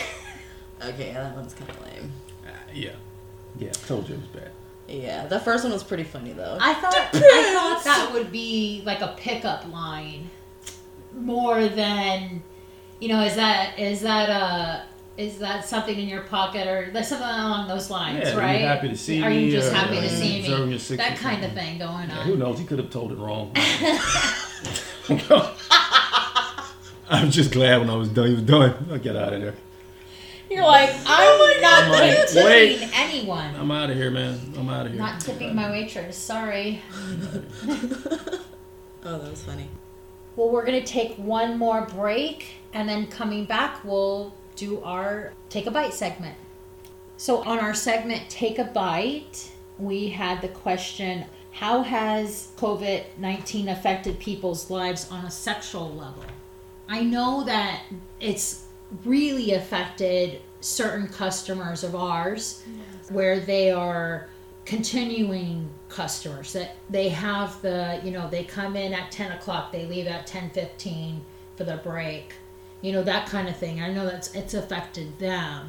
Okay, 0.83 1.12
that 1.14 1.35
one's 1.35 1.54
kind 1.54 1.70
of 1.70 1.80
lame. 1.83 2.12
Uh, 2.46 2.50
yeah, 2.74 2.90
yeah. 3.59 3.70
Told 3.70 4.07
you 4.09 4.16
it 4.16 4.20
was 4.20 4.28
bad. 4.28 4.50
Yeah, 4.87 5.26
the 5.26 5.40
first 5.40 5.64
one 5.64 5.72
was 5.72 5.83
pretty 5.83 6.04
funny 6.04 6.33
though. 6.35 6.59
I 6.61 6.74
thought 6.74 6.94
I 6.94 7.52
thought 7.54 7.85
that 7.85 8.11
would 8.12 8.30
be 8.30 8.83
like 8.85 9.00
a 9.00 9.14
pickup 9.16 9.66
line, 9.72 10.28
more 11.14 11.68
than, 11.68 12.42
you 13.00 13.09
know, 13.09 13.22
is 13.22 13.37
that 13.37 13.78
is 13.78 14.02
that 14.02 14.28
uh 14.28 14.83
is 15.16 15.38
that 15.38 15.64
something 15.64 15.96
in 15.98 16.09
your 16.09 16.22
pocket 16.22 16.66
or 16.66 16.90
like 16.92 17.05
something 17.05 17.27
along 17.27 17.68
those 17.68 17.88
lines, 17.90 18.18
Yeah, 18.20 18.31
are 18.31 18.33
you 18.33 18.38
right? 18.40 18.61
happy 18.62 18.88
to 18.88 18.96
see 18.96 19.22
Are 19.22 19.31
you 19.31 19.50
just 19.53 19.70
or 19.72 19.74
happy 19.77 19.98
are 19.98 20.00
to 20.00 20.07
uh, 20.07 20.11
see 20.11 20.40
observing 20.40 20.70
me? 20.70 20.77
your 20.77 20.96
That 20.98 21.11
feet? 21.12 21.18
kind 21.20 21.44
of 21.44 21.53
thing 21.53 21.79
going 21.79 22.09
Yeah, 22.09 22.18
on. 22.18 22.27
who 22.27 22.37
knows? 22.37 22.59
He 22.59 22.64
could 22.64 22.79
have 22.79 22.90
told 22.90 23.12
it 23.12 23.18
wrong. 23.18 23.53
I'm 27.09 27.31
just 27.31 27.53
glad 27.53 27.81
when 27.81 27.90
I 27.90 27.94
was 27.96 28.09
done. 28.09 28.29
He 28.29 28.35
was 28.35 28.42
done. 28.42 28.88
I'll 28.90 28.98
get 28.98 29.14
out 29.16 29.33
of 29.35 29.40
there. 29.40 29.55
You're 30.50 30.64
like, 30.64 30.90
I'm 30.90 31.05
oh 31.07 31.59
not 31.61 31.85
I'm 31.85 31.90
like, 31.90 32.29
tipping 32.29 32.44
wait. 32.44 32.90
anyone. 32.94 33.55
I'm 33.57 33.70
out 33.70 33.90
of 33.90 33.96
here, 33.96 34.11
man. 34.11 34.38
I'm 34.57 34.68
out 34.68 34.87
of 34.87 34.92
here. 34.92 35.00
Not 35.00 35.20
tipping 35.20 35.55
my 35.55 35.70
waitress. 35.70 36.16
Sorry. 36.16 36.81
oh, 37.66 39.18
that 39.18 39.31
was 39.31 39.42
funny. 39.44 39.68
Well, 40.37 40.50
we're 40.50 40.64
gonna 40.64 40.85
take 40.85 41.14
one 41.16 41.59
more 41.59 41.83
break, 41.87 42.55
and 42.72 42.88
then 42.88 43.07
coming 43.07 43.44
back, 43.44 43.85
we'll 43.85 44.35
do 44.56 44.82
our 44.82 45.32
take 45.48 45.66
a 45.66 45.70
bite 45.70 45.94
segment. 45.94 46.36
So, 47.16 47.42
on 47.42 47.58
our 47.58 47.74
segment, 47.74 48.28
take 48.28 48.58
a 48.58 48.64
bite, 48.64 49.52
we 49.78 50.08
had 50.08 50.40
the 50.40 50.48
question 50.48 51.24
How 51.52 51.82
has 51.82 52.52
COVID 52.56 53.04
19 53.18 53.68
affected 53.68 54.18
people's 54.18 54.70
lives 54.70 55.10
on 55.10 55.24
a 55.24 55.30
sexual 55.30 55.92
level? 55.92 56.24
I 56.88 57.02
know 57.02 57.44
that 57.44 57.82
it's 58.20 58.66
really 59.04 59.52
affected 59.52 60.40
certain 60.60 61.08
customers 61.08 61.84
of 61.84 61.94
ours 61.94 62.62
where 63.10 63.40
they 63.40 63.70
are 63.70 64.28
continuing 64.64 65.68
customers 65.88 66.54
that 66.54 66.76
they 66.88 67.10
have 67.10 67.60
the 67.60 68.00
you 68.02 68.10
know 68.10 68.28
they 68.30 68.44
come 68.44 68.76
in 68.76 68.94
at 68.94 69.12
10 69.12 69.32
o'clock 69.32 69.70
they 69.70 69.84
leave 69.84 70.06
at 70.06 70.26
10 70.26 70.50
15 70.50 71.20
for 71.56 71.64
their 71.64 71.76
break 71.76 72.34
you 72.85 72.92
know 72.92 73.03
that 73.03 73.27
kind 73.35 73.49
of 73.49 73.57
thing 73.57 73.81
i 73.81 73.88
know 73.94 74.05
that's 74.05 74.29
it's 74.35 74.55
affected 74.55 75.09
them 75.18 75.61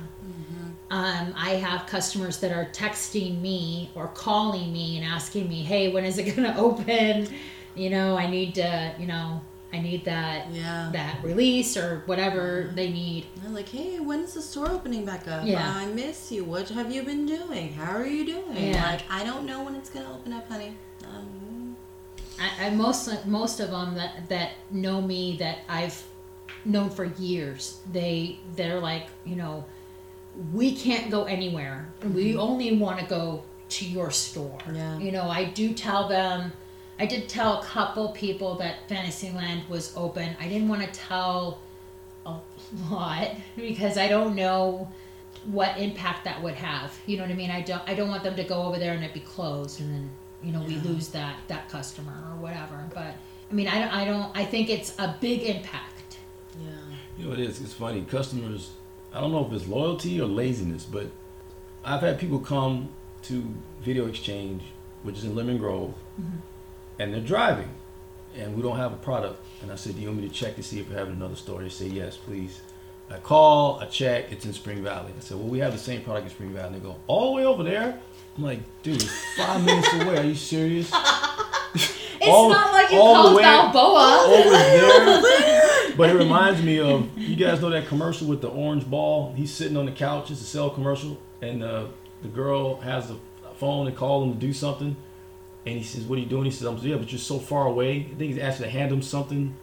um, 0.92 1.34
i 1.50 1.52
have 1.68 1.88
customers 1.88 2.40
that 2.42 2.52
are 2.52 2.66
texting 2.84 3.42
me 3.42 3.90
or 3.96 4.08
calling 4.10 4.72
me 4.72 4.98
and 4.98 5.06
asking 5.06 5.48
me 5.50 5.64
hey 5.64 5.92
when 5.94 6.04
is 6.06 6.18
it 6.18 6.26
going 6.36 6.44
to 6.54 6.58
open 6.60 7.28
you 7.74 7.90
know 7.90 8.18
i 8.18 8.28
need 8.28 8.54
to 8.56 8.94
you 9.00 9.08
know 9.08 9.42
i 9.74 9.80
need 9.80 10.04
that 10.06 10.52
Yeah. 10.52 10.90
that 10.94 11.24
release 11.24 11.76
or 11.78 12.04
whatever 12.06 12.72
they 12.76 12.90
need 12.92 13.22
They're 13.42 13.52
like, 13.62 13.70
hey, 13.70 14.00
when's 14.00 14.34
the 14.34 14.42
store 14.42 14.70
opening 14.78 15.04
back 15.06 15.28
up? 15.28 15.42
Yeah. 15.46 15.74
I 15.84 15.86
miss 15.88 16.32
you. 16.32 16.42
What 16.54 16.70
have 16.70 16.90
you 16.96 17.02
been 17.04 17.26
doing? 17.26 17.74
How 17.74 17.92
are 18.00 18.06
you 18.18 18.24
doing? 18.26 18.56
Yeah. 18.74 18.92
Like, 18.92 19.04
I 19.10 19.22
don't 19.30 19.46
know 19.46 19.60
when 19.66 19.76
it's 19.76 19.90
gonna 19.90 20.12
open 20.18 20.32
up, 20.34 20.48
honey. 20.48 20.72
Um, 21.12 21.76
I, 22.40 22.68
I 22.68 22.70
most 22.70 23.26
most 23.26 23.60
of 23.60 23.70
them 23.72 23.96
that 23.96 24.30
that 24.30 24.52
know 24.72 25.02
me 25.02 25.22
that 25.44 25.58
I've 25.68 25.98
known 26.66 26.90
for 26.90 27.06
years. 27.06 27.80
They 27.92 28.40
they're 28.56 28.80
like 28.80 29.08
you 29.24 29.36
know, 29.36 29.66
we 30.54 30.76
can't 30.76 31.10
go 31.10 31.26
anywhere. 31.26 31.88
We 32.04 32.32
mm-hmm. 32.32 32.40
only 32.40 32.78
want 32.78 33.00
to 33.00 33.06
go 33.06 33.44
to 33.68 33.86
your 33.86 34.12
store. 34.12 34.60
Yeah. 34.72 34.98
You 35.00 35.12
know, 35.12 35.30
I 35.30 35.46
do 35.46 35.74
tell 35.74 36.08
them. 36.08 36.52
I 36.98 37.06
did 37.06 37.28
tell 37.28 37.60
a 37.60 37.64
couple 37.64 38.10
people 38.10 38.56
that 38.56 38.88
Fantasyland 38.88 39.68
was 39.68 39.94
open. 39.98 40.34
I 40.40 40.48
didn't 40.48 40.70
want 40.70 40.82
to 40.82 40.88
tell 40.98 41.60
a 42.26 42.38
lot 42.90 43.32
because 43.56 43.98
I 43.98 44.08
don't 44.08 44.36
know 44.36 44.90
what 45.46 45.78
impact 45.78 46.26
that 46.26 46.42
would 46.42 46.56
have. 46.56 46.98
You 47.06 47.18
know 47.18 47.24
what 47.24 47.32
I 47.32 47.36
mean? 47.36 47.52
I 47.52 47.62
don't 47.62 47.82
I 47.88 47.94
don't 47.94 48.10
want 48.10 48.24
them 48.24 48.36
to 48.36 48.44
go 48.44 48.64
over 48.64 48.80
there 48.80 48.94
and 48.94 49.04
it 49.04 49.14
be 49.14 49.20
closed 49.20 49.80
and 49.80 49.94
then 49.94 50.10
you 50.44 50.52
know 50.52 50.62
we 50.62 50.78
lose 50.78 51.10
that 51.10 51.36
that 51.48 51.70
customer 51.70 52.14
or 52.32 52.38
whatever. 52.42 52.84
But 52.94 53.16
I 53.50 53.54
mean 53.54 53.68
I 53.68 53.80
don't 53.80 53.94
I 53.94 54.06
don't 54.06 54.38
I 54.38 54.46
think 54.46 54.70
it's 54.70 54.98
a 54.98 55.16
big 55.20 55.44
impact. 55.44 55.95
You 57.26 57.32
know, 57.32 57.38
it 57.38 57.50
is. 57.50 57.60
It's 57.60 57.74
funny. 57.74 58.04
Customers, 58.04 58.70
I 59.12 59.20
don't 59.20 59.32
know 59.32 59.44
if 59.48 59.52
it's 59.52 59.68
loyalty 59.68 60.22
or 60.22 60.28
laziness, 60.28 60.86
but 60.86 61.08
I've 61.84 62.02
had 62.02 62.20
people 62.20 62.38
come 62.38 62.90
to 63.24 63.52
Video 63.82 64.06
Exchange, 64.06 64.62
which 65.02 65.18
is 65.18 65.24
in 65.24 65.36
Lemon 65.36 65.58
Grove, 65.58 65.96
mm-hmm. 66.22 66.38
and 67.00 67.12
they're 67.12 67.22
driving, 67.22 67.70
and 68.38 68.56
we 68.56 68.62
don't 68.62 68.78
have 68.78 68.94
a 68.94 68.98
product. 68.98 69.44
And 69.64 69.72
I 69.72 69.76
said, 69.76 69.96
Do 69.96 70.02
you 70.02 70.10
want 70.10 70.22
me 70.22 70.28
to 70.30 70.34
check 70.34 70.56
to 70.58 70.62
see 70.64 70.80
if 70.80 70.88
we 70.88 70.94
have 70.94 71.08
another 71.08 71.36
store? 71.36 71.64
They 71.64 71.70
say, 71.70 71.88
Yes, 71.88 72.16
please. 72.16 72.62
I 73.10 73.18
call, 73.18 73.80
I 73.80 73.86
check, 73.86 74.32
it's 74.32 74.46
in 74.46 74.54
Spring 74.54 74.84
Valley. 74.84 75.12
I 75.18 75.22
said, 75.22 75.38
well, 75.38 75.48
we 75.48 75.60
have 75.60 75.74
the 75.74 75.78
same 75.80 76.02
product 76.02 76.26
in 76.26 76.32
Spring 76.32 76.50
Valley. 76.54 76.74
And 76.74 76.76
they 76.76 76.80
go, 76.80 76.96
all 77.06 77.28
the 77.32 77.38
way 77.38 77.46
over 77.46 77.62
there? 77.62 78.00
I'm 78.36 78.44
like, 78.44 78.60
dude, 78.82 79.04
five 79.38 79.64
minutes 79.64 79.94
away. 79.94 80.18
Are 80.18 80.24
you 80.24 80.36
serious? 80.36 80.92
It's 82.18 82.34
All- 82.34 82.50
not 82.50 82.72
like 82.72 82.90
you 82.92 82.98
all 82.98 83.14
the 83.16 83.22
called 83.22 83.36
way 83.36 83.44
Balboa. 83.44 84.26
over 84.26 84.50
there. 85.32 85.62
But 85.98 86.10
it 86.10 86.16
reminds 86.16 86.62
me 86.62 86.80
of 86.80 87.18
you 87.18 87.36
guys 87.36 87.62
know 87.62 87.70
that 87.70 87.88
commercial 87.88 88.28
with 88.28 88.42
the 88.42 88.50
orange 88.50 88.90
ball. 88.90 89.34
He's 89.36 89.52
sitting 89.52 89.78
on 89.78 89.86
the 89.86 89.92
couch. 89.92 90.30
It's 90.30 90.42
a 90.42 90.46
cell 90.46 90.70
commercial, 90.70 91.18
and 91.42 91.64
uh, 91.64 91.86
the 92.22 92.28
girl 92.28 92.78
has 92.82 93.08
the 93.08 93.18
phone 93.56 93.88
and 93.88 93.96
call 93.96 94.24
him 94.24 94.34
to 94.34 94.40
do 94.40 94.52
something. 94.52 94.96
And 95.66 95.78
he 95.78 95.84
says, 95.84 96.04
"What 96.04 96.18
are 96.18 96.22
you 96.22 96.28
doing?" 96.28 96.46
He 96.46 96.52
says, 96.52 96.68
"I'm 96.68 96.78
yeah, 96.80 96.98
but 96.98 97.12
you're 97.12 97.20
so 97.20 97.40
far 97.40 97.68
away." 97.68 98.10
I 98.12 98.16
think 98.16 98.34
he's 98.34 98.40
asked 98.40 98.60
to 98.60 98.70
hand 98.70 98.92
him 98.92 99.02
something, 99.02 99.56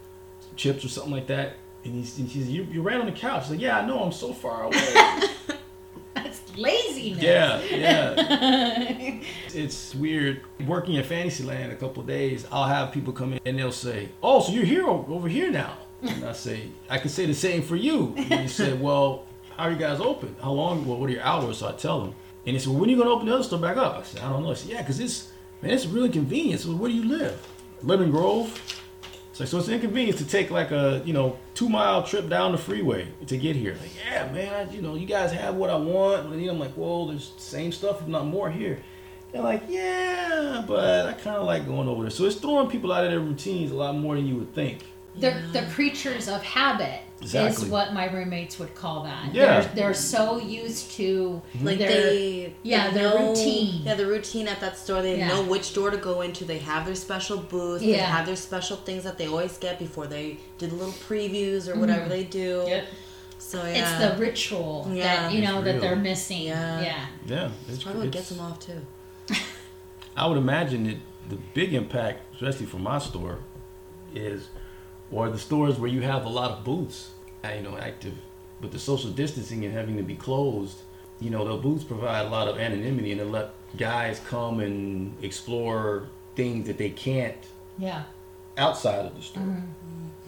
chips 0.56 0.84
or 0.84 0.88
something 0.88 1.12
like 1.12 1.26
that. 1.26 1.54
And 1.84 1.94
he's 1.94 2.18
and 2.18 2.30
she 2.30 2.40
says, 2.40 2.48
"You 2.48 2.64
you 2.64 2.82
ran 2.82 3.00
on 3.00 3.06
the 3.06 3.12
couch." 3.12 3.44
She's 3.44 3.52
like, 3.52 3.60
"Yeah, 3.60 3.78
I 3.78 3.86
know. 3.86 4.02
I'm 4.02 4.12
so 4.12 4.32
far 4.32 4.64
away." 4.64 4.78
That's 6.14 6.56
laziness. 6.56 7.22
Yeah, 7.22 7.60
yeah. 7.62 9.20
it's 9.54 9.94
weird. 9.94 10.42
Working 10.66 10.96
at 10.96 11.06
Fantasyland 11.06 11.72
a 11.72 11.76
couple 11.76 12.00
of 12.00 12.06
days, 12.06 12.46
I'll 12.50 12.68
have 12.68 12.92
people 12.92 13.12
come 13.12 13.34
in 13.34 13.40
and 13.44 13.58
they'll 13.58 13.70
say, 13.70 14.08
"Oh, 14.22 14.40
so 14.40 14.52
you're 14.52 14.64
here 14.64 14.86
over 14.86 15.28
here 15.28 15.50
now?" 15.50 15.76
And 16.02 16.24
I 16.24 16.32
say, 16.32 16.68
"I 16.90 16.98
can 16.98 17.10
say 17.10 17.26
the 17.26 17.34
same 17.34 17.62
for 17.62 17.76
you." 17.76 18.14
And 18.16 18.40
he 18.40 18.48
said, 18.48 18.80
"Well, 18.86 19.24
how 19.56 19.64
are 19.64 19.70
you 19.70 19.76
guys 19.78 20.00
open? 20.00 20.34
How 20.42 20.52
long? 20.52 20.86
Well, 20.86 20.98
what 20.98 21.08
are 21.08 21.12
your 21.12 21.22
hours?" 21.22 21.58
So 21.58 21.68
I 21.68 21.72
tell 21.72 22.00
them, 22.00 22.14
and 22.46 22.54
he 22.54 22.58
said, 22.58 22.70
"Well, 22.70 22.80
when 22.80 22.88
are 22.88 22.92
you 22.92 22.98
gonna 22.98 23.10
open 23.10 23.26
the 23.26 23.34
other 23.34 23.44
store 23.44 23.58
back 23.58 23.76
up?" 23.76 23.98
I 23.98 24.02
said, 24.02 24.22
"I 24.22 24.30
don't 24.30 24.42
know." 24.42 24.50
I 24.50 24.54
said, 24.54 24.70
"Yeah, 24.70 24.82
because 24.82 25.00
it's 25.00 25.28
man, 25.62 25.72
it's 25.72 25.86
really 25.86 26.08
convenient. 26.08 26.60
So 26.60 26.74
where 26.74 26.90
do 26.90 26.96
you 26.96 27.04
live? 27.04 27.46
Lemon 27.82 28.10
Grove." 28.10 28.60
So, 29.32 29.46
so 29.46 29.58
it's 29.58 29.68
inconvenient 29.68 30.18
to 30.18 30.26
take 30.26 30.50
like 30.50 30.72
a 30.72 31.02
you 31.04 31.12
know 31.12 31.38
two 31.54 31.68
mile 31.68 32.02
trip 32.02 32.28
down 32.28 32.52
the 32.52 32.58
freeway 32.58 33.08
to 33.26 33.36
get 33.38 33.56
here. 33.56 33.76
Like, 33.80 33.90
yeah, 34.04 34.30
man, 34.30 34.68
I, 34.68 34.70
you 34.72 34.82
know 34.82 34.94
you 34.94 35.06
guys 35.06 35.32
have 35.32 35.54
what 35.54 35.70
I 35.70 35.76
want. 35.76 36.26
And 36.26 36.48
I'm 36.48 36.58
like, 36.58 36.76
well, 36.76 37.06
there's 37.06 37.30
the 37.30 37.40
same 37.40 37.72
stuff, 37.72 38.02
if 38.02 38.08
not 38.08 38.26
more 38.26 38.50
here. 38.50 38.82
They're 39.32 39.40
like, 39.40 39.62
yeah, 39.66 40.62
but 40.66 41.06
I 41.06 41.12
kind 41.14 41.36
of 41.36 41.46
like 41.46 41.66
going 41.66 41.88
over 41.88 42.02
there. 42.02 42.10
So 42.10 42.26
it's 42.26 42.36
throwing 42.36 42.68
people 42.68 42.92
out 42.92 43.04
of 43.04 43.10
their 43.10 43.20
routines 43.20 43.70
a 43.70 43.74
lot 43.74 43.96
more 43.96 44.14
than 44.16 44.26
you 44.26 44.36
would 44.36 44.54
think. 44.54 44.84
They're 45.14 45.42
the 45.52 45.62
creatures 45.74 46.28
of 46.28 46.42
habit 46.42 47.00
Exactly. 47.20 47.64
is 47.66 47.70
what 47.70 47.92
my 47.92 48.10
roommates 48.10 48.58
would 48.58 48.74
call 48.74 49.04
that. 49.04 49.32
Yeah. 49.34 49.60
They're, 49.60 49.74
they're 49.74 49.94
so 49.94 50.38
used 50.38 50.92
to 50.92 51.42
mm-hmm. 51.54 51.66
Like 51.66 51.78
their 51.78 51.88
they, 51.88 52.54
yeah, 52.62 52.90
they 52.90 53.00
their 53.00 53.18
know- 53.18 53.28
routine. 53.28 53.82
Yeah, 53.84 53.94
the 53.94 54.06
routine 54.06 54.48
at 54.48 54.60
that 54.60 54.76
store. 54.76 55.02
They 55.02 55.18
Yeah. 55.18 55.28
know 55.28 55.42
which 55.44 55.74
door 55.74 55.90
to 55.90 55.98
go 55.98 56.22
into. 56.22 56.44
They 56.44 56.58
have 56.58 56.86
their 56.86 56.94
special 56.94 57.38
booth. 57.38 57.80
They 57.80 57.96
Yeah. 57.96 58.06
have 58.06 58.26
their 58.26 58.36
special 58.36 58.76
things 58.78 59.04
that 59.04 59.18
they 59.18 59.28
always 59.28 59.58
get 59.58 59.78
before 59.78 60.06
they 60.06 60.38
do 60.58 60.66
the 60.66 60.74
little 60.74 60.92
previews 60.92 61.68
or 61.68 61.78
whatever 61.78 62.02
mm-hmm. 62.02 62.10
they 62.10 62.24
do. 62.24 62.64
Yep. 62.66 62.86
So 63.38 63.62
yeah, 63.64 63.70
It's 64.00 64.14
the 64.16 64.20
ritual 64.20 64.90
Yeah. 64.92 65.04
that 65.28 65.32
you 65.34 65.42
know 65.42 65.62
that 65.62 65.80
they're 65.80 65.96
missing. 65.96 66.42
Yeah. 66.42 66.80
yeah. 66.80 67.06
Yeah, 67.26 67.50
it's, 67.68 67.82
probably 67.82 68.00
what 68.00 68.08
it's- 68.08 68.28
gets 68.28 68.28
them 68.30 68.40
off 68.40 68.58
too. 68.58 68.80
I 70.16 70.26
would 70.26 70.38
imagine 70.38 70.84
that 70.84 70.98
the 71.28 71.36
big 71.54 71.72
impact, 71.74 72.20
especially 72.34 72.66
for 72.66 72.78
my 72.78 72.98
store, 72.98 73.38
is 74.14 74.48
or 75.12 75.28
the 75.30 75.38
stores 75.38 75.78
where 75.78 75.90
you 75.90 76.00
have 76.00 76.24
a 76.24 76.28
lot 76.28 76.50
of 76.50 76.64
booths, 76.64 77.10
uh, 77.44 77.48
you 77.56 77.62
know, 77.62 77.76
active, 77.76 78.14
But 78.60 78.70
the 78.70 78.78
social 78.78 79.10
distancing 79.10 79.64
and 79.64 79.74
having 79.74 79.96
to 79.96 80.02
be 80.04 80.14
closed. 80.14 80.78
You 81.20 81.30
know, 81.30 81.44
the 81.44 81.56
booths 81.60 81.84
provide 81.84 82.26
a 82.26 82.28
lot 82.28 82.46
of 82.48 82.58
anonymity 82.58 83.10
and 83.12 83.20
they 83.20 83.24
let 83.24 83.50
guys 83.76 84.20
come 84.28 84.60
and 84.60 85.16
explore 85.22 86.08
things 86.36 86.66
that 86.68 86.78
they 86.78 86.90
can't 86.90 87.36
Yeah. 87.78 88.02
outside 88.56 89.04
of 89.06 89.14
the 89.16 89.22
store. 89.22 89.62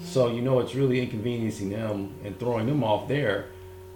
So 0.03 0.29
you 0.33 0.43
know 0.43 0.59
it's 0.61 0.75
really 0.75 1.01
inconveniencing 1.01 1.71
them 1.71 2.15
and 2.25 2.39
throwing 2.39 2.67
them 2.67 2.83
off 2.85 3.07
there 3.09 3.47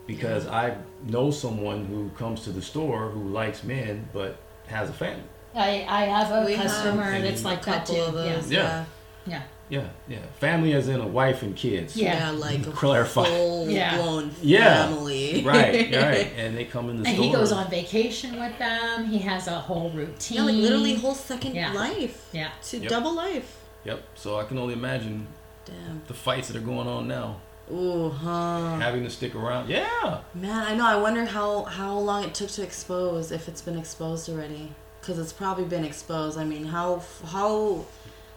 because 0.06 0.46
I 0.46 0.76
know 1.06 1.30
someone 1.30 1.84
who 1.86 2.10
comes 2.16 2.44
to 2.44 2.50
the 2.50 2.62
store 2.62 3.10
who 3.10 3.28
likes 3.28 3.62
men 3.64 4.08
but 4.12 4.36
has 4.68 4.88
a 4.88 4.92
family. 4.92 5.22
I, 5.54 5.84
I 5.88 6.02
have 6.04 6.30
a 6.30 6.46
We 6.46 6.54
have 6.54 6.66
customer 6.66 7.20
that's 7.20 7.42
a 7.42 7.44
like 7.44 7.64
that 7.64 7.86
too. 7.86 8.00
Of 8.00 8.14
those. 8.14 8.50
Yeah. 8.50 8.62
Yeah. 8.62 8.84
Yeah. 9.26 9.42
Yeah, 9.68 9.88
yeah. 10.08 10.18
Family 10.40 10.72
as 10.72 10.88
in 10.88 11.00
a 11.00 11.06
wife 11.06 11.42
and 11.42 11.54
kids. 11.54 11.96
Yeah. 11.96 12.18
Yeah, 12.18 12.30
like 12.30 12.66
a 12.66 12.70
Clarify. 12.70 13.24
full 13.24 13.68
Yeah. 13.68 13.96
blown 13.96 14.30
Yeah. 14.40 14.86
family. 14.88 15.42
Right, 15.44 15.90
right. 15.94 16.32
And 16.36 16.56
they 16.56 16.64
come 16.64 16.88
in 16.90 17.02
the 17.02 17.08
And 17.08 17.16
store. 17.16 17.26
he 17.26 17.32
goes 17.32 17.52
on 17.52 17.68
vacation 17.70 18.38
with 18.40 18.58
them. 18.58 19.04
He 19.06 19.18
has 19.18 19.46
a 19.46 19.58
whole 19.58 19.90
routine. 19.90 20.38
Yeah, 20.38 20.42
like 20.44 20.54
literally 20.54 20.94
whole 20.94 21.14
second 21.14 21.54
Yeah. 21.54 21.72
life. 21.72 22.26
Yeah. 22.32 22.48
To 22.70 22.78
Yep. 22.78 22.88
double 22.88 23.14
life. 23.14 23.56
Yep. 23.84 24.02
So 24.14 24.38
I 24.40 24.44
can 24.44 24.58
only 24.58 24.74
imagine 24.74 25.26
Damn. 25.66 26.02
the 26.06 26.14
fights 26.14 26.48
that 26.48 26.56
are 26.56 26.60
going 26.60 26.88
on 26.88 27.06
now. 27.06 27.36
Ooh, 27.70 28.08
huh. 28.08 28.78
Having 28.78 29.04
to 29.04 29.10
stick 29.10 29.34
around. 29.34 29.68
Yeah. 29.68 30.20
Man, 30.34 30.66
I 30.66 30.74
know. 30.74 30.86
I 30.86 30.96
wonder 30.96 31.26
how 31.26 31.64
how 31.64 31.98
long 31.98 32.24
it 32.24 32.32
took 32.34 32.48
to 32.52 32.62
expose. 32.62 33.30
If 33.30 33.46
it's 33.46 33.60
been 33.60 33.78
exposed 33.78 34.30
already, 34.30 34.72
because 35.00 35.18
it's 35.18 35.34
probably 35.34 35.64
been 35.64 35.84
exposed. 35.84 36.38
I 36.38 36.44
mean, 36.44 36.64
how 36.64 37.02
how 37.26 37.84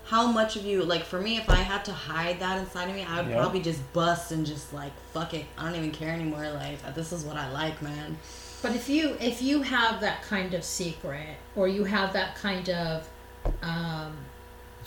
how 0.05 0.27
much 0.27 0.55
of 0.55 0.65
you 0.65 0.83
like 0.83 1.03
for 1.03 1.19
me? 1.21 1.37
If 1.37 1.49
I 1.49 1.55
had 1.55 1.85
to 1.85 1.93
hide 1.93 2.39
that 2.39 2.57
inside 2.59 2.89
of 2.89 2.95
me, 2.95 3.05
I 3.07 3.21
would 3.21 3.29
Yeah. 3.31 3.37
probably 3.39 3.61
just 3.61 3.81
bust 3.93 4.31
and 4.31 4.45
just 4.45 4.73
like 4.73 4.91
fuck 5.13 5.33
it. 5.33 5.45
I 5.57 5.65
don't 5.65 5.75
even 5.75 5.91
care 5.91 6.11
anymore. 6.13 6.49
Like 6.51 6.95
this 6.95 7.11
is 7.13 7.23
what 7.23 7.37
I 7.37 7.49
like, 7.51 7.81
man. 7.81 8.17
But 8.61 8.75
if 8.75 8.89
you 8.89 9.15
if 9.19 9.41
you 9.41 9.61
have 9.61 10.01
that 10.01 10.21
kind 10.23 10.53
of 10.53 10.63
secret 10.63 11.37
or 11.55 11.67
you 11.67 11.83
have 11.83 12.13
that 12.13 12.35
kind 12.35 12.69
of 12.69 13.09
um, 13.63 14.15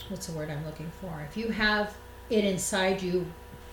what's 0.09 0.27
the 0.27 0.33
word 0.33 0.49
I'm 0.49 0.65
looking 0.65 0.91
for? 1.01 1.25
If 1.29 1.35
you 1.37 1.49
have 1.49 1.95
it 2.29 2.43
inside 2.45 3.01
you 3.01 3.25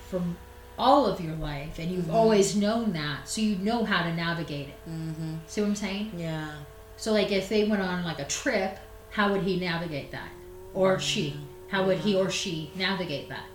from 0.09 0.35
all 0.77 1.05
of 1.05 1.21
your 1.21 1.35
life 1.35 1.77
and 1.79 1.91
you've 1.91 2.09
always 2.11 2.55
known 2.55 2.93
that, 2.93 3.27
so 3.29 3.41
you 3.41 3.55
know 3.57 3.85
how 3.85 4.03
to 4.03 4.13
navigate 4.13 4.69
it. 4.69 4.89
Mm-hmm. 4.89 5.35
See 5.47 5.61
what 5.61 5.67
I'm 5.67 5.75
saying? 5.75 6.11
Yeah. 6.17 6.51
So 6.97 7.11
like 7.13 7.31
if 7.31 7.47
they 7.49 7.65
went 7.65 7.81
on 7.81 8.03
like 8.03 8.19
a 8.19 8.25
trip, 8.25 8.79
how 9.11 9.31
would 9.31 9.43
he 9.43 9.59
navigate 9.59 10.11
that? 10.11 10.29
Or 10.73 10.99
she? 10.99 11.35
How 11.67 11.85
would 11.85 11.99
he 11.99 12.15
or 12.15 12.29
she 12.29 12.71
navigate 12.75 13.29
that? 13.29 13.45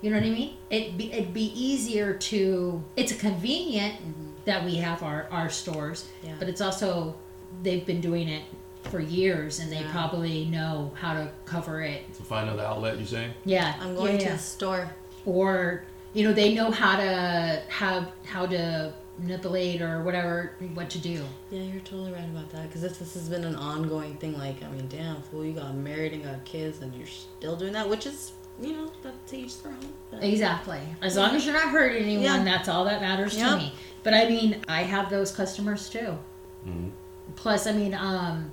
You 0.00 0.10
know 0.10 0.16
what 0.16 0.26
I 0.26 0.30
mean? 0.30 0.56
It 0.68 0.96
be, 0.96 1.12
it'd 1.12 1.32
be 1.32 1.52
easier 1.58 2.12
to. 2.14 2.82
It's 2.96 3.12
convenient 3.12 3.94
mm-hmm. 3.94 4.30
that 4.46 4.64
we 4.64 4.76
have 4.76 5.02
our 5.02 5.28
our 5.30 5.48
stores, 5.48 6.08
Yeah. 6.22 6.34
but 6.38 6.48
it's 6.48 6.60
also 6.60 7.14
they've 7.62 7.86
been 7.86 8.00
doing 8.00 8.28
it 8.28 8.42
for 8.90 8.98
years 8.98 9.60
and 9.60 9.70
they 9.70 9.80
Yeah. 9.80 9.92
probably 9.92 10.46
know 10.46 10.90
how 11.00 11.14
to 11.14 11.30
cover 11.44 11.82
it. 11.82 12.12
To 12.14 12.22
find 12.24 12.48
another 12.48 12.66
outlet, 12.66 12.98
you 12.98 13.06
saying? 13.06 13.32
Yeah, 13.44 13.74
I'm 13.80 13.94
going 13.94 14.14
yeah, 14.14 14.18
to 14.18 14.24
yeah. 14.24 14.32
the 14.32 14.38
store. 14.38 14.90
or 15.24 15.84
you 16.14 16.24
know 16.26 16.32
they 16.32 16.52
know 16.54 16.70
how 16.70 16.96
to 16.96 17.62
have 17.68 18.08
how 18.24 18.44
to 18.46 18.92
manipulate 19.22 19.80
or 19.80 20.02
whatever 20.02 20.52
what 20.74 20.90
to 20.90 20.98
do. 20.98 21.24
Yeah, 21.50 21.62
you're 21.62 21.80
totally 21.80 22.12
right 22.12 22.24
about 22.28 22.50
that. 22.50 22.68
Because 22.68 22.82
if 22.84 22.98
this 22.98 23.14
has 23.14 23.28
been 23.28 23.44
an 23.44 23.56
ongoing 23.56 24.16
thing, 24.16 24.36
like 24.36 24.62
I 24.62 24.68
mean, 24.70 24.88
damn 24.88 25.22
fool, 25.22 25.44
you 25.44 25.52
got 25.52 25.74
married 25.74 26.12
and 26.12 26.24
got 26.24 26.44
kids, 26.44 26.80
and 26.82 26.94
you're 26.94 27.06
still 27.06 27.56
doing 27.56 27.72
that, 27.72 27.88
which 27.88 28.06
is 28.06 28.32
you 28.60 28.72
know 28.74 28.92
that's 29.02 29.32
each 29.32 29.62
their 29.62 29.72
own. 29.72 29.78
But- 30.10 30.22
Exactly. 30.24 30.80
As 31.00 31.16
long 31.16 31.34
as 31.34 31.44
you're 31.46 31.54
not 31.54 31.70
hurting 31.70 32.02
anyone, 32.02 32.24
Yeah. 32.24 32.44
that's 32.44 32.68
all 32.68 32.84
that 32.84 33.00
matters 33.00 33.36
Yep. 33.36 33.48
to 33.50 33.56
me. 33.56 33.72
But 34.02 34.14
I 34.14 34.28
mean, 34.28 34.62
I 34.68 34.82
have 34.82 35.08
those 35.10 35.32
customers 35.32 35.88
too. 35.88 36.18
Mhm. 36.66 36.90
Plus, 37.36 37.66
I 37.66 37.72
mean, 37.72 37.94
um, 37.94 38.50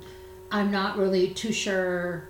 I'm 0.50 0.70
not 0.70 0.96
really 0.96 1.28
too 1.28 1.52
sure 1.52 2.28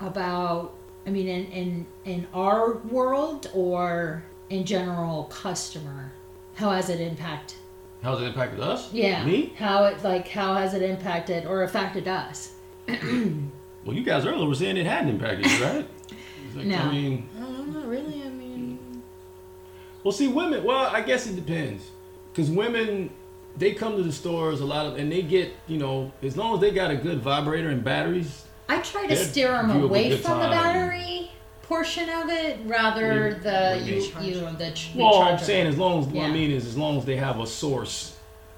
about. 0.00 0.74
I 1.06 1.10
mean, 1.10 1.28
in 1.28 1.46
in 1.46 1.86
in 2.04 2.26
our 2.34 2.78
world 2.78 3.50
or 3.54 4.22
in 4.48 4.64
general, 4.64 5.24
customer. 5.24 6.12
How 6.54 6.70
has 6.70 6.88
it 6.90 7.00
impact? 7.00 7.56
How's 8.02 8.22
it 8.22 8.26
impacted 8.26 8.60
us? 8.60 8.92
Yeah. 8.92 9.24
Me? 9.24 9.52
How 9.56 9.84
it 9.84 10.02
like 10.02 10.28
how 10.28 10.54
has 10.54 10.74
it 10.74 10.82
impacted 10.82 11.46
or 11.46 11.62
affected 11.62 12.08
us? 12.08 12.52
Well, 13.84 13.96
you 13.96 14.02
guys 14.04 14.26
earlier 14.26 14.46
were 14.46 14.54
saying 14.54 14.76
it 14.76 14.84
hadn't 14.84 15.08
impacted 15.08 15.50
you, 15.50 15.64
right? 15.64 15.88
It's 16.46 16.54
like, 16.56 16.66
No. 16.66 16.76
I 16.76 16.92
mean, 16.92 17.28
uh, 17.38 17.44
I 17.44 17.46
don't 17.46 17.86
really. 17.86 18.22
I 18.22 18.28
mean, 18.28 19.02
well, 20.04 20.12
see, 20.12 20.28
women. 20.28 20.64
Well, 20.64 20.84
I 20.94 21.00
guess 21.00 21.26
it 21.26 21.34
depends, 21.34 21.90
because 22.30 22.50
women 22.50 23.10
they 23.56 23.72
come 23.72 23.96
to 23.96 24.02
the 24.02 24.12
stores 24.12 24.60
a 24.60 24.64
lot 24.64 24.86
of, 24.86 24.96
and 24.98 25.10
they 25.10 25.22
get 25.22 25.52
you 25.66 25.78
know, 25.78 26.12
as 26.22 26.36
long 26.36 26.54
as 26.54 26.60
they 26.60 26.70
got 26.70 26.90
a 26.90 26.96
good 26.96 27.20
vibrator 27.20 27.70
and 27.70 27.82
batteries. 27.82 28.44
I 28.68 28.80
try 28.82 29.06
to 29.06 29.16
steer 29.16 29.48
them 29.48 29.68
give 29.68 29.76
you 29.76 29.82
a 29.82 29.86
away 29.86 30.08
good 30.10 30.20
from 30.20 30.40
the 30.40 30.48
battery 30.48 31.30
portion 31.70 32.08
of 32.10 32.28
it, 32.28 32.58
rather 32.66 33.28
What 33.30 33.42
the 33.44 33.80
do 33.84 33.90
you 33.90 34.02
you, 34.02 34.34
you 34.34 34.40
know 34.40 34.52
the 34.54 34.72
ch- 34.72 34.90
Well, 34.96 35.22
I'm 35.22 35.38
saying 35.38 35.68
as 35.68 35.78
long 35.78 36.00
as 36.00 36.06
what 36.08 36.24
I 36.24 36.30
mean 36.32 36.50
is 36.50 36.66
as 36.66 36.76
long 36.76 36.98
as 36.98 37.04
they 37.04 37.14
have 37.14 37.38
a 37.38 37.46
source 37.46 38.16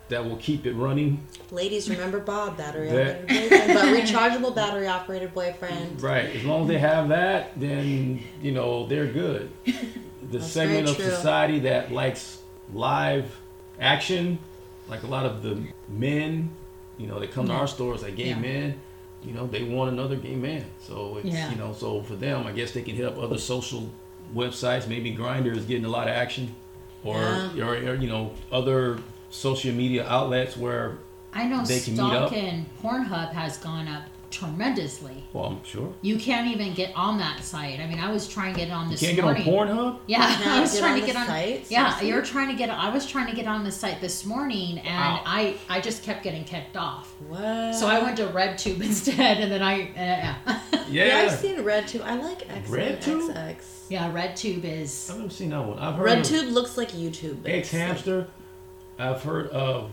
that 0.08 0.24
will 0.24 0.36
keep 0.38 0.64
it 0.66 0.72
running. 0.72 1.22
ladies, 1.50 1.90
remember 1.90 2.20
Bob, 2.20 2.56
battery 2.56 2.88
That- 2.88 3.24
operated 3.24 3.50
boyfriend, 3.50 3.74
but 3.74 3.84
rechargeable 3.84 4.54
battery 4.54 4.86
operated 4.86 5.34
boyfriend. 5.34 6.00
Right. 6.02 6.34
As 6.36 6.42
long 6.44 6.62
as 6.62 6.68
they 6.68 6.78
have 6.78 7.10
that, 7.10 7.50
then 7.60 8.22
you 8.40 8.52
know 8.52 8.86
they're 8.86 9.06
good. 9.06 9.50
The 9.66 10.38
That's 10.38 10.46
segment 10.50 10.88
of 10.88 10.96
society 10.96 11.58
that 11.60 11.92
likes 11.92 12.38
live 12.72 13.26
action, 13.78 14.38
like 14.88 15.02
a 15.02 15.06
lot 15.06 15.26
of 15.26 15.42
the 15.42 15.62
men, 15.90 16.48
you 16.96 17.06
know, 17.06 17.20
they 17.20 17.26
come 17.26 17.46
to 17.48 17.52
our 17.52 17.66
stores 17.66 18.02
like 18.02 18.16
gay 18.16 18.28
Yeah. 18.30 18.38
men. 18.38 18.80
You 19.24 19.32
know, 19.34 19.46
they 19.46 19.62
want 19.62 19.92
another 19.92 20.16
gay 20.16 20.34
man. 20.34 20.64
So 20.80 21.18
it's 21.18 21.26
Yeah. 21.34 21.50
you 21.50 21.56
know, 21.56 21.72
so 21.72 22.02
for 22.02 22.16
them, 22.16 22.46
I 22.46 22.52
guess 22.52 22.72
they 22.72 22.82
can 22.82 22.94
hit 22.96 23.06
up 23.06 23.18
other 23.18 23.38
social 23.38 23.88
websites. 24.34 24.88
Maybe 24.88 25.14
Grindr 25.14 25.56
is 25.56 25.64
getting 25.64 25.84
a 25.84 25.88
lot 25.88 26.08
of 26.08 26.14
action. 26.14 26.54
or, 27.04 27.50
Yeah. 27.56 27.64
or, 27.64 27.72
or, 27.74 27.94
you 27.96 28.08
know 28.08 28.30
other 28.52 29.00
social 29.30 29.72
media 29.74 30.06
outlets 30.06 30.56
where 30.56 30.98
I 31.34 31.48
know 31.48 31.64
They 31.64 31.80
can 31.80 31.94
meet 31.94 32.12
up. 32.12 32.30
Pornhub 32.80 33.32
has 33.32 33.56
gone 33.56 33.88
up 33.88 34.02
tremendously. 34.33 35.22
well 35.33 35.45
I'm 35.47 35.64
sure 35.64 35.93
You 36.03 36.16
can't 36.18 36.49
even 36.49 36.74
get 36.74 36.93
on 36.97 37.18
that 37.18 37.45
site. 37.45 37.78
I 37.80 37.87
mean, 37.87 37.99
I 38.01 38.11
was 38.11 38.26
trying 38.28 38.55
to 38.55 38.61
get 38.61 38.70
on 38.70 38.87
you 38.87 38.93
this 38.93 39.01
can't 39.01 39.16
get 39.16 39.24
on. 39.24 39.35
Pornhub. 39.37 39.99
Yeah, 40.07 40.18
Now 40.45 40.57
I 40.59 40.61
was 40.61 40.78
trying 40.78 41.01
to 41.01 41.07
get 41.07 41.16
on. 41.16 41.26
site? 41.26 41.70
Yeah, 41.70 41.85
Seriously? 41.91 42.09
you're 42.09 42.22
trying 42.22 42.49
to 42.49 42.55
get. 42.55 42.70
I 42.70 42.89
was 42.91 43.07
trying 43.07 43.26
to 43.28 43.37
get 43.37 43.47
on 43.47 43.64
the 43.64 43.70
site 43.72 44.01
this 44.01 44.24
morning, 44.26 44.78
and 44.78 44.87
Wow. 44.87 45.22
I 45.26 45.57
I 45.68 45.80
just 45.80 46.03
kept 46.03 46.22
getting 46.22 46.45
kicked 46.45 46.76
off. 46.76 47.12
What? 47.28 47.74
So 47.74 47.87
I 47.87 48.01
went 48.03 48.16
to 48.18 48.26
RedTube 48.28 48.80
instead, 48.91 49.39
and 49.39 49.51
then 49.53 49.62
I 49.62 49.83
uh, 49.83 49.95
yeah 49.97 50.37
Yeah, 50.89 51.05
Yeah, 51.07 51.16
I've 51.30 51.39
seen 51.39 51.57
RedTube. 51.59 52.03
I 52.03 52.14
like 52.16 52.49
X 52.51 52.68
RedTube? 52.70 53.35
XX. 53.35 53.57
yeah 53.91 54.11
RedTube 54.12 54.64
is 54.64 55.11
I've 55.11 55.18
never 55.18 55.30
seen 55.30 55.51
that 55.51 55.64
one. 55.64 55.78
I've 55.78 55.95
heard 55.97 56.09
of 56.09 56.18
RedTube 56.26 56.53
looks 56.53 56.76
like 56.76 56.91
YouTube. 56.93 57.43
but 57.43 57.51
X 57.53 57.68
it's 57.68 57.72
like- 57.74 57.83
Hamster. 57.83 58.26
I've 58.99 59.22
heard 59.22 59.49
of 59.49 59.91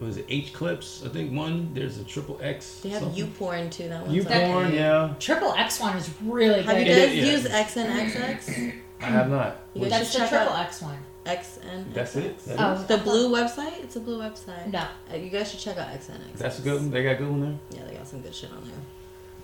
was 0.00 0.16
it 0.18 0.26
H 0.28 0.52
Clips? 0.52 1.02
I 1.04 1.08
think 1.08 1.32
one. 1.32 1.70
There's 1.72 1.98
a 1.98 2.04
triple 2.04 2.38
X. 2.42 2.80
They 2.80 2.90
have 2.90 3.02
something. 3.02 3.26
YouPorn 3.26 3.70
too. 3.70 3.88
That 3.88 4.02
one's 4.02 4.14
U 4.14 4.22
okay. 4.22 4.46
porn, 4.52 4.74
yeah. 4.74 5.14
Triple 5.18 5.52
X 5.54 5.80
one 5.80 5.96
is 5.96 6.10
really 6.22 6.56
good. 6.56 6.64
Have 6.66 6.78
you 6.78 6.84
good. 6.84 7.06
guys 7.08 7.14
Yeah. 7.16 7.24
used 7.32 7.46
XNXX? 7.46 8.72
I 9.00 9.04
have 9.06 9.28
not. 9.30 9.58
You 9.74 9.82
guys 9.82 9.90
That's 9.90 10.10
should 10.12 10.20
the 10.22 10.26
check 10.28 10.40
triple 10.42 10.56
X 10.56 10.82
one. 10.82 10.98
XNXX. 11.26 11.92
That's 11.94 12.16
it. 12.16 12.38
That 12.44 12.60
Oh. 12.60 12.72
is? 12.74 12.84
The 12.86 12.98
blue 12.98 13.30
website? 13.34 13.82
It's 13.82 13.96
a 13.96 14.00
blue 14.00 14.18
website. 14.20 14.70
No, 14.72 14.84
Uh, 15.12 15.16
You 15.16 15.28
guys 15.30 15.50
should 15.50 15.60
check 15.60 15.76
out 15.76 15.88
X 15.88 16.08
and 16.08 16.18
XNX. 16.22 16.38
That's 16.38 16.58
a 16.58 16.62
good 16.62 16.74
one. 16.80 16.90
They 16.90 17.02
got 17.02 17.18
good 17.18 17.28
one 17.30 17.40
there. 17.40 17.58
Yeah, 17.80 17.86
they 17.88 17.94
got 17.96 18.06
some 18.06 18.20
good 18.20 18.34
shit 18.34 18.50
on 18.52 18.62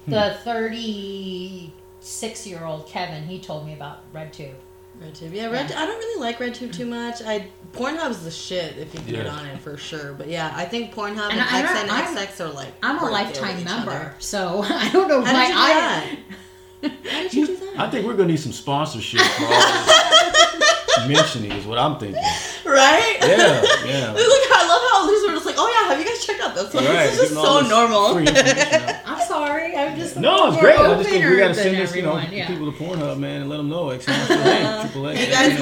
there. 0.06 0.30
the 0.30 0.36
thirty-six 1.32 2.46
year 2.46 2.64
old 2.64 2.86
Kevin 2.86 3.24
he 3.24 3.38
told 3.40 3.66
me 3.66 3.72
about 3.74 4.12
RedTube. 4.12 4.54
RedTube. 5.00 5.32
Yeah, 5.34 5.46
Red. 5.50 5.72
I 5.72 5.86
don't 5.86 5.98
really 5.98 6.20
like 6.20 6.38
RedTube 6.38 6.72
too 6.72 6.86
much. 6.86 7.22
I 7.22 7.46
Pornhub's 7.72 8.22
the 8.24 8.30
shit 8.30 8.76
if 8.78 8.92
you 8.94 9.00
can 9.00 9.10
get 9.10 9.24
Yeah. 9.26 9.32
on 9.32 9.46
it 9.46 9.58
for 9.60 9.76
sure. 9.76 10.12
But 10.12 10.28
yeah, 10.28 10.52
I 10.54 10.64
think 10.64 10.94
Pornhub 10.94 11.30
And 11.30 11.40
and, 11.40 11.40
I- 11.40 12.02
I'm- 12.02 12.16
XNXX 12.16 12.40
are 12.44 12.52
like. 12.52 12.68
I'm 12.82 12.98
a 12.98 13.10
lifetime 13.10 13.64
member, 13.64 13.90
other. 13.90 14.14
so 14.18 14.62
I 14.68 14.88
don't 14.92 15.08
know 15.08 15.22
How 15.22 15.32
why 15.32 15.46
did 15.48 15.54
you 15.54 15.56
do 15.56 15.60
I. 15.60 15.68
that? 16.82 17.12
How 17.12 17.22
did 17.22 17.34
you 17.34 17.46
do 17.46 17.56
that? 17.56 17.78
I 17.78 17.90
think 17.90 18.06
we're 18.06 18.14
gonna 18.14 18.28
need 18.28 18.40
some 18.40 18.52
sponsorship 18.52 19.20
for 19.22 19.44
all 19.44 19.50
this 19.50 19.86
mentioning 21.08 21.52
is 21.52 21.66
what 21.66 21.78
I'm 21.78 21.98
thinking. 21.98 22.22
right? 22.64 23.16
Yeah, 23.20 23.62
yeah. 23.86 24.12
Look, 24.12 24.52
I 24.52 24.66
love 24.68 24.82
how 24.92 25.06
these 25.10 25.22
were 25.26 25.32
just 25.34 25.46
like, 25.46 25.54
oh 25.58 25.68
yeah, 25.68 25.88
have 25.90 25.98
you 25.98 26.04
guys 26.06 26.24
checked 26.24 26.40
out 26.42 26.54
this 26.54 26.72
one? 26.74 26.84
Right, 26.84 27.06
This 27.10 27.14
is 27.14 27.30
just 27.30 27.34
so 27.34 27.60
normal. 27.60 28.14
free 28.14 28.26
information 28.26 28.82
out. 28.90 28.96
I'm 29.06 29.26
sorry, 29.26 29.76
I'm 29.76 29.96
just 29.98 30.16
No, 30.16 30.48
it's 30.52 30.60
great. 30.60 30.78
I 30.78 30.94
just 30.94 31.08
think 31.08 31.24
we 31.24 31.26
opener 31.26 31.38
gotta 31.38 31.54
send 31.54 31.76
this, 31.76 31.94
you 31.96 32.02
know, 32.02 32.18
yeah. 32.18 32.46
people 32.46 32.70
to 32.72 32.78
Pornhub, 32.78 33.18
man, 33.18 33.42
and 33.42 33.50
let 33.50 33.56
them 33.58 33.68
know. 33.68 33.90
X 33.90 34.06
Hamster, 34.06 34.42
hey, 34.42 34.80
triple 34.82 35.08
X. 35.08 35.20
You 35.20 35.26
guys 35.26 35.52
XNXX. 35.52 35.58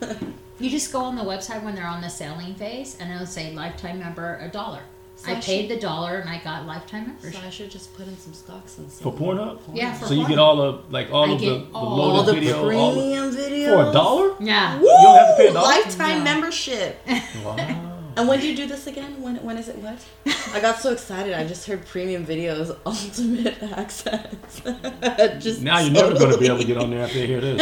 holler. 0.00 0.16
You 0.60 0.68
just 0.70 0.92
go 0.92 0.98
on 1.02 1.14
the 1.14 1.22
website 1.22 1.62
when 1.62 1.76
they're 1.76 1.86
on 1.86 2.00
the 2.00 2.08
selling 2.08 2.52
phase, 2.56 2.96
and 2.98 3.12
it'll 3.12 3.26
say 3.28 3.52
lifetime 3.54 4.00
member 4.00 4.38
a 4.42 4.48
dollar. 4.48 4.80
So 5.14 5.30
I 5.30 5.36
I 5.36 5.40
paid 5.40 5.70
the 5.70 5.78
dollar, 5.78 6.18
and 6.18 6.28
I 6.28 6.38
got 6.42 6.66
lifetime 6.66 7.06
membership. 7.06 7.34
So 7.34 7.38
membership. 7.38 7.46
I 7.46 7.50
should 7.50 7.70
just 7.70 7.94
put 7.96 8.08
in 8.08 8.16
some 8.18 8.32
stocks 8.32 8.78
and 8.78 8.90
stuff. 8.90 9.14
for 9.14 9.16
stuff. 9.16 9.28
Pornhub. 9.36 9.60
Yeah, 9.72 9.92
for 9.94 10.06
so 10.06 10.14
you 10.14 10.26
get 10.26 10.40
all 10.40 10.56
the 10.56 10.82
like 10.90 11.12
all 11.12 11.30
I 11.30 11.34
of 11.34 11.40
the, 11.40 11.46
get 11.60 11.70
the 11.70 11.78
all 11.78 11.86
All 11.86 11.96
loaded 12.16 12.34
the 12.34 12.40
video 12.40 12.56
all 12.56 12.90
the, 12.92 13.00
premium 13.00 13.30
videos 13.30 13.36
for 13.68 13.90
a 13.90 13.92
dollar. 13.92 14.34
Yeah. 14.40 14.76
Woo! 14.78 14.86
You 14.86 15.02
don't 15.02 15.18
have 15.18 15.36
to 15.36 15.42
pay 15.42 15.48
a 15.48 15.52
dollar? 15.52 15.66
Lifetime 15.68 16.18
No. 16.18 16.24
membership. 16.24 17.00
Wow. 17.44 17.84
And 18.16 18.26
when 18.26 18.40
do 18.40 18.48
you 18.48 18.56
do 18.56 18.66
this 18.66 18.88
again? 18.88 19.22
When 19.22 19.36
when 19.44 19.56
is 19.58 19.68
it 19.68 19.76
what? 19.76 20.04
I 20.52 20.58
got 20.60 20.80
so 20.80 20.90
excited. 20.92 21.34
I 21.34 21.46
just 21.46 21.64
heard 21.68 21.86
premium 21.86 22.26
videos, 22.26 22.76
ultimate 22.86 23.62
access. 23.62 24.60
just 25.40 25.62
Now 25.62 25.78
you're 25.78 25.92
never 25.92 26.14
going 26.18 26.32
to 26.32 26.38
be 26.38 26.46
able 26.46 26.58
to 26.58 26.64
get 26.64 26.78
on 26.78 26.90
there 26.90 27.04
after 27.04 27.14
they 27.20 27.26
hear 27.28 27.40
this. 27.40 27.60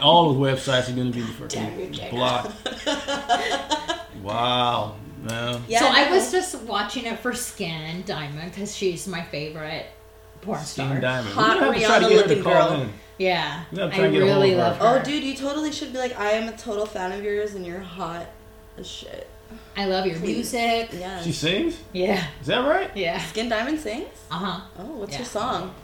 All 0.00 0.32
the 0.32 0.40
websites 0.40 0.88
are 0.88 0.94
going 0.94 1.12
to 1.12 1.18
be 1.18 1.22
freaking 1.24 2.10
blocked. 2.10 2.52
Wow. 4.22 4.96
Man. 5.22 5.62
Yeah, 5.68 5.80
so 5.80 5.86
I 5.88 6.06
no. 6.08 6.12
was 6.16 6.32
just 6.32 6.58
watching 6.62 7.04
it 7.04 7.18
for 7.18 7.34
Skin 7.34 8.02
Diamond 8.06 8.52
because 8.52 8.74
she's 8.74 9.06
my 9.06 9.22
favorite 9.22 9.86
porn 10.40 10.60
star. 10.60 10.98
Diamond. 10.98 11.34
Hot 11.34 11.60
We're 11.60 11.66
gonna 11.66 11.78
have 11.80 11.82
to 11.82 11.86
try 11.86 11.98
to 11.98 12.08
get 12.08 12.22
her 12.28 12.34
to 12.34 12.40
Rihanna-looking 12.40 12.42
call 12.44 12.70
girl. 12.70 12.80
in. 12.82 12.92
Yeah, 13.20 13.64
We 13.70 13.76
gotta 13.76 13.92
I 13.92 13.96
try 13.96 14.04
and 14.06 14.14
get 14.14 14.22
a 14.22 14.26
hold 14.32 14.36
really 14.42 14.52
of 14.52 14.58
her. 14.58 14.64
love 14.64 14.76
her. 14.78 15.00
Oh, 15.00 15.04
dude, 15.04 15.22
you 15.22 15.34
totally 15.34 15.72
should 15.72 15.92
be 15.92 15.98
like, 15.98 16.18
I 16.18 16.30
am 16.32 16.48
a 16.48 16.56
total 16.56 16.86
fan 16.86 17.12
of 17.12 17.22
yours, 17.22 17.54
and 17.54 17.66
you're 17.66 17.78
hot 17.80 18.26
as 18.78 18.86
shit. 18.86 19.28
I 19.76 19.84
love 19.84 20.06
your 20.06 20.16
Please. 20.16 20.36
music. 20.54 20.90
Yeah. 20.92 21.20
She 21.20 21.32
sings? 21.32 21.76
Yeah, 21.92 22.24
Is 22.40 22.46
that 22.46 22.60
right? 22.66 22.90
yeah. 22.96 23.18
Skin 23.18 23.48
Diamond 23.50 23.78
sings. 23.80 24.08
Uh 24.30 24.34
huh. 24.36 24.60
Oh, 24.78 24.84
what's 25.00 25.12
Yeah. 25.12 25.18
your 25.18 25.26
song? 25.26 25.74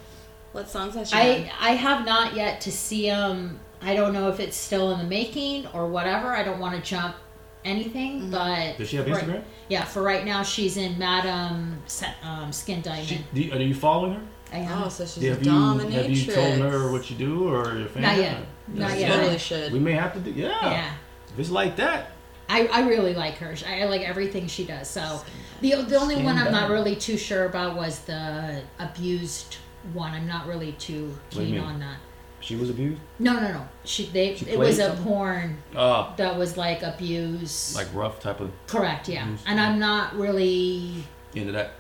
What 0.52 0.70
songs 0.70 0.94
has 0.94 1.10
she 1.10 1.16
I 1.16 1.38
done? 1.40 1.50
I 1.60 1.70
have 1.72 2.06
not 2.06 2.34
yet 2.34 2.62
to 2.62 2.72
see 2.72 3.10
um 3.10 3.58
I 3.82 3.94
don't 3.94 4.14
know 4.14 4.30
if 4.30 4.40
it's 4.40 4.56
still 4.56 4.92
in 4.92 4.98
the 4.98 5.04
making 5.04 5.66
or 5.74 5.88
whatever. 5.88 6.34
I 6.34 6.42
don't 6.42 6.58
want 6.60 6.74
to 6.76 6.80
jump 6.90 7.16
anything, 7.66 8.20
Mm-hmm. 8.20 8.30
but 8.30 8.78
Does 8.78 8.88
she 8.88 8.96
have 8.96 9.06
right- 9.08 9.22
Instagram? 9.22 9.42
yeah, 9.68 9.84
for 9.84 10.00
right 10.02 10.24
now 10.24 10.42
she's 10.42 10.76
in 10.78 10.96
Madam 10.98 11.82
Se- 11.86 12.14
um, 12.22 12.52
Skin 12.52 12.80
Diamond. 12.80 13.06
She, 13.08 13.20
do 13.34 13.42
you, 13.42 13.52
are 13.52 13.58
you 13.60 13.74
following 13.74 14.14
her? 14.14 14.22
I 14.52 14.58
am. 14.58 14.82
Oh, 14.84 14.88
so 14.88 15.04
she's 15.04 15.24
have 15.24 15.40
a 15.40 15.44
you 15.44 15.50
dominatrix. 15.50 15.92
have 15.92 16.10
you 16.10 16.32
told 16.32 16.58
her 16.58 16.92
what 16.92 17.10
you 17.10 17.16
do 17.16 17.48
or 17.48 17.76
your 17.78 17.88
family? 17.88 18.02
Not 18.08 18.16
yet. 18.18 18.46
Not 18.68 18.92
You 18.94 19.00
yet. 19.00 19.12
totally 19.16 19.38
should. 19.38 19.72
We 19.72 19.78
may 19.78 19.92
have 19.92 20.12
to 20.14 20.20
do. 20.20 20.30
Yeah. 20.30 20.48
yeah. 20.70 20.92
If 21.32 21.38
it's 21.38 21.50
like 21.50 21.76
that, 21.76 22.12
I, 22.48 22.66
I 22.68 22.88
really 22.88 23.14
like 23.14 23.34
her. 23.38 23.54
I, 23.66 23.82
I 23.82 23.84
like 23.86 24.02
everything 24.02 24.46
she 24.46 24.64
does. 24.64 24.88
So 24.88 25.22
the 25.60 25.82
the 25.82 25.96
only 25.96 26.14
Skin 26.14 26.24
one 26.26 26.38
I'm 26.38 26.52
not 26.52 26.70
really 26.70 26.94
too 26.96 27.16
sure 27.18 27.44
about 27.46 27.76
was 27.76 28.00
the 28.00 28.62
abused 28.78 29.56
one. 29.92 30.12
I'm 30.12 30.26
not 30.28 30.46
really 30.46 30.72
too 30.72 31.08
What 31.08 31.30
do 31.32 31.40
you 31.40 31.46
keen 31.46 31.54
mean? 31.56 31.64
on 31.64 31.80
that. 31.80 31.96
she 32.40 32.54
was 32.56 32.70
abused. 32.70 33.00
No, 33.18 33.34
no, 33.34 33.52
no. 33.52 33.68
She 33.84 34.06
they 34.06 34.36
She 34.36 34.46
it 34.46 34.58
was 34.58 34.76
played 34.76 34.86
a 34.86 34.88
something? 34.90 35.04
porn 35.04 35.58
Uh, 35.74 36.14
that 36.16 36.36
was 36.36 36.56
like 36.56 36.82
abuse. 36.82 37.74
like 37.74 37.88
rough 37.92 38.20
type 38.20 38.40
of 38.40 38.50
correct, 38.68 39.08
yeah. 39.08 39.24
Abuse. 39.24 39.42
And 39.46 39.60
I'm 39.60 39.78
not 39.80 40.14
really 40.16 41.04
into 41.34 41.52
that. 41.52 41.72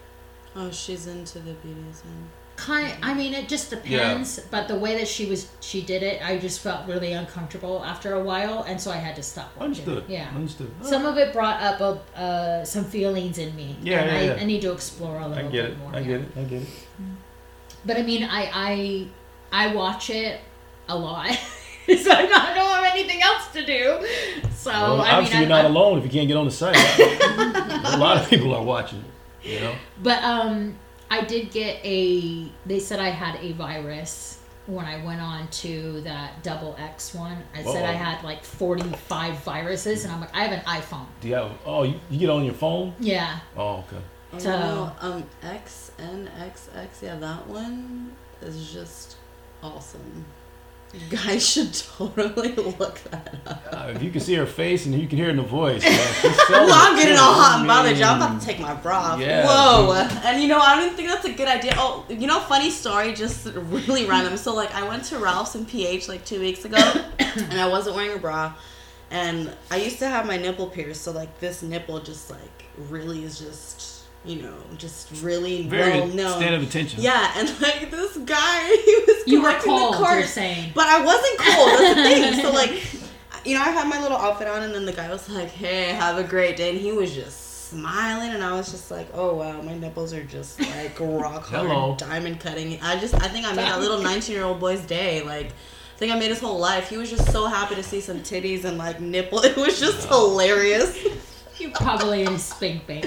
Oh, 0.56 0.70
she's 0.70 1.06
into 1.06 1.38
the 1.38 1.52
BDSM. 1.52 2.02
Kind. 2.56 2.92
I 3.02 3.14
mean, 3.14 3.34
it 3.34 3.48
just 3.48 3.70
depends. 3.70 4.40
But 4.50 4.66
the 4.68 4.74
way 4.78 4.96
that 4.98 5.06
she 5.08 5.26
was 5.26 5.48
she 5.60 5.82
did 5.82 6.02
it, 6.02 6.20
I 6.26 6.38
just 6.38 6.60
felt 6.60 6.86
really 6.88 7.12
uncomfortable 7.12 7.84
after 7.84 8.14
a 8.14 8.22
while, 8.22 8.62
and 8.62 8.80
so 8.80 8.90
I 8.90 8.96
had 8.96 9.14
to 9.16 9.22
stop. 9.22 9.54
watching. 9.56 9.64
Understood. 9.72 10.04
Yeah. 10.08 10.28
Understood. 10.34 10.70
Some 10.82 11.06
of 11.06 11.16
it 11.18 11.32
brought 11.32 11.62
up 11.62 11.80
a, 11.80 12.18
uh, 12.20 12.64
some 12.64 12.84
feelings 12.84 13.38
in 13.38 13.54
me. 13.54 13.76
Yeah, 13.82 14.00
and 14.00 14.10
yeah, 14.10 14.18
I, 14.18 14.36
yeah. 14.36 14.42
I 14.42 14.44
need 14.44 14.62
to 14.62 14.72
explore 14.72 15.18
a 15.20 15.28
little 15.28 15.50
get 15.50 15.52
bit 15.52 15.70
it. 15.72 15.78
more. 15.78 15.90
I 15.94 15.98
yeah. 16.00 16.06
get 16.06 16.20
it. 16.22 16.28
I 16.36 16.42
get 16.44 16.62
it. 16.62 16.68
But 17.84 17.96
I 17.98 18.02
mean, 18.02 18.24
I 18.24 18.50
I 18.52 19.68
I 19.68 19.74
watch 19.74 20.10
it 20.10 20.40
a 20.88 20.96
lot, 20.96 21.26
so 21.86 22.10
I 22.12 22.26
don't 22.54 22.74
have 22.74 22.84
anything 22.92 23.22
else 23.22 23.48
to 23.52 23.64
do. 23.64 24.06
So 24.54 24.70
Well, 24.72 25.00
I 25.02 25.10
obviously, 25.12 25.40
mean, 25.40 25.48
you're 25.48 25.58
I, 25.58 25.62
not 25.62 25.66
I- 25.66 25.68
alone 25.68 25.98
if 25.98 26.04
you 26.04 26.10
can't 26.10 26.26
get 26.28 26.36
on 26.36 26.44
the 26.46 26.50
site. 26.50 26.76
a 27.94 27.96
lot 27.98 28.16
of 28.16 28.28
people 28.28 28.54
are 28.54 28.62
watching. 28.64 29.04
You 29.42 29.60
know. 29.60 29.74
But 30.02 30.22
um, 30.24 30.76
I 31.10 31.22
did 31.24 31.50
get 31.50 31.78
a. 31.84 32.48
They 32.66 32.78
said 32.80 32.98
I 33.00 33.10
had 33.10 33.36
a 33.40 33.52
virus 33.52 34.38
when 34.66 34.84
I 34.84 35.04
went 35.04 35.20
on 35.20 35.46
to 35.48 36.00
that 36.02 36.42
double 36.42 36.74
X 36.78 37.14
one. 37.14 37.38
I 37.54 37.62
said 37.62 37.84
I 37.84 37.90
Uh-oh. 37.94 37.96
had 37.96 38.24
like 38.24 38.42
forty 38.44 38.82
five 39.08 39.38
viruses, 39.44 40.04
and 40.04 40.12
I'm 40.12 40.20
like, 40.20 40.34
I 40.34 40.44
have 40.44 40.52
an 40.52 40.64
iPhone. 40.64 41.06
Do 41.20 41.28
you 41.28 41.34
have? 41.34 41.52
Oh, 41.64 41.84
you, 41.84 42.00
you 42.10 42.18
get 42.18 42.30
on 42.30 42.44
your 42.44 42.54
phone? 42.54 42.94
Yeah. 42.98 43.38
Oh, 43.56 43.76
okay. 43.78 44.02
Oh, 44.32 44.38
So- 44.38 44.50
no, 44.58 44.92
um, 45.00 45.24
XNXX, 45.42 47.02
yeah, 47.02 47.16
that 47.16 47.46
one 47.46 48.12
is 48.42 48.72
just 48.72 49.16
awesome. 49.62 50.24
You 50.94 51.16
guys 51.16 51.46
should 51.46 51.74
totally 51.74 52.54
look 52.54 52.98
that 53.10 53.34
up. 53.46 53.66
Uh, 53.70 53.92
if 53.94 54.02
you 54.02 54.10
can 54.10 54.20
see 54.20 54.34
her 54.34 54.46
face 54.46 54.86
and 54.86 54.94
you 54.94 55.06
can 55.06 55.18
hear 55.18 55.26
it 55.26 55.32
in 55.32 55.36
the 55.36 55.42
voice, 55.42 55.82
man, 55.82 55.92
Well, 56.48 56.68
I'm 56.72 56.96
getting 56.96 57.16
all 57.18 57.34
hot 57.34 57.56
and 57.58 57.66
bothered, 57.68 57.98
y'all. 57.98 58.10
I'm 58.14 58.22
about 58.22 58.40
to 58.40 58.46
take 58.46 58.60
my 58.60 58.72
bra 58.72 58.98
off. 58.98 59.20
Yeah, 59.20 59.44
Whoa. 59.46 59.92
And 60.24 60.40
you 60.40 60.48
know, 60.48 60.58
I 60.58 60.80
don't 60.80 60.96
think 60.96 61.08
that's 61.08 61.26
a 61.26 61.32
good 61.32 61.48
idea. 61.48 61.74
Oh, 61.76 62.06
you 62.08 62.26
know, 62.26 62.40
funny 62.40 62.70
story, 62.70 63.12
just 63.12 63.46
really 63.46 64.06
random. 64.08 64.36
So, 64.36 64.54
like, 64.54 64.74
I 64.74 64.88
went 64.88 65.04
to 65.04 65.18
Ralph's 65.18 65.54
in 65.54 65.66
PH 65.66 66.08
like 66.08 66.24
two 66.24 66.40
weeks 66.40 66.64
ago, 66.64 66.78
and 67.18 67.60
I 67.60 67.68
wasn't 67.68 67.96
wearing 67.96 68.16
a 68.16 68.20
bra. 68.20 68.54
And 69.10 69.54
I 69.70 69.76
used 69.76 69.98
to 69.98 70.08
have 70.08 70.26
my 70.26 70.36
nipple 70.36 70.66
pierced, 70.68 71.02
so, 71.02 71.12
like, 71.12 71.38
this 71.40 71.62
nipple 71.62 72.00
just, 72.00 72.30
like, 72.30 72.64
really 72.88 73.22
is 73.22 73.38
just, 73.38 73.95
you 74.26 74.42
know, 74.42 74.54
just 74.76 75.22
really 75.22 75.62
Very 75.68 75.92
well 76.00 76.06
known. 76.08 76.36
stand 76.38 76.54
of 76.54 76.62
attention. 76.62 77.00
Yeah, 77.02 77.32
and 77.36 77.48
like 77.60 77.90
this 77.90 78.16
guy, 78.18 78.64
he 78.84 79.04
was 79.06 79.22
You 79.26 79.42
were 79.42 79.48
collecting 79.58 79.72
cold. 79.72 79.94
the 79.94 80.14
You're 80.18 80.22
saying. 80.26 80.72
But 80.74 80.86
I 80.88 81.04
wasn't 81.04 81.38
cold. 81.38 81.68
That's 81.80 81.94
the 81.94 82.02
thing. 82.32 82.42
So 82.42 82.50
like, 82.52 82.82
you 83.46 83.54
know, 83.54 83.60
I 83.62 83.70
had 83.70 83.88
my 83.88 84.00
little 84.02 84.18
outfit 84.18 84.48
on, 84.48 84.62
and 84.62 84.74
then 84.74 84.84
the 84.84 84.92
guy 84.92 85.08
was 85.10 85.28
like, 85.30 85.48
"Hey, 85.50 85.84
have 85.92 86.18
a 86.18 86.24
great 86.24 86.56
day," 86.56 86.70
and 86.70 86.78
he 86.78 86.92
was 86.92 87.14
just 87.14 87.68
smiling, 87.70 88.30
and 88.30 88.42
I 88.42 88.52
was 88.52 88.70
just 88.70 88.90
like, 88.90 89.08
"Oh 89.14 89.34
wow, 89.36 89.60
my 89.62 89.74
nipples 89.74 90.12
are 90.12 90.24
just 90.24 90.60
like 90.60 90.98
rock 91.00 91.44
hard, 91.46 91.66
Hello. 91.68 91.94
diamond 91.98 92.40
cutting." 92.40 92.80
I 92.82 92.98
just, 92.98 93.14
I 93.14 93.28
think 93.28 93.46
I 93.46 93.52
made 93.54 93.68
a 93.70 93.78
little 93.78 94.00
nineteen-year-old 94.02 94.58
boy's 94.60 94.80
day. 94.80 95.22
Like, 95.22 95.46
I 95.46 95.98
think 95.98 96.12
I 96.12 96.18
made 96.18 96.28
his 96.30 96.40
whole 96.40 96.58
life. 96.58 96.88
He 96.90 96.96
was 96.96 97.08
just 97.10 97.30
so 97.32 97.46
happy 97.46 97.74
to 97.76 97.82
see 97.82 98.00
some 98.00 98.18
titties 98.20 98.64
and 98.64 98.76
like 98.78 99.00
nipple. 99.00 99.40
It 99.44 99.56
was 99.56 99.78
just 99.80 100.06
hilarious. 100.08 100.96
You 101.58 101.70
probably 101.70 102.22
in 102.24 102.38
spank 102.38 102.86
bank. 102.86 103.06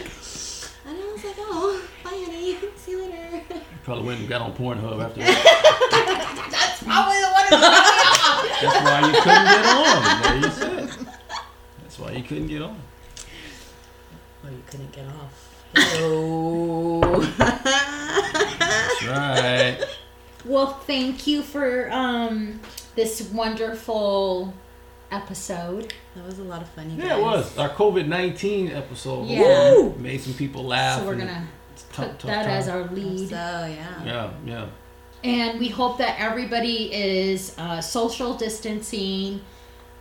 Later." 3.90 4.02
Probably 4.04 4.08
went 4.08 4.20
and 4.20 4.30
got 4.30 4.42
on 4.42 4.54
Pornhub 4.54 5.04
after 5.04 5.20
that. 5.22 6.48
That's 6.52 6.84
probably 6.84 7.20
the 7.20 7.30
one. 7.32 7.50
That's 8.62 8.80
why 8.84 9.00
you 9.08 9.14
couldn't 9.22 9.48
get 9.48 9.66
on. 9.66 10.22
There 10.22 10.38
you 10.38 10.52
sit. 10.52 12.16
you 12.18 12.24
couldn't 12.24 12.48
get 12.48 12.62
on. 12.62 12.78
Oh, 14.46 14.50
you 14.50 14.64
couldn't 14.68 14.92
get 14.92 15.06
off. 15.08 15.34
Hello. 15.76 17.22
That's 17.38 19.04
right. 19.06 19.78
Well, 20.46 20.68
thank 20.86 21.28
you 21.28 21.42
for 21.42 21.92
um, 21.92 22.60
this 22.96 23.22
wonderful 23.32 24.54
episode. 25.12 25.94
that 26.16 26.26
was 26.26 26.40
a 26.40 26.44
lot 26.44 26.62
of 26.62 26.70
fun, 26.70 26.90
you 26.92 26.98
Yeah, 26.98 27.10
guys. 27.10 27.18
it 27.20 27.22
was 27.24 27.58
our 27.58 27.70
COVID 27.70 28.08
nineteen 28.08 28.72
episode. 28.72 29.28
Yeah. 29.28 29.74
Woo! 29.74 29.96
Made 30.00 30.22
some 30.22 30.34
people 30.34 30.64
laugh. 30.64 31.00
So 31.00 31.06
we're 31.08 31.16
gonna 31.16 31.48
it's 31.48 31.59
tough- 32.00 32.10
put 32.12 32.20
tough 32.20 32.30
that 32.32 32.44
time. 32.44 32.52
as 32.52 32.68
our 32.70 32.88
So, 32.88 32.94
lead. 32.94 33.32
yeah. 33.32 34.04
Yeah, 34.06 34.32
yeah. 34.46 34.66
And 35.24 35.60
we 35.60 35.68
hope 35.68 35.98
that 35.98 36.20
everybody 36.20 36.94
is 36.94 37.54
uh, 37.58 37.82
social 37.82 38.36
distancing. 38.36 39.42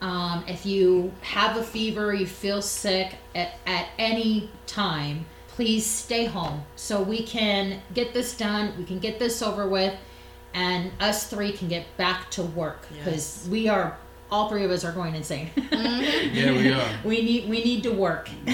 Um, 0.01 0.45
if 0.47 0.65
you 0.65 1.13
have 1.23 1.57
a 1.57 1.63
fever, 1.63 2.15
you 2.15 2.25
feel 2.27 2.63
sick 2.63 3.17
at, 3.35 3.55
at 3.67 3.89
any 3.99 4.49
time, 4.67 5.27
please 5.49 5.85
stay 5.85 6.25
home 6.27 6.63
so 6.77 7.03
we 7.03 7.25
can 7.25 7.83
get 7.95 8.15
this 8.15 8.37
done. 8.37 8.73
We 8.79 8.85
can 8.85 9.01
get 9.01 9.19
this 9.19 9.43
over 9.43 9.67
with, 9.69 9.93
and 10.55 10.93
us 11.01 11.27
three 11.29 11.51
can 11.51 11.67
get 11.67 11.85
back 11.97 12.31
to 12.33 12.43
work 12.45 12.87
because 12.93 13.41
Yes. 13.43 13.49
we 13.51 13.67
are 13.69 13.99
all 14.31 14.49
three 14.49 14.65
of 14.65 14.71
us 14.71 14.85
are 14.85 14.93
going 14.93 15.17
insane. 15.17 15.51
Yeah, 15.73 16.53
we 16.53 16.71
are. 16.73 16.89
we 17.05 17.23
need 17.23 17.49
we 17.49 17.65
need 17.65 17.83
to 17.83 17.91
work. 17.91 18.29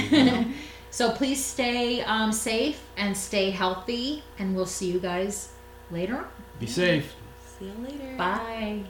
so 0.95 1.11
please 1.11 1.45
stay 1.45 2.03
um, 2.03 2.31
safe 2.31 2.81
and 2.97 3.17
stay 3.17 3.51
healthy, 3.51 4.23
and 4.39 4.55
we'll 4.55 4.65
see 4.65 4.93
you 4.93 5.01
guys 5.01 5.49
later. 5.91 6.19
on. 6.19 6.27
Be 6.61 6.69
safe. 6.69 7.17
See 7.59 7.65
you 7.65 7.75
later. 7.83 8.17
Bye. 8.17 8.85